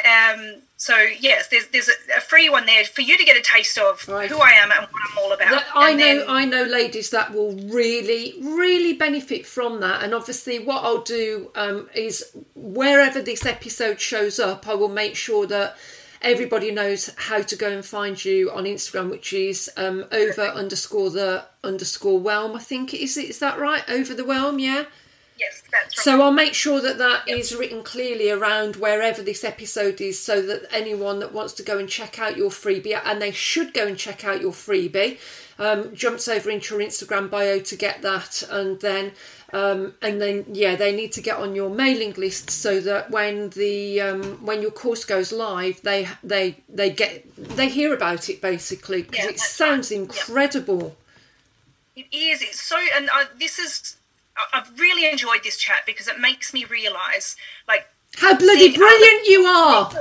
Um, 0.03 0.63
so 0.75 0.95
yes, 0.97 1.47
there's 1.49 1.67
there's 1.67 1.88
a, 1.88 2.17
a 2.17 2.21
free 2.21 2.49
one 2.49 2.65
there 2.65 2.84
for 2.84 3.01
you 3.01 3.15
to 3.17 3.23
get 3.23 3.38
a 3.38 3.41
taste 3.41 3.77
of 3.77 4.07
Right. 4.07 4.27
who 4.29 4.39
I 4.39 4.49
am 4.51 4.71
and 4.71 4.88
what 4.91 5.01
I'm 5.11 5.17
all 5.19 5.31
about. 5.34 5.51
That- 5.51 5.67
I 5.75 5.93
know, 5.93 5.97
then- 6.19 6.25
I 6.27 6.45
know, 6.45 6.63
ladies 6.63 7.11
that 7.11 7.31
will 7.31 7.53
really, 7.53 8.34
really 8.41 8.93
benefit 8.93 9.45
from 9.45 9.81
that. 9.81 10.01
And 10.03 10.13
obviously, 10.15 10.57
what 10.59 10.84
I'll 10.84 11.01
do 11.03 11.51
um, 11.55 11.89
is 11.93 12.36
wherever 12.55 13.21
this 13.21 13.45
episode 13.45 13.99
shows 14.01 14.39
up, 14.39 14.67
I 14.67 14.73
will 14.73 14.89
make 14.89 15.15
sure 15.15 15.45
that 15.45 15.77
everybody 16.24 16.71
knows 16.71 17.11
how 17.17 17.41
to 17.41 17.55
go 17.55 17.69
and 17.69 17.86
find 17.86 18.24
you 18.24 18.49
on 18.51 18.63
Instagram, 18.63 19.09
which 19.09 19.34
is 19.34 19.69
um, 19.78 20.05
over 20.11 20.41
underscore 20.41 21.09
the 21.09 21.45
underscore 21.63 22.19
whelm. 22.19 22.55
I 22.55 22.59
think 22.59 22.93
is 22.93 23.17
is. 23.17 23.30
Is 23.30 23.39
that 23.39 23.59
right? 23.59 23.88
Over 23.89 24.13
the 24.13 24.26
whelm, 24.26 24.59
yeah. 24.59 24.86
yes, 25.38 25.61
that's 25.71 25.97
right. 25.97 26.03
So 26.03 26.21
I'll 26.21 26.32
make 26.32 26.53
sure 26.53 26.82
that 26.82 26.97
that 26.97 27.28
is 27.28 27.55
written 27.55 27.84
clearly 27.84 28.32
around 28.32 28.78
wherever 28.78 29.21
this 29.21 29.43
episode 29.43 30.01
is, 30.01 30.19
so 30.19 30.41
that 30.41 30.67
anyone 30.71 31.19
that 31.19 31.34
wants 31.34 31.53
to 31.53 31.63
go 31.63 31.78
and 31.78 31.89
check 31.89 32.19
out 32.19 32.38
your 32.38 32.49
freebie, 32.49 32.99
and 33.03 33.21
they 33.21 33.32
should 33.32 33.74
go 33.74 33.86
and 33.86 33.97
check 33.97 34.26
out 34.26 34.41
your 34.41 34.53
freebie, 34.53 35.19
um, 35.59 35.93
jumps 35.95 36.28
over 36.28 36.49
into 36.49 36.76
your 36.76 36.88
Instagram 36.88 37.30
bio 37.30 37.59
to 37.59 37.76
get 37.76 38.01
that, 38.01 38.43
and 38.49 38.80
then. 38.80 39.11
Um, 39.54 39.93
and 40.01 40.20
then, 40.20 40.45
yeah, 40.51 40.76
they 40.76 40.95
need 40.95 41.12
to 41.14 41.22
get 41.22 41.38
on 41.38 41.54
your 41.56 41.70
mailing 41.70 42.14
list 42.14 42.49
so 42.49 42.80
that 42.82 43.12
when 43.12 43.51
the 43.51 44.01
um, 44.01 44.24
when 44.43 44.64
your 44.64 44.72
course 44.72 45.06
goes 45.06 45.32
live, 45.32 45.80
they 45.84 46.08
they 46.24 46.58
they 46.68 46.89
get 46.89 47.24
they 47.38 47.70
hear 47.70 47.93
about 47.93 48.30
it 48.30 48.41
basically 48.41 49.04
because 49.04 49.26
Yeah, 49.26 49.30
it 49.32 49.39
sounds 49.39 49.91
incredible. 49.91 50.95
It 51.95 52.08
is. 52.12 52.41
It's 52.41 52.60
so, 52.60 52.78
and 52.95 53.10
uh, 53.14 53.26
this 53.38 53.60
is. 53.60 53.97
I- 54.36 54.58
I've 54.58 54.80
really 54.80 55.08
enjoyed 55.08 55.43
this 55.43 55.58
chat 55.58 55.84
because 55.86 56.08
it 56.08 56.20
makes 56.20 56.51
me 56.51 56.66
realise, 56.66 57.36
like, 57.68 57.88
How 58.18 58.36
bloody 58.36 58.72
See, 58.72 58.78
brilliant 58.78 59.28
you 59.28 59.43
are! 59.45 59.91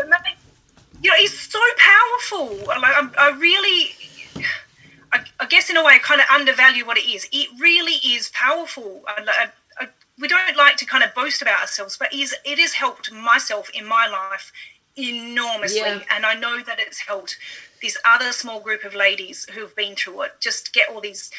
you 1.03 1.11
know, 1.11 1.17
it's 1.19 1.39
so 1.39 1.61
powerful. 1.77 2.57
Like, 2.67 2.81
I, 2.83 3.09
I 3.19 3.31
really, 3.39 3.91
I, 5.13 5.25
I 5.41 5.47
guess 5.47 5.69
in 5.71 5.77
a 5.77 5.85
way, 5.85 5.95
I 5.95 5.99
kind 5.99 6.21
of 6.21 6.27
undervalue 6.33 6.87
what 6.87 6.97
it 6.99 7.09
is. 7.09 7.29
It 7.33 7.49
really 7.61 7.95
is 8.15 8.31
powerful. 8.35 9.03
I, 9.07 9.23
I, 9.29 9.85
I, 9.85 9.89
we 10.19 10.29
don't 10.29 10.57
like 10.57 10.77
to 10.79 10.87
kind 10.87 11.05
of 11.05 11.15
boast 11.15 11.43
about 11.43 11.61
ourselves, 11.61 11.97
but 11.99 12.13
it, 12.13 12.19
is, 12.21 12.35
it 12.45 12.59
has 12.59 12.75
helped 12.75 13.13
myself 13.13 13.69
in 13.75 13.87
my 13.87 14.07
life 14.07 14.53
enormously, 14.97 15.81
Yeah. 15.81 16.01
and 16.11 16.25
I 16.27 16.35
know 16.35 16.61
that 16.63 16.79
it's 16.79 17.01
helped 17.01 17.37
this 17.81 17.97
other 18.05 18.33
small 18.33 18.61
group 18.61 18.85
of 18.85 18.95
ladies 18.95 19.47
who've 19.55 19.75
been 19.75 19.95
through 19.97 20.23
it. 20.23 20.33
Just 20.41 20.73
get 20.73 20.89
all 20.89 21.01
these 21.01 21.31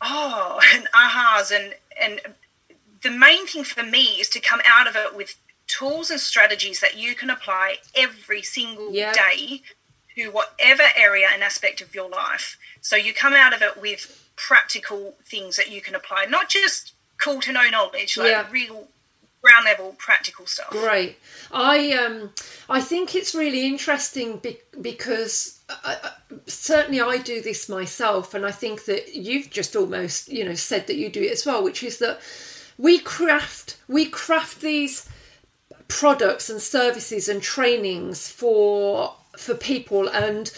oh 0.00 0.60
and 0.74 0.86
ahas 0.94 1.50
and 1.54 1.74
and 2.00 2.20
the 3.02 3.10
main 3.10 3.46
thing 3.46 3.64
for 3.64 3.82
me 3.82 4.02
is 4.20 4.28
to 4.30 4.40
come 4.40 4.60
out 4.66 4.86
of 4.86 4.96
it 4.96 5.16
with 5.16 5.36
tools 5.66 6.10
and 6.10 6.20
strategies 6.20 6.80
that 6.80 6.96
you 6.96 7.14
can 7.14 7.28
apply 7.30 7.76
every 7.94 8.42
single 8.42 8.92
Yeah. 8.92 9.12
day 9.12 9.62
to 10.16 10.30
whatever 10.30 10.82
area 10.96 11.26
and 11.32 11.42
aspect 11.42 11.80
of 11.80 11.94
your 11.94 12.08
life 12.08 12.58
so 12.80 12.96
you 12.96 13.12
come 13.12 13.34
out 13.34 13.52
of 13.54 13.62
it 13.62 13.80
with 13.80 14.28
practical 14.36 15.14
things 15.24 15.56
that 15.56 15.70
you 15.70 15.80
can 15.80 15.94
apply 15.94 16.24
not 16.28 16.48
just 16.48 16.92
cool 17.22 17.40
to 17.40 17.52
know 17.52 17.68
knowledge 17.70 18.16
like 18.16 18.28
Yeah. 18.28 18.46
real 18.50 18.88
ground 19.42 19.64
level 19.64 19.94
practical 19.98 20.46
stuff 20.46 20.70
Great. 20.70 21.18
I 21.52 21.92
um 21.92 22.32
I 22.68 22.80
think 22.80 23.14
it's 23.14 23.34
really 23.34 23.64
interesting 23.66 24.38
be- 24.38 24.58
because 24.80 25.60
I, 25.68 25.96
I, 26.02 26.10
certainly 26.46 27.00
I 27.00 27.18
do 27.18 27.40
this 27.40 27.68
myself, 27.68 28.34
and 28.34 28.46
I 28.46 28.52
think 28.52 28.84
that 28.84 29.14
you've 29.14 29.50
just 29.50 29.74
almost 29.76 30.28
you 30.28 30.44
know 30.44 30.54
said 30.54 30.86
that 30.86 30.96
you 30.96 31.08
do 31.08 31.22
it 31.22 31.32
as 31.32 31.44
well, 31.46 31.62
which 31.62 31.82
is 31.82 31.98
that 31.98 32.20
we 32.78 32.98
craft 32.98 33.76
we 33.88 34.06
craft 34.06 34.60
these 34.60 35.08
products 35.88 36.50
and 36.50 36.60
services 36.60 37.28
and 37.28 37.40
trainings 37.42 38.28
for 38.28 39.14
for 39.38 39.54
people 39.54 40.08
and 40.08 40.52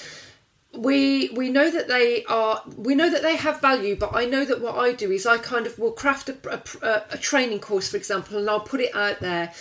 we 0.77 1.31
we 1.31 1.49
know 1.49 1.71
that 1.71 1.89
they 1.89 2.25
are 2.25 2.63
we 2.77 2.95
know 2.95 3.11
that 3.11 3.23
they 3.23 3.37
have 3.37 3.61
value 3.61 3.97
but 3.97 4.15
i 4.15 4.25
know 4.25 4.45
that 4.45 4.61
what 4.61 4.77
i 4.77 4.93
do 4.93 5.11
is 5.11 5.27
i 5.27 5.39
kind 5.39 5.67
of 5.67 5.79
will 5.79 5.93
craft 5.93 6.29
a, 6.29 6.63
a, 6.83 7.03
a 7.11 7.19
training 7.19 7.59
course 7.59 7.91
for 7.91 7.97
example 7.97 8.39
and 8.39 8.49
i'll 8.49 8.61
put 8.61 8.81
it 8.81 8.95
out 8.95 9.21
there. 9.21 9.53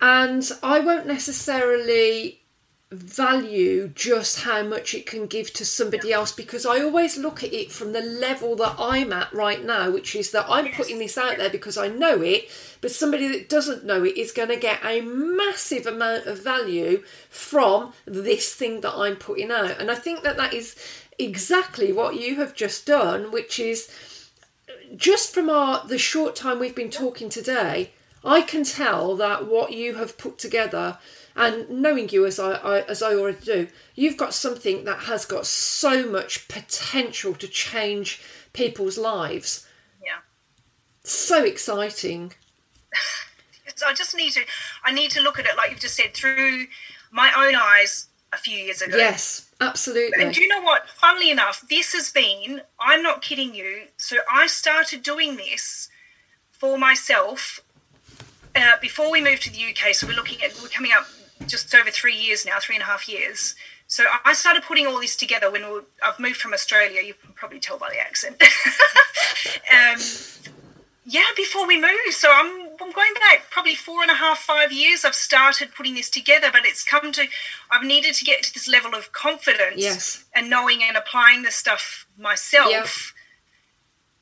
And 0.00 0.50
i 0.62 0.80
won't 0.80 1.06
necessarily 1.06 2.40
value 2.92 3.86
just 3.94 4.40
how 4.40 4.64
much 4.64 4.94
it 4.94 5.06
can 5.06 5.26
give 5.26 5.52
to 5.52 5.64
somebody 5.64 6.12
else 6.12 6.32
because 6.32 6.66
I 6.66 6.80
always 6.80 7.16
look 7.16 7.44
at 7.44 7.52
it 7.52 7.70
from 7.70 7.92
the 7.92 8.00
level 8.00 8.56
that 8.56 8.74
I'm 8.78 9.12
at 9.12 9.32
right 9.32 9.64
now, 9.64 9.90
which 9.90 10.16
is 10.16 10.32
that 10.32 10.46
I'm 10.48 10.72
putting 10.72 10.98
this 10.98 11.16
out 11.16 11.36
there 11.36 11.50
because 11.50 11.78
I 11.78 11.86
know 11.86 12.20
it, 12.20 12.50
but 12.80 12.90
somebody 12.90 13.28
that 13.28 13.48
doesn't 13.48 13.84
know 13.84 14.02
it 14.02 14.16
is 14.16 14.32
going 14.32 14.48
to 14.48 14.56
get 14.56 14.84
a 14.84 15.02
massive 15.02 15.86
amount 15.86 16.26
of 16.26 16.42
value 16.42 17.04
from 17.28 17.92
this 18.06 18.54
thing 18.54 18.80
that 18.80 18.94
I'm 18.96 19.16
putting 19.16 19.52
out. 19.52 19.78
And 19.78 19.88
I 19.88 19.94
think 19.94 20.22
that 20.24 20.36
that 20.38 20.52
is 20.52 20.74
exactly 21.16 21.92
what 21.92 22.18
you 22.18 22.36
have 22.36 22.54
just 22.54 22.86
done, 22.86 23.30
which 23.30 23.60
is 23.60 23.88
just 24.96 25.32
from 25.32 25.48
our 25.48 25.86
the 25.86 25.98
short 25.98 26.34
time 26.34 26.58
we've 26.58 26.74
been 26.74 26.90
talking 26.90 27.28
today, 27.28 27.92
I 28.24 28.42
can 28.42 28.64
tell 28.64 29.16
that 29.16 29.46
what 29.46 29.72
you 29.72 29.94
have 29.94 30.18
put 30.18 30.38
together, 30.38 30.98
and 31.40 31.70
knowing 31.70 32.08
you 32.10 32.26
as 32.26 32.38
I, 32.38 32.52
I 32.52 32.80
as 32.82 33.02
I 33.02 33.14
already 33.14 33.38
do, 33.44 33.68
you've 33.94 34.16
got 34.16 34.34
something 34.34 34.84
that 34.84 35.00
has 35.00 35.24
got 35.24 35.46
so 35.46 36.06
much 36.06 36.46
potential 36.48 37.34
to 37.34 37.48
change 37.48 38.22
people's 38.52 38.98
lives. 38.98 39.66
yeah 40.04 40.18
So 41.02 41.42
exciting. 41.42 42.34
So 43.74 43.86
I 43.88 43.94
just 43.94 44.14
need 44.14 44.32
to 44.32 44.42
I 44.84 44.92
need 44.92 45.10
to 45.12 45.22
look 45.22 45.38
at 45.38 45.46
it 45.46 45.56
like 45.56 45.70
you've 45.70 45.80
just 45.80 45.96
said 45.96 46.12
through 46.14 46.66
my 47.10 47.32
own 47.36 47.54
eyes 47.56 48.06
a 48.32 48.36
few 48.36 48.56
years 48.56 48.82
ago. 48.82 48.96
Yes, 48.96 49.50
absolutely. 49.60 50.22
And 50.22 50.34
do 50.34 50.42
you 50.42 50.48
know 50.48 50.60
what? 50.60 50.88
Funnily 50.88 51.30
enough, 51.30 51.66
this 51.68 51.92
has 51.94 52.12
been, 52.12 52.62
I'm 52.78 53.02
not 53.02 53.22
kidding 53.22 53.56
you. 53.56 53.86
So 53.96 54.18
I 54.30 54.46
started 54.46 55.02
doing 55.02 55.36
this 55.36 55.88
for 56.52 56.78
myself 56.78 57.60
uh, 58.54 58.76
before 58.80 59.10
we 59.10 59.20
moved 59.20 59.42
to 59.42 59.50
the 59.50 59.58
UK. 59.58 59.94
So 59.94 60.06
we're 60.06 60.14
looking 60.14 60.40
at, 60.42 60.56
we're 60.62 60.68
coming 60.68 60.92
up 60.96 61.06
just 61.46 61.74
over 61.74 61.90
three 61.90 62.16
years 62.16 62.44
now, 62.46 62.58
three 62.60 62.76
and 62.76 62.82
a 62.82 62.86
half 62.86 63.08
years. 63.08 63.54
So 63.86 64.04
I 64.24 64.34
started 64.34 64.62
putting 64.62 64.86
all 64.86 65.00
this 65.00 65.16
together 65.16 65.50
when 65.50 65.62
we 65.62 65.80
I've 66.02 66.20
moved 66.20 66.36
from 66.36 66.52
Australia. 66.52 67.02
You 67.02 67.14
can 67.14 67.32
probably 67.34 67.58
tell 67.58 67.76
by 67.78 67.90
the 67.90 67.98
accent. 67.98 68.40
um, 69.72 69.98
yeah, 71.04 71.24
before 71.36 71.66
we 71.66 71.80
moved. 71.80 72.12
So 72.12 72.30
I'm, 72.32 72.68
I'm 72.80 72.92
going 72.92 73.14
back 73.14 73.50
probably 73.50 73.74
four 73.74 74.02
and 74.02 74.10
a 74.10 74.14
half, 74.14 74.38
five 74.38 74.70
years. 74.70 75.04
I've 75.04 75.14
started 75.16 75.74
putting 75.74 75.94
this 75.94 76.08
together, 76.08 76.50
but 76.52 76.60
it's 76.64 76.84
come 76.84 77.10
to, 77.12 77.26
I've 77.72 77.82
needed 77.82 78.14
to 78.14 78.24
get 78.24 78.44
to 78.44 78.54
this 78.54 78.68
level 78.68 78.94
of 78.94 79.10
confidence 79.10 79.74
Yes. 79.82 80.24
and 80.34 80.48
knowing 80.48 80.82
and 80.84 80.96
applying 80.96 81.42
the 81.42 81.50
stuff 81.50 82.06
myself 82.16 83.12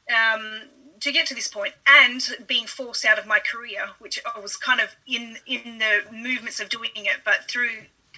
um, 0.09 0.63
to 1.01 1.13
get 1.13 1.27
to 1.27 1.35
this 1.35 1.49
point 1.49 1.75
and 1.87 2.23
being 2.47 2.67
forced 2.67 3.05
out 3.05 3.19
of 3.19 3.27
my 3.27 3.39
career, 3.39 3.91
which 3.99 4.21
I 4.35 4.41
was 4.41 4.57
kind 4.57 4.81
of 4.81 4.97
in, 5.07 5.39
in 5.47 5.79
the 5.79 6.01
movements 6.13 6.61
of 6.61 6.69
doing 6.69 6.91
it, 6.95 7.19
but 7.25 7.49
through 7.49 7.71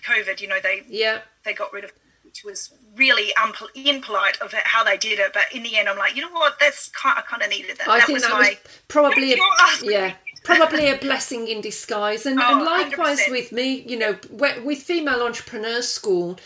COVID, 0.06 0.40
you 0.40 0.48
know, 0.48 0.58
they, 0.62 0.82
yeah. 0.88 1.20
they 1.44 1.52
got 1.52 1.72
rid 1.72 1.84
of 1.84 1.92
which 2.24 2.44
was 2.44 2.72
really 2.94 3.32
unpol- 3.36 3.66
impolite 3.74 4.40
of 4.40 4.52
how 4.52 4.84
they 4.84 4.96
did 4.96 5.18
it. 5.18 5.32
But 5.32 5.46
in 5.52 5.64
the 5.64 5.76
end, 5.76 5.88
I'm 5.88 5.98
like, 5.98 6.14
you 6.14 6.22
know 6.22 6.30
what? 6.30 6.60
That's 6.60 6.88
kind. 6.90 7.18
I 7.18 7.22
kind 7.22 7.42
of 7.42 7.50
needed 7.50 7.78
that. 7.78 7.88
I 7.88 7.98
that 7.98 8.06
think 8.06 8.16
was 8.16 8.22
that 8.22 8.30
my. 8.32 8.38
was 8.38 8.56
probably 8.86 9.32
a, 9.32 9.36
yeah 9.82 10.14
probably 10.42 10.88
a 10.88 10.96
blessing 10.96 11.48
in 11.48 11.60
disguise 11.60 12.26
and, 12.26 12.38
Oh, 12.40 12.56
and 12.56 12.64
likewise 12.64 13.20
100%. 13.20 13.30
with 13.30 13.52
me 13.52 13.82
you 13.82 13.98
know 13.98 14.18
with 14.62 14.78
female 14.78 15.22
entrepreneurs 15.22 15.88
school 15.88 16.38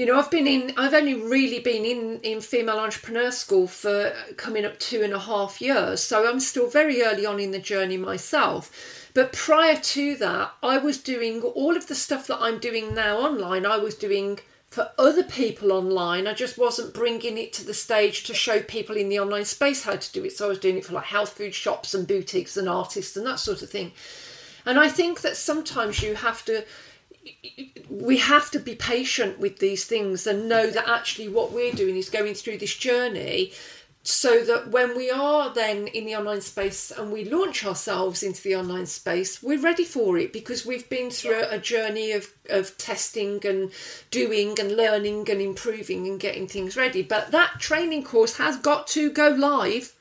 You 0.00 0.06
know, 0.06 0.18
I've 0.18 0.30
been 0.30 0.46
in. 0.46 0.72
I've 0.78 0.94
only 0.94 1.12
really 1.12 1.58
been 1.58 1.84
in 1.84 2.20
in 2.20 2.40
female 2.40 2.78
entrepreneur 2.78 3.30
school 3.30 3.66
for 3.66 4.14
coming 4.38 4.64
up 4.64 4.78
two 4.78 5.02
and 5.02 5.12
a 5.12 5.18
half 5.18 5.60
years, 5.60 6.02
so 6.02 6.26
I'm 6.26 6.40
still 6.40 6.70
very 6.70 7.02
early 7.02 7.26
on 7.26 7.38
in 7.38 7.50
the 7.50 7.58
journey 7.58 7.98
myself. 7.98 9.10
But 9.12 9.34
prior 9.34 9.76
to 9.76 10.16
that, 10.16 10.52
I 10.62 10.78
was 10.78 10.96
doing 10.96 11.42
all 11.42 11.76
of 11.76 11.86
the 11.86 11.94
stuff 11.94 12.26
that 12.28 12.38
I'm 12.40 12.58
doing 12.58 12.94
now 12.94 13.18
online. 13.18 13.66
I 13.66 13.76
was 13.76 13.94
doing 13.94 14.38
for 14.70 14.90
other 14.98 15.22
people 15.22 15.70
online. 15.70 16.26
I 16.26 16.32
just 16.32 16.56
wasn't 16.56 16.94
bringing 16.94 17.36
it 17.36 17.52
to 17.52 17.66
the 17.66 17.74
stage 17.74 18.24
to 18.24 18.32
show 18.32 18.62
people 18.62 18.96
in 18.96 19.10
the 19.10 19.20
online 19.20 19.44
space 19.44 19.84
how 19.84 19.96
to 19.96 20.12
do 20.12 20.24
it. 20.24 20.32
So 20.32 20.46
I 20.46 20.48
was 20.48 20.60
doing 20.60 20.78
it 20.78 20.86
for 20.86 20.94
like 20.94 21.04
health 21.04 21.34
food 21.34 21.54
shops 21.54 21.92
and 21.92 22.08
boutiques 22.08 22.56
and 22.56 22.70
artists 22.70 23.18
and 23.18 23.26
that 23.26 23.38
sort 23.38 23.60
of 23.60 23.68
thing. 23.68 23.92
And 24.64 24.78
I 24.78 24.88
think 24.88 25.20
that 25.20 25.36
sometimes 25.36 26.02
you 26.02 26.14
have 26.14 26.42
to 26.46 26.64
we 27.88 28.18
have 28.18 28.50
to 28.50 28.58
be 28.58 28.74
patient 28.74 29.38
with 29.38 29.58
these 29.58 29.84
things 29.84 30.26
and 30.26 30.48
know 30.48 30.70
that 30.70 30.88
actually 30.88 31.28
what 31.28 31.52
we're 31.52 31.72
doing 31.72 31.96
is 31.96 32.08
going 32.08 32.34
through 32.34 32.58
this 32.58 32.74
journey 32.74 33.52
so 34.02 34.42
that 34.44 34.68
when 34.68 34.96
we 34.96 35.10
are 35.10 35.52
then 35.52 35.86
in 35.88 36.06
the 36.06 36.16
online 36.16 36.40
space 36.40 36.90
and 36.90 37.12
we 37.12 37.24
launch 37.24 37.66
ourselves 37.66 38.22
into 38.22 38.42
the 38.42 38.56
online 38.56 38.86
space, 38.86 39.42
we're 39.42 39.60
ready 39.60 39.84
for 39.84 40.16
it 40.16 40.32
because 40.32 40.64
we've 40.64 40.88
been 40.88 41.10
through 41.10 41.44
a 41.50 41.58
journey 41.58 42.12
of, 42.12 42.28
of 42.48 42.76
testing 42.78 43.44
and 43.46 43.70
doing 44.10 44.58
and 44.58 44.74
learning 44.74 45.28
and 45.30 45.42
improving 45.42 46.06
and 46.06 46.18
getting 46.18 46.48
things 46.48 46.76
ready. 46.76 47.02
But 47.02 47.30
that 47.32 47.60
training 47.60 48.04
course 48.04 48.38
has 48.38 48.56
got 48.56 48.86
to 48.88 49.10
go 49.10 49.28
live. 49.28 49.94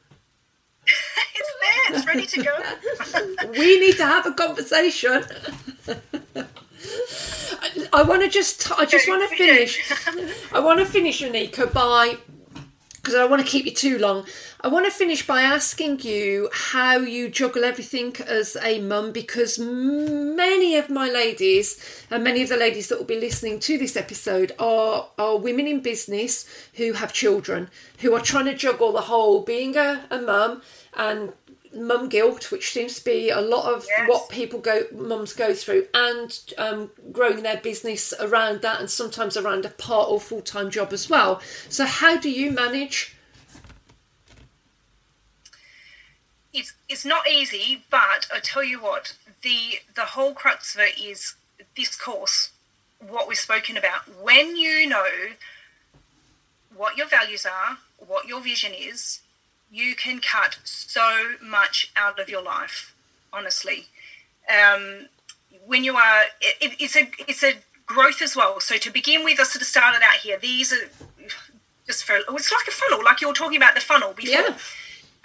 it's 1.35 1.53
there, 1.61 1.97
it's 1.97 2.07
ready 2.07 2.25
to 2.25 2.43
go. 2.43 3.49
we 3.59 3.79
need 3.81 3.97
to 3.97 4.05
have 4.05 4.25
a 4.25 4.31
conversation. 4.31 5.25
I, 7.61 7.87
I 7.93 8.03
want 8.03 8.21
to 8.23 8.29
just, 8.29 8.71
I 8.71 8.85
just 8.85 9.07
want 9.07 9.29
to 9.29 9.35
finish. 9.35 9.91
I 10.53 10.59
want 10.59 10.79
to 10.79 10.85
finish, 10.85 11.21
Anika, 11.21 11.71
by 11.71 12.17
because 13.09 13.15
I 13.15 13.19
don't 13.19 13.31
want 13.31 13.43
to 13.43 13.49
keep 13.49 13.65
you 13.65 13.71
too 13.71 13.97
long. 13.97 14.25
I 14.61 14.67
want 14.67 14.85
to 14.85 14.91
finish 14.91 15.25
by 15.25 15.41
asking 15.41 16.01
you 16.01 16.49
how 16.53 16.97
you 16.97 17.29
juggle 17.29 17.63
everything 17.63 18.15
as 18.27 18.57
a 18.61 18.79
mum 18.81 19.11
because 19.11 19.57
many 19.57 20.75
of 20.75 20.89
my 20.89 21.09
ladies 21.09 22.05
and 22.11 22.23
many 22.23 22.43
of 22.43 22.49
the 22.49 22.57
ladies 22.57 22.89
that 22.89 22.99
will 22.99 23.05
be 23.05 23.19
listening 23.19 23.59
to 23.61 23.77
this 23.77 23.95
episode 23.95 24.51
are, 24.59 25.07
are 25.17 25.37
women 25.37 25.65
in 25.65 25.79
business 25.79 26.45
who 26.75 26.93
have 26.93 27.13
children 27.13 27.69
who 27.99 28.13
are 28.13 28.21
trying 28.21 28.45
to 28.45 28.53
juggle 28.53 28.91
the 28.91 29.01
whole 29.01 29.41
being 29.41 29.75
a, 29.75 30.05
a 30.11 30.21
mum 30.21 30.61
and 30.95 31.31
mum 31.79 32.09
guilt, 32.09 32.51
which 32.51 32.71
seems 32.71 32.99
to 32.99 33.05
be 33.05 33.29
a 33.29 33.41
lot 33.41 33.73
of 33.73 33.85
Yes. 33.87 34.07
what 34.09 34.29
people 34.29 34.59
go 34.59 34.85
mums 34.93 35.33
go 35.33 35.53
through, 35.53 35.87
and 35.93 36.37
um, 36.57 36.91
growing 37.11 37.41
their 37.43 37.57
business 37.57 38.13
around 38.19 38.61
that, 38.61 38.79
and 38.79 38.89
sometimes 38.89 39.37
around 39.37 39.65
a 39.65 39.69
part 39.69 40.09
or 40.09 40.19
full 40.19 40.41
time 40.41 40.69
job 40.69 40.93
as 40.93 41.09
well. 41.09 41.41
So, 41.69 41.85
how 41.85 42.17
do 42.17 42.29
you 42.29 42.51
manage? 42.51 43.15
it's 46.53 46.73
it's 46.87 47.05
not 47.05 47.27
easy, 47.29 47.83
but 47.89 48.27
I 48.33 48.39
tell 48.41 48.63
you 48.63 48.81
what, 48.81 49.13
the 49.43 49.79
the 49.95 50.05
whole 50.05 50.33
crux 50.33 50.75
of 50.75 50.81
it 50.81 50.99
is 50.99 51.35
this 51.77 51.95
course, 51.95 52.51
what 52.99 53.27
we've 53.27 53.37
spoken 53.37 53.77
about. 53.77 54.01
When 54.21 54.55
you 54.57 54.87
know 54.87 55.05
what 56.75 56.97
your 56.97 57.07
values 57.07 57.45
are, 57.45 57.77
what 57.97 58.27
your 58.27 58.41
vision 58.41 58.71
is, 58.73 59.21
you 59.71 59.95
can 59.95 60.19
cut 60.19 60.57
so 60.63 61.33
much 61.41 61.91
out 61.95 62.19
of 62.19 62.29
your 62.29 62.41
life. 62.43 62.93
Honestly, 63.31 63.85
um, 64.49 65.07
when 65.65 65.83
you 65.83 65.95
are, 65.95 66.23
it, 66.41 66.55
it- 66.61 66.77
it's 66.79 66.95
a 66.95 67.09
it's 67.27 67.43
a 67.43 67.53
growth 67.85 68.21
as 68.21 68.35
well. 68.35 68.59
So 68.59 68.77
to 68.77 68.91
begin 68.91 69.23
with, 69.23 69.39
I 69.39 69.43
sort 69.43 69.61
of 69.61 69.67
started 69.67 70.01
out 70.03 70.17
here. 70.23 70.37
These 70.39 70.73
are 70.73 70.89
just 71.87 72.03
for 72.03 72.15
it's 72.15 72.51
like 72.51 72.67
a 72.67 72.71
funnel, 72.71 73.03
like 73.05 73.21
you 73.21 73.27
were 73.27 73.33
talking 73.33 73.57
about 73.57 73.75
the 73.75 73.81
funnel 73.81 74.13
before 74.13 74.33
Yeah. 74.41 74.57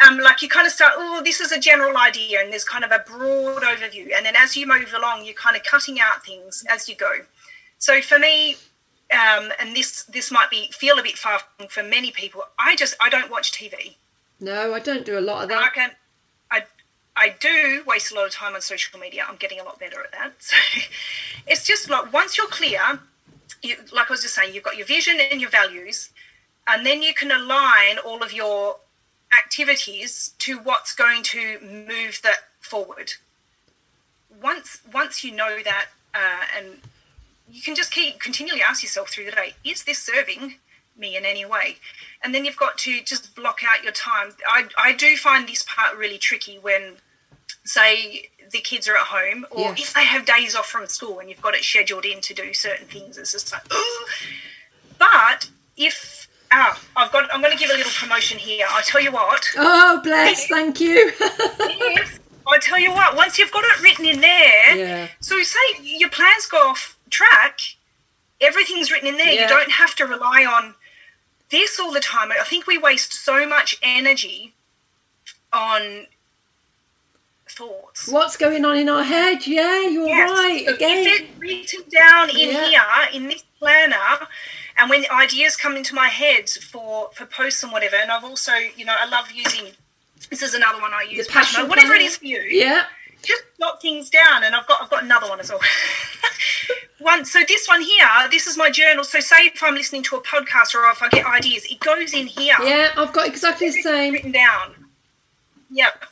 um, 0.06 0.18
like 0.18 0.40
you 0.42 0.48
kind 0.48 0.66
of 0.66 0.72
start, 0.72 0.94
oh, 0.96 1.20
this 1.24 1.40
is 1.40 1.52
a 1.52 1.58
general 1.60 1.96
idea, 1.96 2.40
and 2.40 2.50
there's 2.50 2.64
kind 2.64 2.84
of 2.84 2.90
a 2.90 3.00
broad 3.06 3.62
overview. 3.62 4.08
And 4.16 4.24
then 4.26 4.34
as 4.36 4.56
you 4.56 4.66
move 4.66 4.92
along, 4.96 5.24
you're 5.24 5.34
kind 5.34 5.56
of 5.56 5.62
cutting 5.62 6.00
out 6.00 6.24
things 6.24 6.64
as 6.70 6.88
you 6.88 6.96
go. 6.96 7.12
So 7.78 8.00
for 8.00 8.18
me, 8.18 8.56
um, 9.12 9.50
and 9.60 9.76
this 9.76 10.04
this 10.04 10.30
might 10.30 10.50
be 10.50 10.70
feel 10.72 10.98
a 10.98 11.02
bit 11.02 11.16
far 11.18 11.40
for 11.68 11.82
many 11.82 12.10
people. 12.10 12.42
I 12.58 12.76
just 12.76 12.96
I 13.00 13.08
don't 13.08 13.30
watch 13.30 13.52
TV. 13.52 13.94
No, 14.40 14.74
I 14.74 14.80
don't 14.80 15.06
do 15.06 15.18
a 15.18 15.20
lot 15.20 15.44
of 15.44 15.48
that. 15.48 15.62
I 15.62 15.68
can, 15.68 15.90
I 16.50 16.62
I 17.16 17.34
do 17.38 17.82
waste 17.86 18.12
a 18.12 18.14
lot 18.14 18.26
of 18.26 18.32
time 18.32 18.54
on 18.54 18.60
social 18.60 18.98
media. 18.98 19.24
I'm 19.28 19.36
getting 19.36 19.60
a 19.60 19.64
lot 19.64 19.78
better 19.78 20.00
at 20.00 20.12
that. 20.12 20.32
So 20.38 20.56
it's 21.46 21.64
just 21.64 21.88
like 21.88 22.12
once 22.12 22.36
you're 22.36 22.48
clear, 22.48 23.00
you, 23.62 23.76
like 23.92 24.10
I 24.10 24.12
was 24.12 24.22
just 24.22 24.34
saying, 24.34 24.54
you've 24.54 24.64
got 24.64 24.76
your 24.76 24.86
vision 24.86 25.18
and 25.30 25.40
your 25.40 25.50
values, 25.50 26.10
and 26.66 26.84
then 26.84 27.02
you 27.02 27.14
can 27.14 27.30
align 27.30 27.98
all 28.04 28.22
of 28.22 28.32
your 28.32 28.76
activities 29.36 30.34
to 30.38 30.58
what's 30.58 30.94
going 30.94 31.22
to 31.22 31.58
move 31.60 32.20
that 32.22 32.38
forward. 32.60 33.12
Once 34.42 34.80
once 34.92 35.22
you 35.22 35.32
know 35.32 35.58
that, 35.64 35.86
uh, 36.14 36.44
and 36.56 36.66
you 37.50 37.62
can 37.62 37.74
just 37.74 37.92
keep 37.92 38.18
continually 38.18 38.62
ask 38.62 38.82
yourself 38.82 39.10
through 39.10 39.26
the 39.26 39.30
day: 39.30 39.54
Is 39.64 39.84
this 39.84 39.98
serving 39.98 40.56
me 40.96 41.16
in 41.16 41.24
any 41.24 41.44
way? 41.44 41.76
And 42.22 42.34
then 42.34 42.44
you've 42.44 42.56
got 42.56 42.78
to 42.78 43.00
just 43.02 43.34
block 43.34 43.58
out 43.66 43.82
your 43.82 43.92
time. 43.92 44.32
I 44.48 44.66
I 44.78 44.92
do 44.92 45.16
find 45.16 45.48
this 45.48 45.62
part 45.62 45.96
really 45.96 46.18
tricky 46.18 46.58
when, 46.58 46.96
say, 47.64 48.30
the 48.50 48.60
kids 48.60 48.86
are 48.88 48.94
at 48.96 49.06
home, 49.06 49.46
or 49.50 49.60
Yes. 49.76 49.80
if 49.88 49.94
they 49.94 50.04
have 50.04 50.24
days 50.26 50.54
off 50.54 50.66
from 50.66 50.86
school 50.86 51.18
and 51.18 51.28
you've 51.28 51.40
got 51.42 51.54
it 51.54 51.64
scheduled 51.64 52.04
in 52.04 52.20
to 52.22 52.34
do 52.34 52.52
certain 52.54 52.86
things. 52.86 53.16
It's 53.18 53.32
just 53.32 53.52
like, 53.52 53.62
oh. 53.70 54.06
But 54.98 55.50
if 55.76 56.28
ah, 56.52 56.80
I've 56.96 57.10
got, 57.10 57.32
I'm 57.34 57.40
going 57.40 57.52
to 57.52 57.58
give 57.58 57.70
a 57.70 57.74
little 57.76 57.90
promotion 57.92 58.38
here. 58.38 58.66
I 58.70 58.82
tell 58.82 59.00
you 59.00 59.10
what. 59.12 59.44
Oh, 59.56 60.00
bless, 60.04 60.46
thank 60.46 60.80
you. 60.80 61.10
Yes. 61.20 62.20
I 62.46 62.58
tell 62.58 62.78
you 62.78 62.92
what, 62.92 63.16
once 63.16 63.38
you've 63.38 63.50
got 63.50 63.64
it 63.64 63.82
written 63.82 64.04
in 64.04 64.20
there, 64.20 64.76
Yeah. 64.76 65.08
so 65.20 65.42
say 65.42 65.58
your 65.82 66.10
plans 66.10 66.44
go 66.46 66.58
off 66.68 66.98
track, 67.10 67.58
everything's 68.40 68.92
written 68.92 69.08
in 69.08 69.16
there. 69.16 69.32
Yeah. 69.32 69.42
You 69.42 69.48
don't 69.48 69.70
have 69.72 69.94
to 69.96 70.04
rely 70.04 70.44
on 70.44 70.74
this 71.54 71.80
all 71.80 71.92
the 71.92 72.00
time. 72.00 72.30
I 72.32 72.44
think 72.44 72.66
we 72.66 72.78
waste 72.78 73.12
so 73.14 73.46
much 73.48 73.76
energy 73.82 74.54
on 75.52 76.06
thoughts. 77.48 78.08
What's 78.08 78.36
going 78.36 78.64
on 78.64 78.76
in 78.76 78.88
our 78.88 79.04
head? 79.04 79.46
Yeah, 79.46 79.82
you're 79.88 80.06
Yes. 80.08 80.30
right. 80.30 80.68
Again. 80.68 81.06
If 81.06 81.20
it's 81.22 81.40
written 81.40 81.82
down 81.90 82.30
in 82.30 82.50
Yeah. 82.50 82.66
here, 82.68 83.08
in 83.12 83.28
this 83.28 83.44
planner, 83.58 84.28
and 84.78 84.90
when 84.90 85.06
ideas 85.10 85.56
come 85.56 85.76
into 85.76 85.94
my 85.94 86.08
head 86.08 86.50
for 86.50 87.10
for 87.14 87.26
posts 87.26 87.62
and 87.62 87.72
whatever, 87.72 87.96
and 87.96 88.10
I've 88.12 88.24
also, 88.24 88.54
you 88.54 88.84
know, 88.84 88.96
I 88.98 89.06
love 89.06 89.30
using. 89.32 89.74
This 90.30 90.42
is 90.42 90.54
another 90.54 90.80
one 90.80 90.94
I 90.94 91.02
use. 91.02 91.26
The 91.26 91.32
passion 91.32 91.68
whatever 91.68 91.94
it 91.94 92.02
is 92.02 92.16
for 92.16 92.26
you 92.26 92.40
Yeah. 92.42 92.86
Just 93.24 93.42
jot 93.60 93.80
things 93.82 94.10
down 94.10 94.44
and 94.44 94.54
I've 94.54 94.66
got 94.66 94.82
I've 94.82 94.90
got 94.90 95.02
another 95.04 95.28
one 95.28 95.40
as 95.40 95.50
well. 95.50 95.60
one 97.00 97.24
so 97.24 97.40
this 97.46 97.66
one 97.66 97.82
here, 97.82 98.08
this 98.30 98.46
is 98.46 98.56
my 98.56 98.70
journal. 98.70 99.04
So 99.04 99.20
say 99.20 99.46
if 99.46 99.62
I'm 99.62 99.74
listening 99.74 100.02
to 100.04 100.16
a 100.16 100.22
podcast 100.22 100.74
or 100.74 100.88
if 100.90 101.02
I 101.02 101.08
get 101.08 101.26
ideas, 101.26 101.64
it 101.70 101.80
goes 101.80 102.12
in 102.14 102.26
here. 102.26 102.54
Yeah, 102.62 102.90
I've 102.96 103.12
got 103.12 103.26
exactly 103.26 103.68
the 103.70 103.82
same. 103.82 104.12
written 104.14 104.32
down. 104.32 104.74
Yep. 105.70 106.04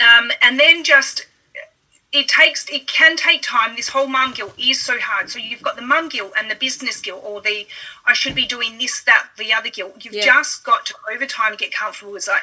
Um, 0.00 0.30
and 0.42 0.58
then 0.58 0.82
just 0.84 1.26
it 2.12 2.26
takes 2.26 2.68
it 2.68 2.86
can 2.88 3.16
take 3.16 3.42
time. 3.42 3.76
This 3.76 3.90
whole 3.90 4.08
mum 4.08 4.32
guilt 4.32 4.54
is 4.58 4.80
so 4.80 4.98
hard. 5.00 5.30
So 5.30 5.38
you've 5.38 5.62
got 5.62 5.76
the 5.76 5.82
mum 5.82 6.08
guilt 6.08 6.32
and 6.36 6.50
the 6.50 6.56
business 6.56 7.00
guilt, 7.00 7.22
or 7.24 7.40
the 7.40 7.66
I 8.04 8.14
should 8.14 8.34
be 8.34 8.46
doing 8.46 8.78
this, 8.78 9.02
that, 9.04 9.28
the 9.38 9.52
other 9.52 9.70
guilt. 9.70 10.04
You've 10.04 10.14
Yeah. 10.14 10.24
just 10.24 10.64
got 10.64 10.86
to 10.86 10.94
over 11.14 11.24
time 11.26 11.54
get 11.56 11.72
comfortable 11.72 12.12
with 12.12 12.26
like 12.26 12.42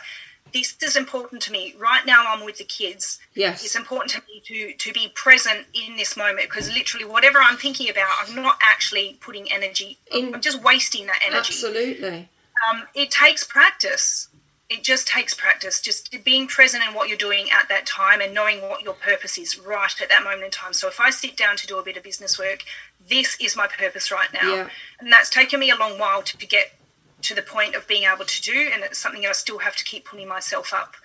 this 0.54 0.76
is 0.82 0.95
important 0.95 1.41
to 1.43 1.52
me. 1.52 1.76
Right 1.80 2.06
now 2.06 2.26
I'm 2.28 2.43
with 2.45 2.58
the 2.58 2.64
kids 2.64 3.20
Yes. 3.36 3.64
it's 3.64 3.76
important 3.76 4.12
to 4.12 4.22
me 4.28 4.41
to 4.45 4.74
to 4.74 4.93
be 4.93 5.10
present 5.14 5.66
in 5.74 5.95
this 5.98 6.16
moment 6.18 6.50
because 6.50 6.74
literally 6.74 7.06
whatever 7.06 7.39
I'm 7.39 7.58
thinking 7.58 7.89
about, 7.89 8.08
I'm 8.28 8.36
not 8.36 8.58
actually 8.62 9.18
putting 9.22 9.52
energy. 9.52 9.98
In- 10.12 10.34
I'm 10.34 10.41
just 10.41 10.62
wasting 10.62 11.06
that 11.08 11.20
energy. 11.26 11.38
Absolutely. 11.54 12.30
Um, 12.72 12.84
it 12.95 13.12
takes 13.12 13.43
practice. 13.43 14.30
It 14.70 14.84
just 14.84 15.08
takes 15.08 15.34
practice. 15.34 15.80
Just 15.80 16.14
being 16.26 16.48
present 16.48 16.84
in 16.86 16.93
what 16.93 17.08
you're 17.08 17.18
doing 17.18 17.48
at 17.52 17.70
that 17.70 17.86
time 17.86 18.20
and 18.20 18.34
knowing 18.34 18.62
what 18.62 18.82
your 18.82 18.95
purpose 18.95 19.38
is 19.38 19.58
right 19.58 19.93
at 20.02 20.10
that 20.10 20.24
moment 20.24 20.43
in 20.45 20.52
time. 20.52 20.74
So 20.74 20.88
if 20.89 21.00
I 21.00 21.10
sit 21.10 21.38
down 21.38 21.56
to 21.58 21.68
do 21.68 21.78
a 21.78 21.84
bit 21.84 21.95
of 21.95 22.04
business 22.04 22.38
work, 22.38 22.64
this 23.08 23.38
is 23.39 23.56
my 23.56 23.68
purpose 23.68 24.12
right 24.12 24.28
now, 24.34 24.54
Yeah. 24.56 24.70
and 25.00 25.10
that's 25.14 25.30
taken 25.30 25.60
me 25.62 25.70
a 25.70 25.78
long 25.78 25.98
while 26.00 26.22
to 26.24 26.36
get 26.45 26.74
to 27.22 27.34
the 27.34 27.41
point 27.41 27.76
of 27.76 27.88
being 27.88 28.03
able 28.03 28.26
to 28.26 28.41
do, 28.41 28.70
and 28.74 28.84
it's 28.84 28.99
something 28.99 29.22
that 29.24 29.30
I 29.30 29.34
still 29.34 29.59
have 29.59 29.76
to 29.76 29.84
keep 29.84 30.05
pulling 30.05 30.28
myself 30.28 30.74
up 30.74 30.95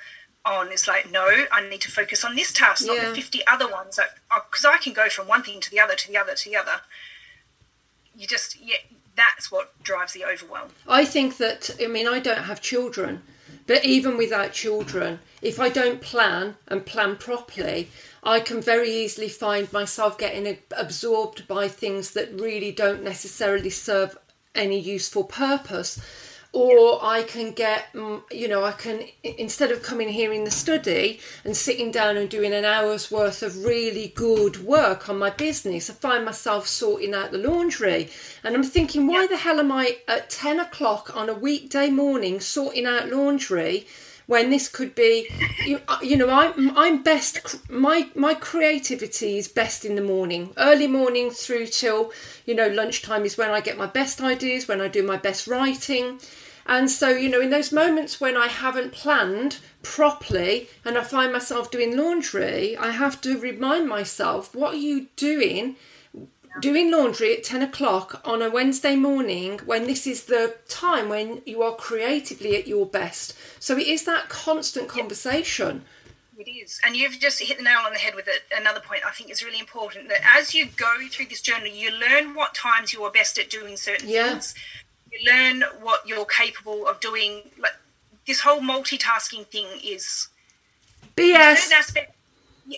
on. 0.45 0.69
It's 0.69 0.87
like, 0.87 1.11
no, 1.11 1.27
I 1.51 1.69
need 1.69 1.81
to 1.83 1.91
focus 1.91 2.25
on 2.25 2.35
this 2.37 2.53
task, 2.53 2.87
not 2.87 3.01
the 3.01 3.15
50 3.15 3.47
other 3.47 3.69
ones. 3.71 3.99
Because 4.29 4.65
I 4.65 4.77
can 4.79 4.93
go 4.93 5.09
from 5.09 5.27
one 5.29 5.43
thing 5.43 5.61
to 5.61 5.71
the 5.71 5.81
other, 5.81 5.95
to 5.95 6.09
the 6.09 6.17
other, 6.19 6.35
to 6.35 6.51
the 6.51 6.57
other. 6.57 6.81
You 8.15 8.27
just, 8.27 8.61
yeah, 8.61 8.77
that's 9.17 9.51
what 9.51 9.73
drives 9.83 10.13
the 10.13 10.25
overwhelm. 10.25 10.71
I 10.87 11.05
think 11.05 11.39
that, 11.39 11.71
I 11.83 11.87
mean, 11.87 12.07
I 12.07 12.19
don't 12.19 12.45
have 12.45 12.61
children, 12.61 13.23
but 13.67 13.85
even 13.85 14.17
without 14.17 14.53
children, 14.53 15.21
if 15.41 15.59
I 15.59 15.69
don't 15.69 16.01
plan 16.01 16.57
and 16.69 16.85
plan 16.85 17.17
properly, 17.17 17.89
I 18.23 18.41
can 18.41 18.61
very 18.61 18.91
easily 18.91 19.29
find 19.29 19.73
myself 19.73 20.19
getting 20.19 20.59
absorbed 20.77 21.49
by 21.49 21.69
things 21.69 22.13
that 22.13 22.33
really 22.39 22.71
don't 22.71 23.03
necessarily 23.03 23.71
serve 23.71 24.17
any 24.55 24.79
useful 24.79 25.25
purpose 25.25 26.01
or 26.53 27.03
I 27.03 27.23
can 27.23 27.53
get, 27.53 27.91
mm, 27.95 28.23
you 28.31 28.47
know, 28.47 28.63
I 28.63 28.73
can 28.73 29.05
instead 29.23 29.71
of 29.71 29.83
coming 29.83 30.09
here 30.09 30.33
in 30.33 30.45
the 30.45 30.51
study 30.51 31.19
and 31.45 31.57
sitting 31.57 31.91
down 31.91 32.19
and 32.19 32.29
doing 32.29 32.53
an 32.53 32.65
hour's 32.65 33.11
worth 33.11 33.43
of 33.43 33.65
really 33.65 34.13
good 34.15 34.63
work 34.63 35.09
on 35.09 35.19
my 35.19 35.31
business, 35.31 35.89
I 35.89 35.95
find 35.95 36.25
myself 36.25 36.67
sorting 36.67 37.15
out 37.15 37.33
the 37.33 37.39
laundry, 37.39 38.11
and 38.45 38.55
I'm 38.55 38.63
thinking, 38.63 39.07
why 39.07 39.27
the 39.27 39.39
hell 39.39 39.61
am 39.61 39.73
I 39.73 39.99
at 40.07 40.29
ten 40.29 40.61
o'clock 40.61 41.17
on 41.17 41.31
a 41.31 41.35
weekday 41.35 41.89
morning 41.89 42.39
sorting 42.39 42.85
out 42.85 43.09
laundry? 43.09 43.87
When 44.27 44.51
this 44.51 44.69
could 44.69 44.95
be 44.95 45.29
you, 45.65 45.81
uh, 45.89 45.99
you 46.03 46.17
know 46.17 46.31
I'm, 46.31 46.77
I'm 46.77 47.03
best 47.03 47.71
my 47.71 48.09
my 48.15 48.35
creativity 48.35 49.39
is 49.39 49.49
best 49.49 49.85
in 49.85 49.97
the 49.97 50.03
morning 50.03 50.53
early 50.57 50.87
morning 50.87 51.31
through 51.31 51.67
till 51.67 52.13
you 52.47 52.55
know 52.55 52.69
lunchtime 52.69 53.25
is 53.25 53.37
when 53.37 53.51
i 53.51 53.61
get 53.61 53.77
my 53.77 53.87
best 53.87 54.21
ideas 54.21 54.69
when 54.69 54.81
i 54.81 54.89
do 54.89 55.03
my 55.03 55.17
best 55.17 55.47
writing 55.47 56.21
and 56.67 56.91
so, 56.91 57.09
you 57.09 57.29
know, 57.29 57.41
in 57.41 57.51
those 57.51 57.73
moments 57.73 58.21
when 58.21 58.37
I 58.37 58.47
haven't 58.47 58.93
planned 58.93 59.59
properly 59.83 60.69
and 60.85 60.97
I 60.97 61.03
find 61.03 61.33
myself 61.33 61.71
doing 61.71 61.97
laundry, 61.97 62.77
I 62.77 62.91
have 62.91 63.21
to 63.23 63.39
remind 63.39 63.89
myself, 63.89 64.55
what 64.55 64.75
are 64.75 64.79
you 64.79 65.09
doing? 65.17 65.77
Doing 66.61 66.91
laundry 66.91 67.37
at 67.37 67.45
10 67.45 67.63
o'clock 67.63 68.21
on 68.25 68.43
a 68.43 68.51
Wednesday 68.51 68.95
morning 68.95 69.59
when 69.65 69.87
this 69.87 70.07
is 70.07 70.25
the 70.25 70.57
time 70.69 71.09
when 71.09 71.43
you 71.47 71.63
are 71.63 71.75
creatively 71.75 72.57
at 72.57 72.67
your 72.67 72.87
best. 72.87 73.35
So 73.59 73.77
it 73.79 73.87
is 73.87 74.05
that 74.05 74.29
constant 74.29 74.89
conversation. 74.89 75.85
It 76.37 76.49
is. 76.49 76.81
And 76.85 76.95
you've 76.97 77.19
just 77.19 77.41
hit 77.41 77.59
the 77.59 77.65
nail 77.65 77.81
on 77.85 77.93
the 77.93 77.99
head 77.99 78.15
with 78.15 78.29
it. 78.29 78.43
Another 78.55 78.81
point 78.81 79.03
I 79.07 79.11
think 79.13 79.31
is 79.31 79.43
really 79.45 79.61
important 79.61 80.09
that 80.09 80.21
as 80.37 80.55
you 80.55 80.67
go 80.77 80.93
through 81.11 81.27
this 81.27 81.41
journey, 81.41 81.79
you 81.79 81.91
learn 81.91 82.35
what 82.35 82.55
times 82.55 82.93
you 82.93 83.03
are 83.05 83.11
best 83.11 83.39
at 83.39 83.49
doing 83.49 83.77
certain 83.77 84.09
Yeah. 84.09 84.31
things 84.31 84.55
you 85.13 85.31
learn 85.31 85.65
what 85.81 86.07
you're 86.07 86.25
capable 86.25 86.87
of 86.89 87.01
doing. 87.01 87.51
Like 87.59 87.77
this 88.27 88.41
whole 88.41 88.61
multitasking 88.61 89.47
thing 89.47 89.67
is 89.85 90.29
BS. 91.17 91.71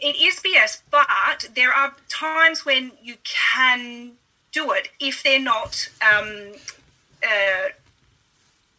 It 0.02 0.16
is 0.16 0.40
BS, 0.40 0.82
but 0.90 1.48
there 1.54 1.72
are 1.72 1.94
times 2.08 2.64
when 2.64 2.92
you 3.02 3.16
can 3.24 4.12
do 4.52 4.72
it 4.72 4.88
if 5.00 5.22
they're 5.22 5.40
not 5.40 5.88
um, 6.02 6.52
uh, 7.22 7.68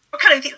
what 0.09 0.22
kind 0.22 0.38
of 0.38 0.43
th- 0.43 0.55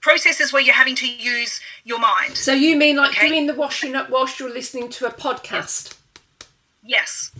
processes 0.00 0.52
where 0.52 0.62
you're 0.62 0.74
having 0.74 0.96
to 0.96 1.08
use 1.08 1.60
your 1.84 1.98
mind. 1.98 2.36
So 2.36 2.52
you 2.52 2.76
mean 2.76 2.96
like 2.96 3.10
Okay. 3.10 3.28
doing 3.28 3.46
the 3.46 3.54
washing 3.54 3.94
up 3.94 4.10
whilst 4.10 4.38
you're 4.38 4.52
listening 4.52 4.90
to 4.90 5.06
a 5.06 5.10
podcast? 5.12 5.94
Yes. 6.84 7.30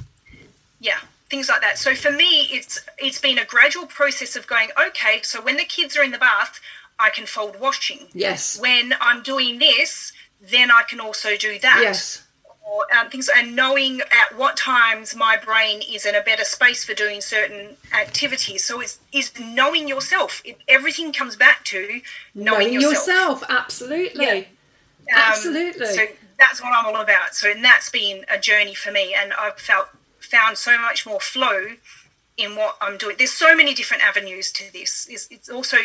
Yeah, 0.80 0.98
things 1.30 1.48
like 1.48 1.60
that. 1.60 1.78
So 1.78 1.94
for 1.94 2.10
me, 2.10 2.48
it's 2.50 2.80
it's 2.98 3.20
been 3.20 3.38
a 3.38 3.44
gradual 3.44 3.86
process 3.86 4.36
of 4.36 4.46
going. 4.46 4.68
Okay, 4.88 5.20
so 5.22 5.40
when 5.42 5.56
the 5.56 5.64
kids 5.64 5.96
are 5.96 6.02
in 6.02 6.10
the 6.10 6.18
bath, 6.18 6.60
I 6.98 7.10
can 7.10 7.26
fold 7.26 7.58
washing. 7.60 8.08
Yes. 8.12 8.58
When 8.60 8.94
I'm 9.00 9.22
doing 9.22 9.58
this, 9.58 10.12
then 10.40 10.70
I 10.70 10.82
can 10.88 11.00
also 11.00 11.36
do 11.36 11.58
that. 11.60 11.80
Yes. 11.82 12.22
Or 12.66 12.86
um, 12.98 13.10
things 13.10 13.28
and 13.28 13.54
knowing 13.54 14.00
at 14.00 14.38
what 14.38 14.56
times 14.56 15.14
my 15.14 15.36
brain 15.36 15.82
is 15.82 16.06
in 16.06 16.14
a 16.14 16.22
better 16.22 16.44
space 16.44 16.82
for 16.82 16.94
doing 16.94 17.20
certain 17.20 17.76
activities. 17.92 18.64
So 18.64 18.80
it's 18.80 18.98
is 19.12 19.32
knowing 19.38 19.86
yourself. 19.86 20.40
It, 20.46 20.56
everything 20.66 21.12
comes 21.12 21.36
back 21.36 21.64
to 21.66 22.00
knowing, 22.34 22.68
Knowing 22.68 22.80
yourself, 22.80 23.44
absolutely. 23.50 24.24
Yeah. 24.24 24.44
Um, 25.14 25.22
Absolutely. 25.30 25.86
So 25.86 26.06
that's 26.38 26.62
what 26.62 26.72
I'm 26.74 26.86
all 26.86 27.02
about. 27.02 27.34
So 27.34 27.50
and 27.50 27.62
that's 27.62 27.90
been 27.90 28.24
a 28.30 28.38
journey 28.38 28.74
for 28.74 28.90
me, 28.90 29.14
and 29.14 29.34
I've 29.34 29.58
felt 29.58 29.88
found 30.18 30.56
so 30.56 30.78
much 30.78 31.06
more 31.06 31.20
flow 31.20 31.76
in 32.36 32.56
what 32.56 32.76
I'm 32.80 32.96
doing. 32.96 33.16
There's 33.18 33.32
so 33.32 33.54
many 33.54 33.74
different 33.74 34.02
avenues 34.02 34.50
to 34.52 34.72
this. 34.72 35.06
It's, 35.08 35.28
it's 35.30 35.48
also 35.48 35.76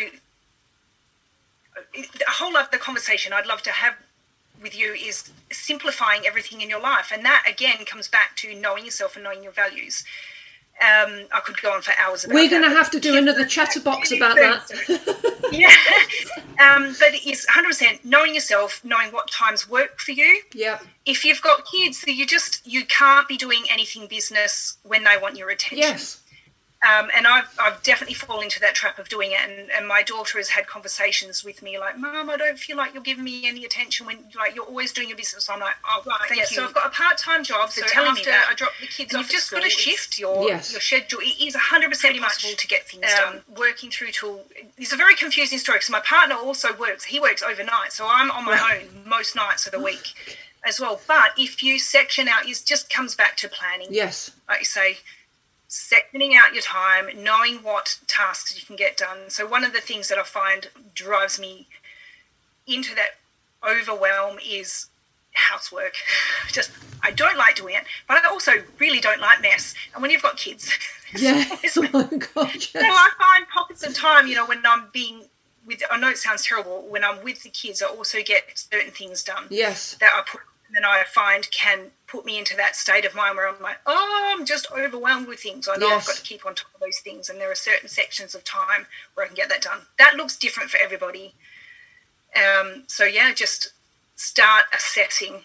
a 1.94 2.30
whole 2.30 2.56
other 2.56 2.78
conversation 2.78 3.32
I'd 3.32 3.46
love 3.46 3.62
to 3.62 3.70
have 3.70 3.94
with 4.60 4.76
you 4.78 4.92
is 4.92 5.30
simplifying 5.50 6.22
everything 6.26 6.60
in 6.60 6.68
your 6.70 6.80
life, 6.80 7.10
and 7.12 7.24
that 7.24 7.44
again 7.48 7.84
comes 7.84 8.08
back 8.08 8.36
to 8.36 8.54
knowing 8.54 8.84
yourself 8.84 9.16
and 9.16 9.24
knowing 9.24 9.42
your 9.42 9.52
values. 9.52 10.04
Um, 10.80 11.26
I 11.30 11.40
could 11.44 11.60
go 11.60 11.72
on 11.72 11.82
for 11.82 11.92
hours 11.98 12.24
about 12.24 12.36
We're 12.36 12.48
going 12.48 12.62
to 12.62 12.70
have 12.70 12.90
to 12.92 13.00
do 13.00 13.14
another 13.14 13.44
chatterbox 13.44 14.12
about 14.16 14.36
that. 14.36 15.42
yeah, 15.52 15.74
um, 16.58 16.94
but 16.98 17.10
it's 17.12 17.44
100% 17.46 18.02
knowing 18.02 18.34
yourself, 18.34 18.82
knowing 18.82 19.12
what 19.12 19.30
times 19.30 19.68
work 19.68 20.00
for 20.00 20.12
you. 20.12 20.42
yeah. 20.54 20.78
If 21.04 21.24
you've 21.24 21.42
got 21.42 21.66
kids, 21.66 22.04
you 22.06 22.24
just 22.24 22.66
you 22.66 22.86
can't 22.86 23.28
be 23.28 23.36
doing 23.36 23.64
anything 23.70 24.06
business 24.06 24.78
when 24.82 25.04
they 25.04 25.16
want 25.20 25.36
your 25.36 25.50
attention. 25.50 25.78
Yes. 25.78 26.20
Um, 26.82 27.10
and 27.14 27.26
I've, 27.26 27.54
I've 27.60 27.82
definitely 27.82 28.14
fallen 28.14 28.44
into 28.44 28.58
that 28.60 28.74
trap 28.74 28.98
of 28.98 29.10
doing 29.10 29.32
it. 29.32 29.38
And, 29.46 29.70
and 29.70 29.86
my 29.86 30.02
daughter 30.02 30.38
has 30.38 30.48
had 30.48 30.66
conversations 30.66 31.44
with 31.44 31.62
me 31.62 31.78
like, 31.78 31.98
Mom, 31.98 32.30
I 32.30 32.38
don't 32.38 32.58
feel 32.58 32.78
like 32.78 32.94
you're 32.94 33.02
giving 33.02 33.22
me 33.24 33.46
any 33.46 33.66
attention 33.66 34.06
when 34.06 34.24
like 34.34 34.54
you're 34.54 34.64
always 34.64 34.90
doing 34.90 35.08
your 35.08 35.16
business. 35.18 35.44
So 35.44 35.52
I'm 35.52 35.60
like, 35.60 35.74
oh, 35.86 36.02
right, 36.06 36.18
Thank 36.26 36.38
yeah. 36.40 36.46
you 36.50 36.56
So 36.56 36.64
I've 36.64 36.72
got 36.72 36.86
a 36.86 36.90
part 36.90 37.18
time 37.18 37.44
job. 37.44 37.68
So 37.70 37.82
for 37.82 37.88
telling 37.88 38.14
me 38.14 38.20
after 38.20 38.30
that. 38.30 38.46
I 38.50 38.54
drop 38.54 38.72
the 38.80 38.86
kids 38.86 39.12
And 39.12 39.20
off, 39.20 39.26
you've 39.26 39.30
just 39.32 39.50
just 39.50 39.52
got 39.52 39.62
to 39.62 39.68
shift 39.68 40.18
your, 40.18 40.48
Yes. 40.48 40.72
your 40.72 40.80
schedule. 40.80 41.18
It 41.20 41.38
is 41.46 41.54
100% 41.54 42.00
Pretty 42.00 42.18
possible 42.18 42.50
much, 42.52 42.56
to 42.60 42.66
get 42.66 42.88
things 42.88 43.04
um, 43.04 43.32
done. 43.34 43.42
Working 43.58 43.90
through 43.90 44.12
till 44.12 44.40
it's 44.78 44.92
a 44.94 44.96
very 44.96 45.14
confusing 45.16 45.58
story 45.58 45.76
because 45.80 45.90
my 45.90 46.00
partner 46.00 46.36
also 46.36 46.74
works. 46.74 47.04
He 47.04 47.20
works 47.20 47.42
overnight. 47.42 47.92
So 47.92 48.06
I'm 48.08 48.30
on 48.30 48.46
my 48.46 48.80
own 48.80 49.06
most 49.06 49.36
nights 49.36 49.66
of 49.66 49.72
the 49.72 49.80
week 49.80 50.14
as 50.66 50.80
well. 50.80 50.98
But 51.06 51.32
if 51.36 51.62
you 51.62 51.78
section 51.78 52.26
out, 52.26 52.46
it 52.48 52.62
just 52.64 52.88
comes 52.88 53.14
back 53.14 53.36
to 53.38 53.48
planning 53.48 53.88
Yes. 53.90 54.30
like 54.48 54.60
you 54.60 54.64
say, 54.64 54.98
sectioning 55.70 56.34
out 56.34 56.52
your 56.52 56.62
time, 56.62 57.08
knowing 57.22 57.56
what 57.62 57.98
tasks 58.08 58.58
you 58.58 58.66
can 58.66 58.74
get 58.76 58.96
done. 58.96 59.28
So 59.30 59.46
one 59.46 59.64
of 59.64 59.72
the 59.72 59.80
things 59.80 60.08
that 60.08 60.18
I 60.18 60.24
find 60.24 60.68
drives 60.94 61.38
me 61.38 61.68
into 62.66 62.94
that 62.96 63.10
overwhelm 63.66 64.38
is 64.44 64.86
housework. 65.32 65.94
Just 66.52 66.72
I 67.02 67.12
don't 67.12 67.36
like 67.38 67.54
doing 67.56 67.76
it, 67.76 67.84
but 68.08 68.18
I 68.24 68.28
also 68.28 68.52
really 68.78 69.00
don't 69.00 69.20
like 69.20 69.40
mess. 69.40 69.74
And 69.94 70.02
when 70.02 70.10
you've 70.10 70.22
got 70.22 70.36
kids, 70.36 70.70
Yeah. 71.16 71.44
oh 71.76 71.82
my 71.92 72.04
God. 72.04 72.60
so 72.60 72.78
I 72.80 73.08
find 73.18 73.48
pockets 73.52 73.84
of 73.86 73.94
time, 73.94 74.26
you 74.26 74.34
know, 74.34 74.46
when 74.46 74.62
I'm 74.66 74.88
being 74.92 75.24
with 75.66 75.82
I 75.90 75.98
know 75.98 76.08
it 76.08 76.18
sounds 76.18 76.44
terrible, 76.44 76.82
when 76.88 77.04
I'm 77.04 77.22
with 77.22 77.42
the 77.44 77.48
kids 77.50 77.80
I 77.82 77.86
also 77.86 78.18
get 78.24 78.42
certain 78.58 78.90
things 78.92 79.22
done 79.22 79.44
Yes. 79.50 79.94
that 80.00 80.10
I 80.14 80.22
put 80.28 80.40
and 80.74 80.86
I 80.86 81.04
find 81.04 81.50
can 81.50 81.90
put 82.06 82.24
me 82.24 82.38
into 82.38 82.56
that 82.56 82.76
state 82.76 83.04
of 83.04 83.14
mind 83.14 83.36
where 83.36 83.48
I'm 83.48 83.60
like, 83.60 83.78
oh, 83.86 84.34
I'm 84.36 84.44
just 84.44 84.70
overwhelmed 84.72 85.28
with 85.28 85.40
things. 85.40 85.68
I 85.68 85.76
know 85.76 85.88
Yes. 85.88 86.02
I've 86.02 86.14
got 86.14 86.16
to 86.16 86.22
keep 86.22 86.46
on 86.46 86.54
top 86.54 86.74
of 86.74 86.80
those 86.80 86.98
things, 86.98 87.28
and 87.28 87.40
there 87.40 87.50
are 87.50 87.54
certain 87.56 87.88
sections 87.88 88.34
of 88.34 88.44
time 88.44 88.86
where 89.14 89.24
I 89.24 89.26
can 89.28 89.36
get 89.36 89.48
that 89.48 89.62
done. 89.62 89.80
That 89.98 90.16
looks 90.16 90.36
different 90.36 90.70
for 90.70 90.78
everybody. 90.82 91.34
Um, 92.36 92.84
so 92.86 93.04
yeah, 93.04 93.32
just 93.34 93.72
start 94.16 94.66
assessing 94.74 95.44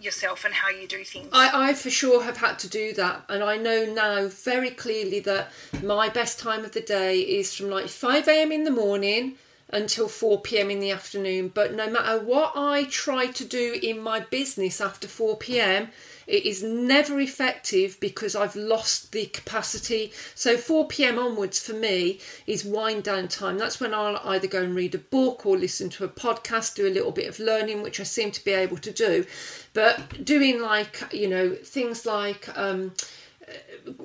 yourself 0.00 0.44
and 0.44 0.54
how 0.54 0.68
you 0.68 0.86
do 0.86 1.04
things. 1.04 1.28
I, 1.32 1.70
I 1.70 1.74
for 1.74 1.90
sure 1.90 2.22
have 2.22 2.36
had 2.36 2.58
to 2.60 2.68
do 2.68 2.92
that, 2.94 3.24
and 3.28 3.42
I 3.42 3.56
know 3.56 3.84
now 3.86 4.28
very 4.28 4.70
clearly 4.70 5.20
that 5.20 5.50
my 5.82 6.08
best 6.08 6.38
time 6.38 6.64
of 6.64 6.72
the 6.72 6.80
day 6.80 7.20
is 7.20 7.54
from 7.54 7.70
like 7.70 7.88
5 7.88 8.28
a.m. 8.28 8.52
in 8.52 8.64
the 8.64 8.70
morning 8.70 9.36
until 9.70 10.08
4 10.08 10.40
p.m. 10.42 10.70
in 10.70 10.78
the 10.78 10.90
afternoon. 10.90 11.48
But 11.48 11.74
no 11.74 11.90
matter 11.90 12.22
what 12.22 12.52
I 12.54 12.84
try 12.84 13.26
to 13.26 13.44
do 13.44 13.78
in 13.82 14.00
my 14.00 14.20
business 14.20 14.80
after 14.80 15.08
4 15.08 15.36
p.m., 15.36 15.88
it 16.26 16.44
is 16.44 16.62
never 16.62 17.20
effective 17.20 17.98
because 18.00 18.34
I've 18.34 18.56
lost 18.56 19.12
the 19.12 19.26
capacity. 19.26 20.12
So 20.34 20.56
4 20.56 20.88
p.m. 20.88 21.18
onwards 21.18 21.60
for 21.60 21.72
me 21.72 22.20
is 22.46 22.64
wind 22.64 23.04
down 23.04 23.28
time. 23.28 23.58
That's 23.58 23.80
when 23.80 23.94
I'll 23.94 24.20
either 24.24 24.48
go 24.48 24.62
and 24.62 24.74
read 24.74 24.94
a 24.94 24.98
book 24.98 25.46
or 25.46 25.56
listen 25.56 25.88
to 25.90 26.04
a 26.04 26.08
podcast, 26.08 26.74
do 26.74 26.86
a 26.86 26.90
little 26.90 27.12
bit 27.12 27.28
of 27.28 27.38
learning, 27.38 27.82
which 27.82 28.00
I 28.00 28.04
seem 28.04 28.32
to 28.32 28.44
be 28.44 28.52
able 28.52 28.78
to 28.78 28.90
do. 28.90 29.24
But 29.72 30.24
doing 30.24 30.60
like, 30.60 31.02
you 31.12 31.28
know, 31.28 31.50
things 31.50 32.06
like 32.06 32.48
um, 32.58 32.92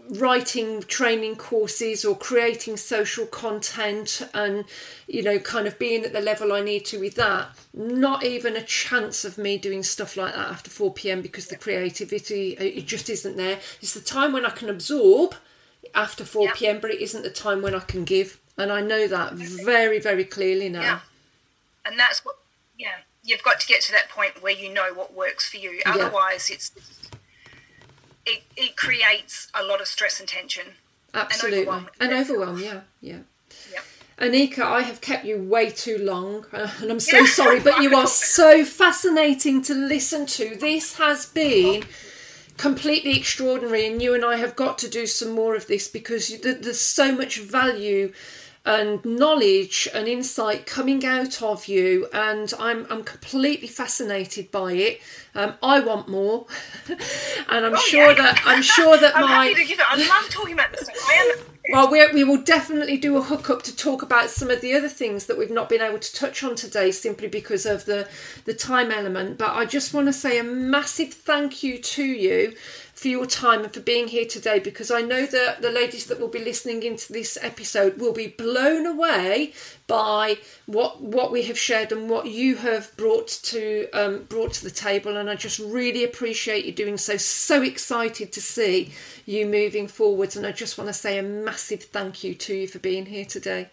writing 0.10 0.82
training 0.84 1.36
courses 1.36 2.06
or 2.06 2.16
creating 2.16 2.78
social 2.78 3.26
content 3.26 4.22
and 4.34 4.66
you 5.08 5.24
know 5.24 5.40
kind 5.40 5.66
of 5.68 5.78
being 5.80 6.04
at 6.04 6.14
the 6.14 6.22
level 6.22 6.54
I 6.54 6.62
need 6.62 6.86
to 6.86 7.00
with 7.00 7.16
that 7.16 7.50
not 7.74 8.24
even 8.24 8.56
a 8.56 8.62
chance 8.64 9.26
of 9.26 9.38
me 9.38 9.58
doing 9.58 9.84
stuff 9.84 10.16
like 10.18 10.34
that 10.36 10.48
after 10.50 10.70
4 10.70 10.94
p.m. 10.94 11.22
because 11.22 11.48
the 11.48 11.56
creativity 11.56 12.52
it 12.54 12.86
just 12.86 13.10
isn't 13.10 13.38
there 13.38 13.60
it's 13.82 13.94
the 13.94 14.02
time 14.02 14.34
when 14.34 14.46
I 14.46 14.50
can 14.52 14.70
absorb 14.70 15.36
after 15.96 16.24
4 16.26 16.44
Yeah. 16.46 16.52
p.m. 16.56 16.80
but 16.80 16.92
it 16.92 17.02
isn't 17.02 17.24
the 17.24 17.30
time 17.32 17.62
when 17.62 17.74
I 17.74 17.80
can 17.80 18.04
give 18.06 18.40
and 18.58 18.72
I 18.72 18.82
know 18.82 19.08
that 19.08 19.34
very 19.34 20.00
very 20.00 20.26
clearly 20.26 20.70
now 20.70 20.82
Yeah. 20.82 21.00
and 21.86 21.98
that's 21.98 22.24
what 22.24 22.36
yeah 22.78 22.98
you've 23.24 23.44
got 23.44 23.60
to 23.60 23.68
get 23.68 23.82
to 23.84 23.92
that 23.94 24.10
point 24.10 24.42
where 24.44 24.54
you 24.54 24.72
know 24.74 24.94
what 24.94 25.14
works 25.16 25.50
for 25.50 25.58
you 25.58 25.82
Yeah. 25.86 25.94
otherwise 25.94 26.50
it's 26.50 26.72
it, 28.26 28.44
it 28.56 28.76
creates 28.76 29.48
a 29.54 29.64
lot 29.64 29.82
of 29.82 29.88
stress 29.88 30.20
and 30.20 30.30
tension 30.30 30.68
Absolutely. 31.14 31.62
overwhelm. 31.62 31.90
And 32.00 32.14
overwhelm, 32.14 32.60
yeah, 32.60 32.82
yeah. 33.02 33.20
yeah 33.72 33.82
Anika, 34.20 34.64
I 34.64 34.82
have 34.82 35.02
kept 35.02 35.26
you 35.26 35.42
way 35.42 35.72
too 35.72 35.98
long, 35.98 36.46
and 36.52 36.92
I'm 36.92 37.00
so 37.00 37.26
sorry, 37.26 37.60
but 37.60 37.82
you 37.82 37.96
are 37.96 38.08
so 38.08 38.64
fascinating 38.64 39.62
to 39.64 39.74
listen 39.74 40.26
to. 40.28 40.56
This 40.56 40.98
has 40.98 41.26
been 41.26 41.84
completely 42.62 43.18
extraordinary. 43.18 43.88
And 43.88 44.02
you 44.02 44.14
and 44.14 44.24
I 44.24 44.38
have 44.38 44.56
got 44.56 44.78
to 44.80 44.90
do 44.90 45.08
some 45.08 45.32
more 45.32 45.56
of 45.56 45.68
this 45.68 45.88
because 45.88 46.40
there's 46.42 46.80
so 46.80 47.12
much 47.12 47.40
value 47.40 48.14
and 48.64 49.04
knowledge 49.04 49.88
and 49.94 50.08
insight 50.08 50.68
coming 50.68 51.04
out 51.06 51.42
of 51.42 51.68
you 51.68 52.08
and 52.14 52.54
I'm, 52.60 52.86
I'm 52.90 53.04
completely 53.04 53.68
fascinated 53.68 54.52
by 54.52 54.74
it 54.74 55.02
um, 55.34 55.56
I 55.64 55.80
want 55.80 56.08
more 56.08 56.46
and 56.90 57.66
I'm 57.66 57.74
oh, 57.74 57.78
sure 57.78 58.10
yeah. 58.10 58.22
that 58.22 58.42
I'm 58.46 58.62
sure 58.62 58.98
that 58.98 59.16
I'm 59.16 59.24
my 59.24 59.46
happy 59.46 59.56
to 59.56 59.66
give 59.66 59.80
it. 59.80 59.86
I 59.90 59.98
love 59.98 60.30
talking 60.30 60.54
about 60.54 60.72
this 60.72 60.90
well, 61.70 61.90
we, 61.92 62.06
we 62.12 62.24
will 62.24 62.42
definitely 62.42 62.98
do 62.98 63.18
a 63.18 63.22
hookup 63.22 63.62
to 63.64 63.76
talk 63.76 64.02
about 64.02 64.30
some 64.30 64.50
of 64.50 64.62
the 64.62 64.74
other 64.74 64.90
things 64.90 65.28
that 65.28 65.38
we've 65.38 65.52
not 65.52 65.70
been 65.70 65.82
able 65.82 66.00
to 66.00 66.16
touch 66.16 66.44
on 66.44 66.56
today 66.56 66.92
simply 66.92 67.28
because 67.28 67.66
of 67.66 67.86
the, 67.86 68.08
the 68.46 68.54
time 68.54 68.92
element. 68.92 69.38
But 69.38 69.52
I 69.52 69.66
just 69.66 69.94
want 69.94 70.08
to 70.08 70.14
say 70.14 70.40
a 70.40 70.44
massive 70.44 71.14
thank 71.14 71.64
you 71.64 71.78
to 71.78 72.04
you 72.04 72.56
for 73.02 73.08
your 73.08 73.26
time 73.26 73.64
and 73.64 73.74
for 73.74 73.80
being 73.80 74.08
here 74.08 74.26
today 74.26 74.60
because 74.60 74.92
I 74.92 75.02
know 75.02 75.26
that 75.26 75.64
the 75.64 75.72
ladies 75.72 76.06
that 76.06 76.20
will 76.20 76.28
be 76.28 76.38
listening 76.38 76.84
into 76.84 77.12
this 77.12 77.36
episode 77.42 77.98
will 77.98 78.14
be 78.14 78.28
blown 78.28 78.86
away 78.86 79.54
by 79.88 80.38
what 80.68 81.02
what 81.02 81.32
we 81.32 81.42
have 81.44 81.58
shared 81.58 81.92
and 81.92 82.12
what 82.12 82.28
you 82.28 82.58
have 82.58 82.96
brought 82.98 83.28
to 83.28 83.90
um, 83.94 84.26
brought 84.26 84.54
to 84.54 84.64
the 84.64 84.70
table. 84.70 85.18
And 85.18 85.32
I 85.32 85.36
just 85.36 85.58
really 85.58 86.04
appreciate 86.04 86.64
you 86.64 86.72
doing 86.72 86.98
so 86.98 87.18
so 87.18 87.64
excited 87.64 88.32
to 88.34 88.42
see 88.42 88.94
you 89.26 89.48
moving 89.48 89.88
forwards. 89.88 90.36
And 90.36 90.46
I 90.46 90.52
just 90.52 90.78
want 90.78 90.88
to 90.88 90.94
say 90.94 91.18
a 91.18 91.24
massive 91.24 91.86
thank 91.86 92.24
you 92.24 92.36
to 92.36 92.54
you 92.54 92.68
for 92.68 92.78
being 92.78 93.08
here 93.08 93.26
today 93.26 93.72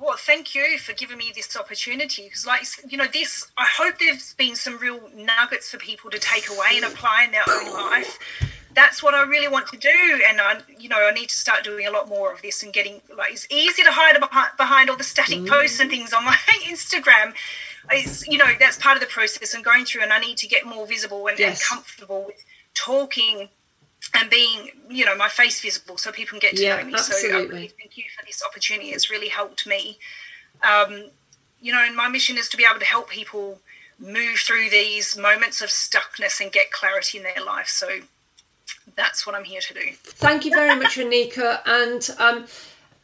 well, 0.00 0.16
thank 0.16 0.54
you 0.54 0.78
for 0.78 0.92
giving 0.92 1.18
me 1.18 1.32
this 1.34 1.56
opportunity 1.56 2.24
because, 2.24 2.46
like, 2.46 2.62
you 2.88 2.96
know, 2.96 3.06
this, 3.12 3.50
I 3.56 3.66
hope 3.66 3.98
there's 3.98 4.32
been 4.34 4.54
some 4.54 4.78
real 4.78 5.00
nuggets 5.14 5.70
for 5.70 5.78
people 5.78 6.10
to 6.10 6.18
take 6.18 6.48
away 6.48 6.76
and 6.76 6.84
apply 6.84 7.24
in 7.24 7.32
their 7.32 7.42
own 7.48 7.72
life. 7.72 8.18
That's 8.74 9.02
what 9.02 9.14
I 9.14 9.24
really 9.24 9.48
want 9.48 9.66
to 9.68 9.76
do. 9.76 10.22
And 10.28 10.40
I, 10.40 10.60
you 10.78 10.88
know, 10.88 11.08
I 11.08 11.12
need 11.12 11.30
to 11.30 11.34
start 11.34 11.64
doing 11.64 11.86
a 11.86 11.90
lot 11.90 12.08
more 12.08 12.32
of 12.32 12.42
this 12.42 12.62
and 12.62 12.72
getting, 12.72 13.00
like, 13.16 13.32
it's 13.32 13.48
easy 13.50 13.82
to 13.82 13.90
hide 13.90 14.16
behind 14.56 14.88
all 14.88 14.96
the 14.96 15.02
static 15.02 15.40
mm. 15.40 15.48
posts 15.48 15.80
and 15.80 15.90
things 15.90 16.12
on 16.12 16.24
my 16.24 16.36
Instagram. 16.64 17.34
It's, 17.90 18.26
you 18.28 18.38
know, 18.38 18.52
that's 18.60 18.76
part 18.76 18.96
of 18.96 19.00
the 19.00 19.08
process 19.08 19.52
and 19.54 19.64
going 19.64 19.84
through, 19.84 20.02
and 20.02 20.12
I 20.12 20.20
need 20.20 20.36
to 20.38 20.46
get 20.46 20.64
more 20.64 20.86
visible 20.86 21.26
and, 21.26 21.38
yes. 21.38 21.60
and 21.60 21.78
comfortable 21.78 22.24
with 22.26 22.44
talking 22.74 23.48
and 24.14 24.30
being, 24.30 24.70
you 24.88 25.04
know, 25.04 25.16
my 25.16 25.28
face 25.28 25.60
visible 25.60 25.96
so 25.96 26.10
people 26.12 26.38
can 26.38 26.40
get 26.40 26.56
to 26.56 26.62
yeah, 26.62 26.76
know 26.76 26.84
me. 26.84 26.94
Absolutely. 26.94 27.30
So 27.30 27.36
I 27.36 27.40
really 27.40 27.68
thank 27.68 27.96
you 27.96 28.04
for 28.16 28.24
this 28.24 28.42
opportunity. 28.44 28.90
It's 28.90 29.10
really 29.10 29.28
helped 29.28 29.66
me. 29.66 29.98
Um, 30.62 31.10
you 31.60 31.72
know, 31.72 31.82
and 31.84 31.96
my 31.96 32.08
mission 32.08 32.38
is 32.38 32.48
to 32.50 32.56
be 32.56 32.64
able 32.68 32.80
to 32.80 32.86
help 32.86 33.10
people 33.10 33.58
move 33.98 34.38
through 34.38 34.70
these 34.70 35.16
moments 35.16 35.60
of 35.60 35.68
stuckness 35.68 36.40
and 36.40 36.52
get 36.52 36.70
clarity 36.70 37.18
in 37.18 37.24
their 37.24 37.44
life. 37.44 37.68
So 37.68 38.00
that's 38.96 39.26
what 39.26 39.34
I'm 39.34 39.44
here 39.44 39.60
to 39.60 39.74
do. 39.74 39.92
Thank 40.02 40.44
you 40.44 40.52
very 40.52 40.78
much, 40.78 40.96
Anika. 40.96 41.60
And 41.66 42.08
um, 42.18 42.46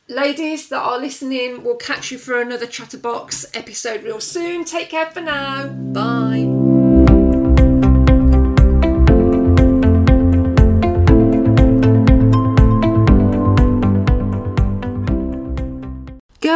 ladies 0.08 0.68
that 0.68 0.80
are 0.80 0.98
listening, 0.98 1.64
we'll 1.64 1.76
catch 1.76 2.10
you 2.10 2.18
for 2.18 2.40
another 2.40 2.66
Chatterbox 2.66 3.46
episode 3.54 4.04
real 4.04 4.20
soon. 4.20 4.64
Take 4.64 4.90
care 4.90 5.10
for 5.10 5.20
now. 5.20 5.66
Bye. 5.66 6.63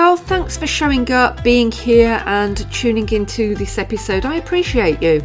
Girl, 0.08 0.16
thanks 0.16 0.56
for 0.56 0.66
showing 0.66 1.12
up, 1.12 1.44
being 1.44 1.70
here, 1.70 2.22
and 2.24 2.56
tuning 2.72 3.06
into 3.10 3.54
this 3.54 3.76
episode. 3.76 4.24
I 4.24 4.36
appreciate 4.36 5.02
you. 5.02 5.22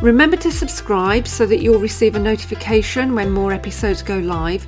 Remember 0.00 0.36
to 0.36 0.52
subscribe 0.52 1.26
so 1.26 1.46
that 1.46 1.60
you'll 1.60 1.80
receive 1.80 2.14
a 2.14 2.20
notification 2.20 3.16
when 3.16 3.32
more 3.32 3.52
episodes 3.52 4.04
go 4.04 4.18
live. 4.18 4.64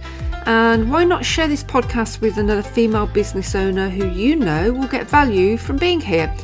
And 0.46 0.90
why 0.90 1.04
not 1.04 1.24
share 1.24 1.46
this 1.46 1.62
podcast 1.62 2.20
with 2.20 2.38
another 2.38 2.64
female 2.64 3.06
business 3.06 3.54
owner 3.54 3.88
who 3.88 4.08
you 4.08 4.34
know 4.34 4.72
will 4.72 4.88
get 4.88 5.08
value 5.08 5.56
from 5.56 5.76
being 5.76 6.00
here? 6.00 6.34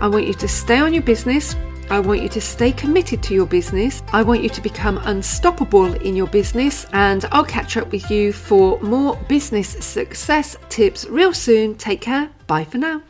I 0.00 0.08
want 0.08 0.26
you 0.26 0.34
to 0.34 0.48
stay 0.48 0.80
on 0.80 0.92
your 0.92 1.04
business, 1.04 1.54
I 1.90 2.00
want 2.00 2.22
you 2.22 2.28
to 2.30 2.40
stay 2.40 2.72
committed 2.72 3.22
to 3.24 3.34
your 3.34 3.46
business. 3.46 4.02
I 4.12 4.22
want 4.22 4.42
you 4.42 4.48
to 4.48 4.60
become 4.60 4.98
unstoppable 5.04 5.94
in 5.94 6.16
your 6.16 6.26
business. 6.26 6.86
And 6.92 7.24
I'll 7.32 7.44
catch 7.44 7.76
up 7.76 7.92
with 7.92 8.10
you 8.10 8.32
for 8.32 8.80
more 8.80 9.16
business 9.28 9.68
success 9.68 10.56
tips 10.68 11.06
real 11.06 11.32
soon. 11.32 11.76
Take 11.76 12.00
care. 12.00 12.28
Bye 12.46 12.64
for 12.64 12.78
now. 12.78 13.02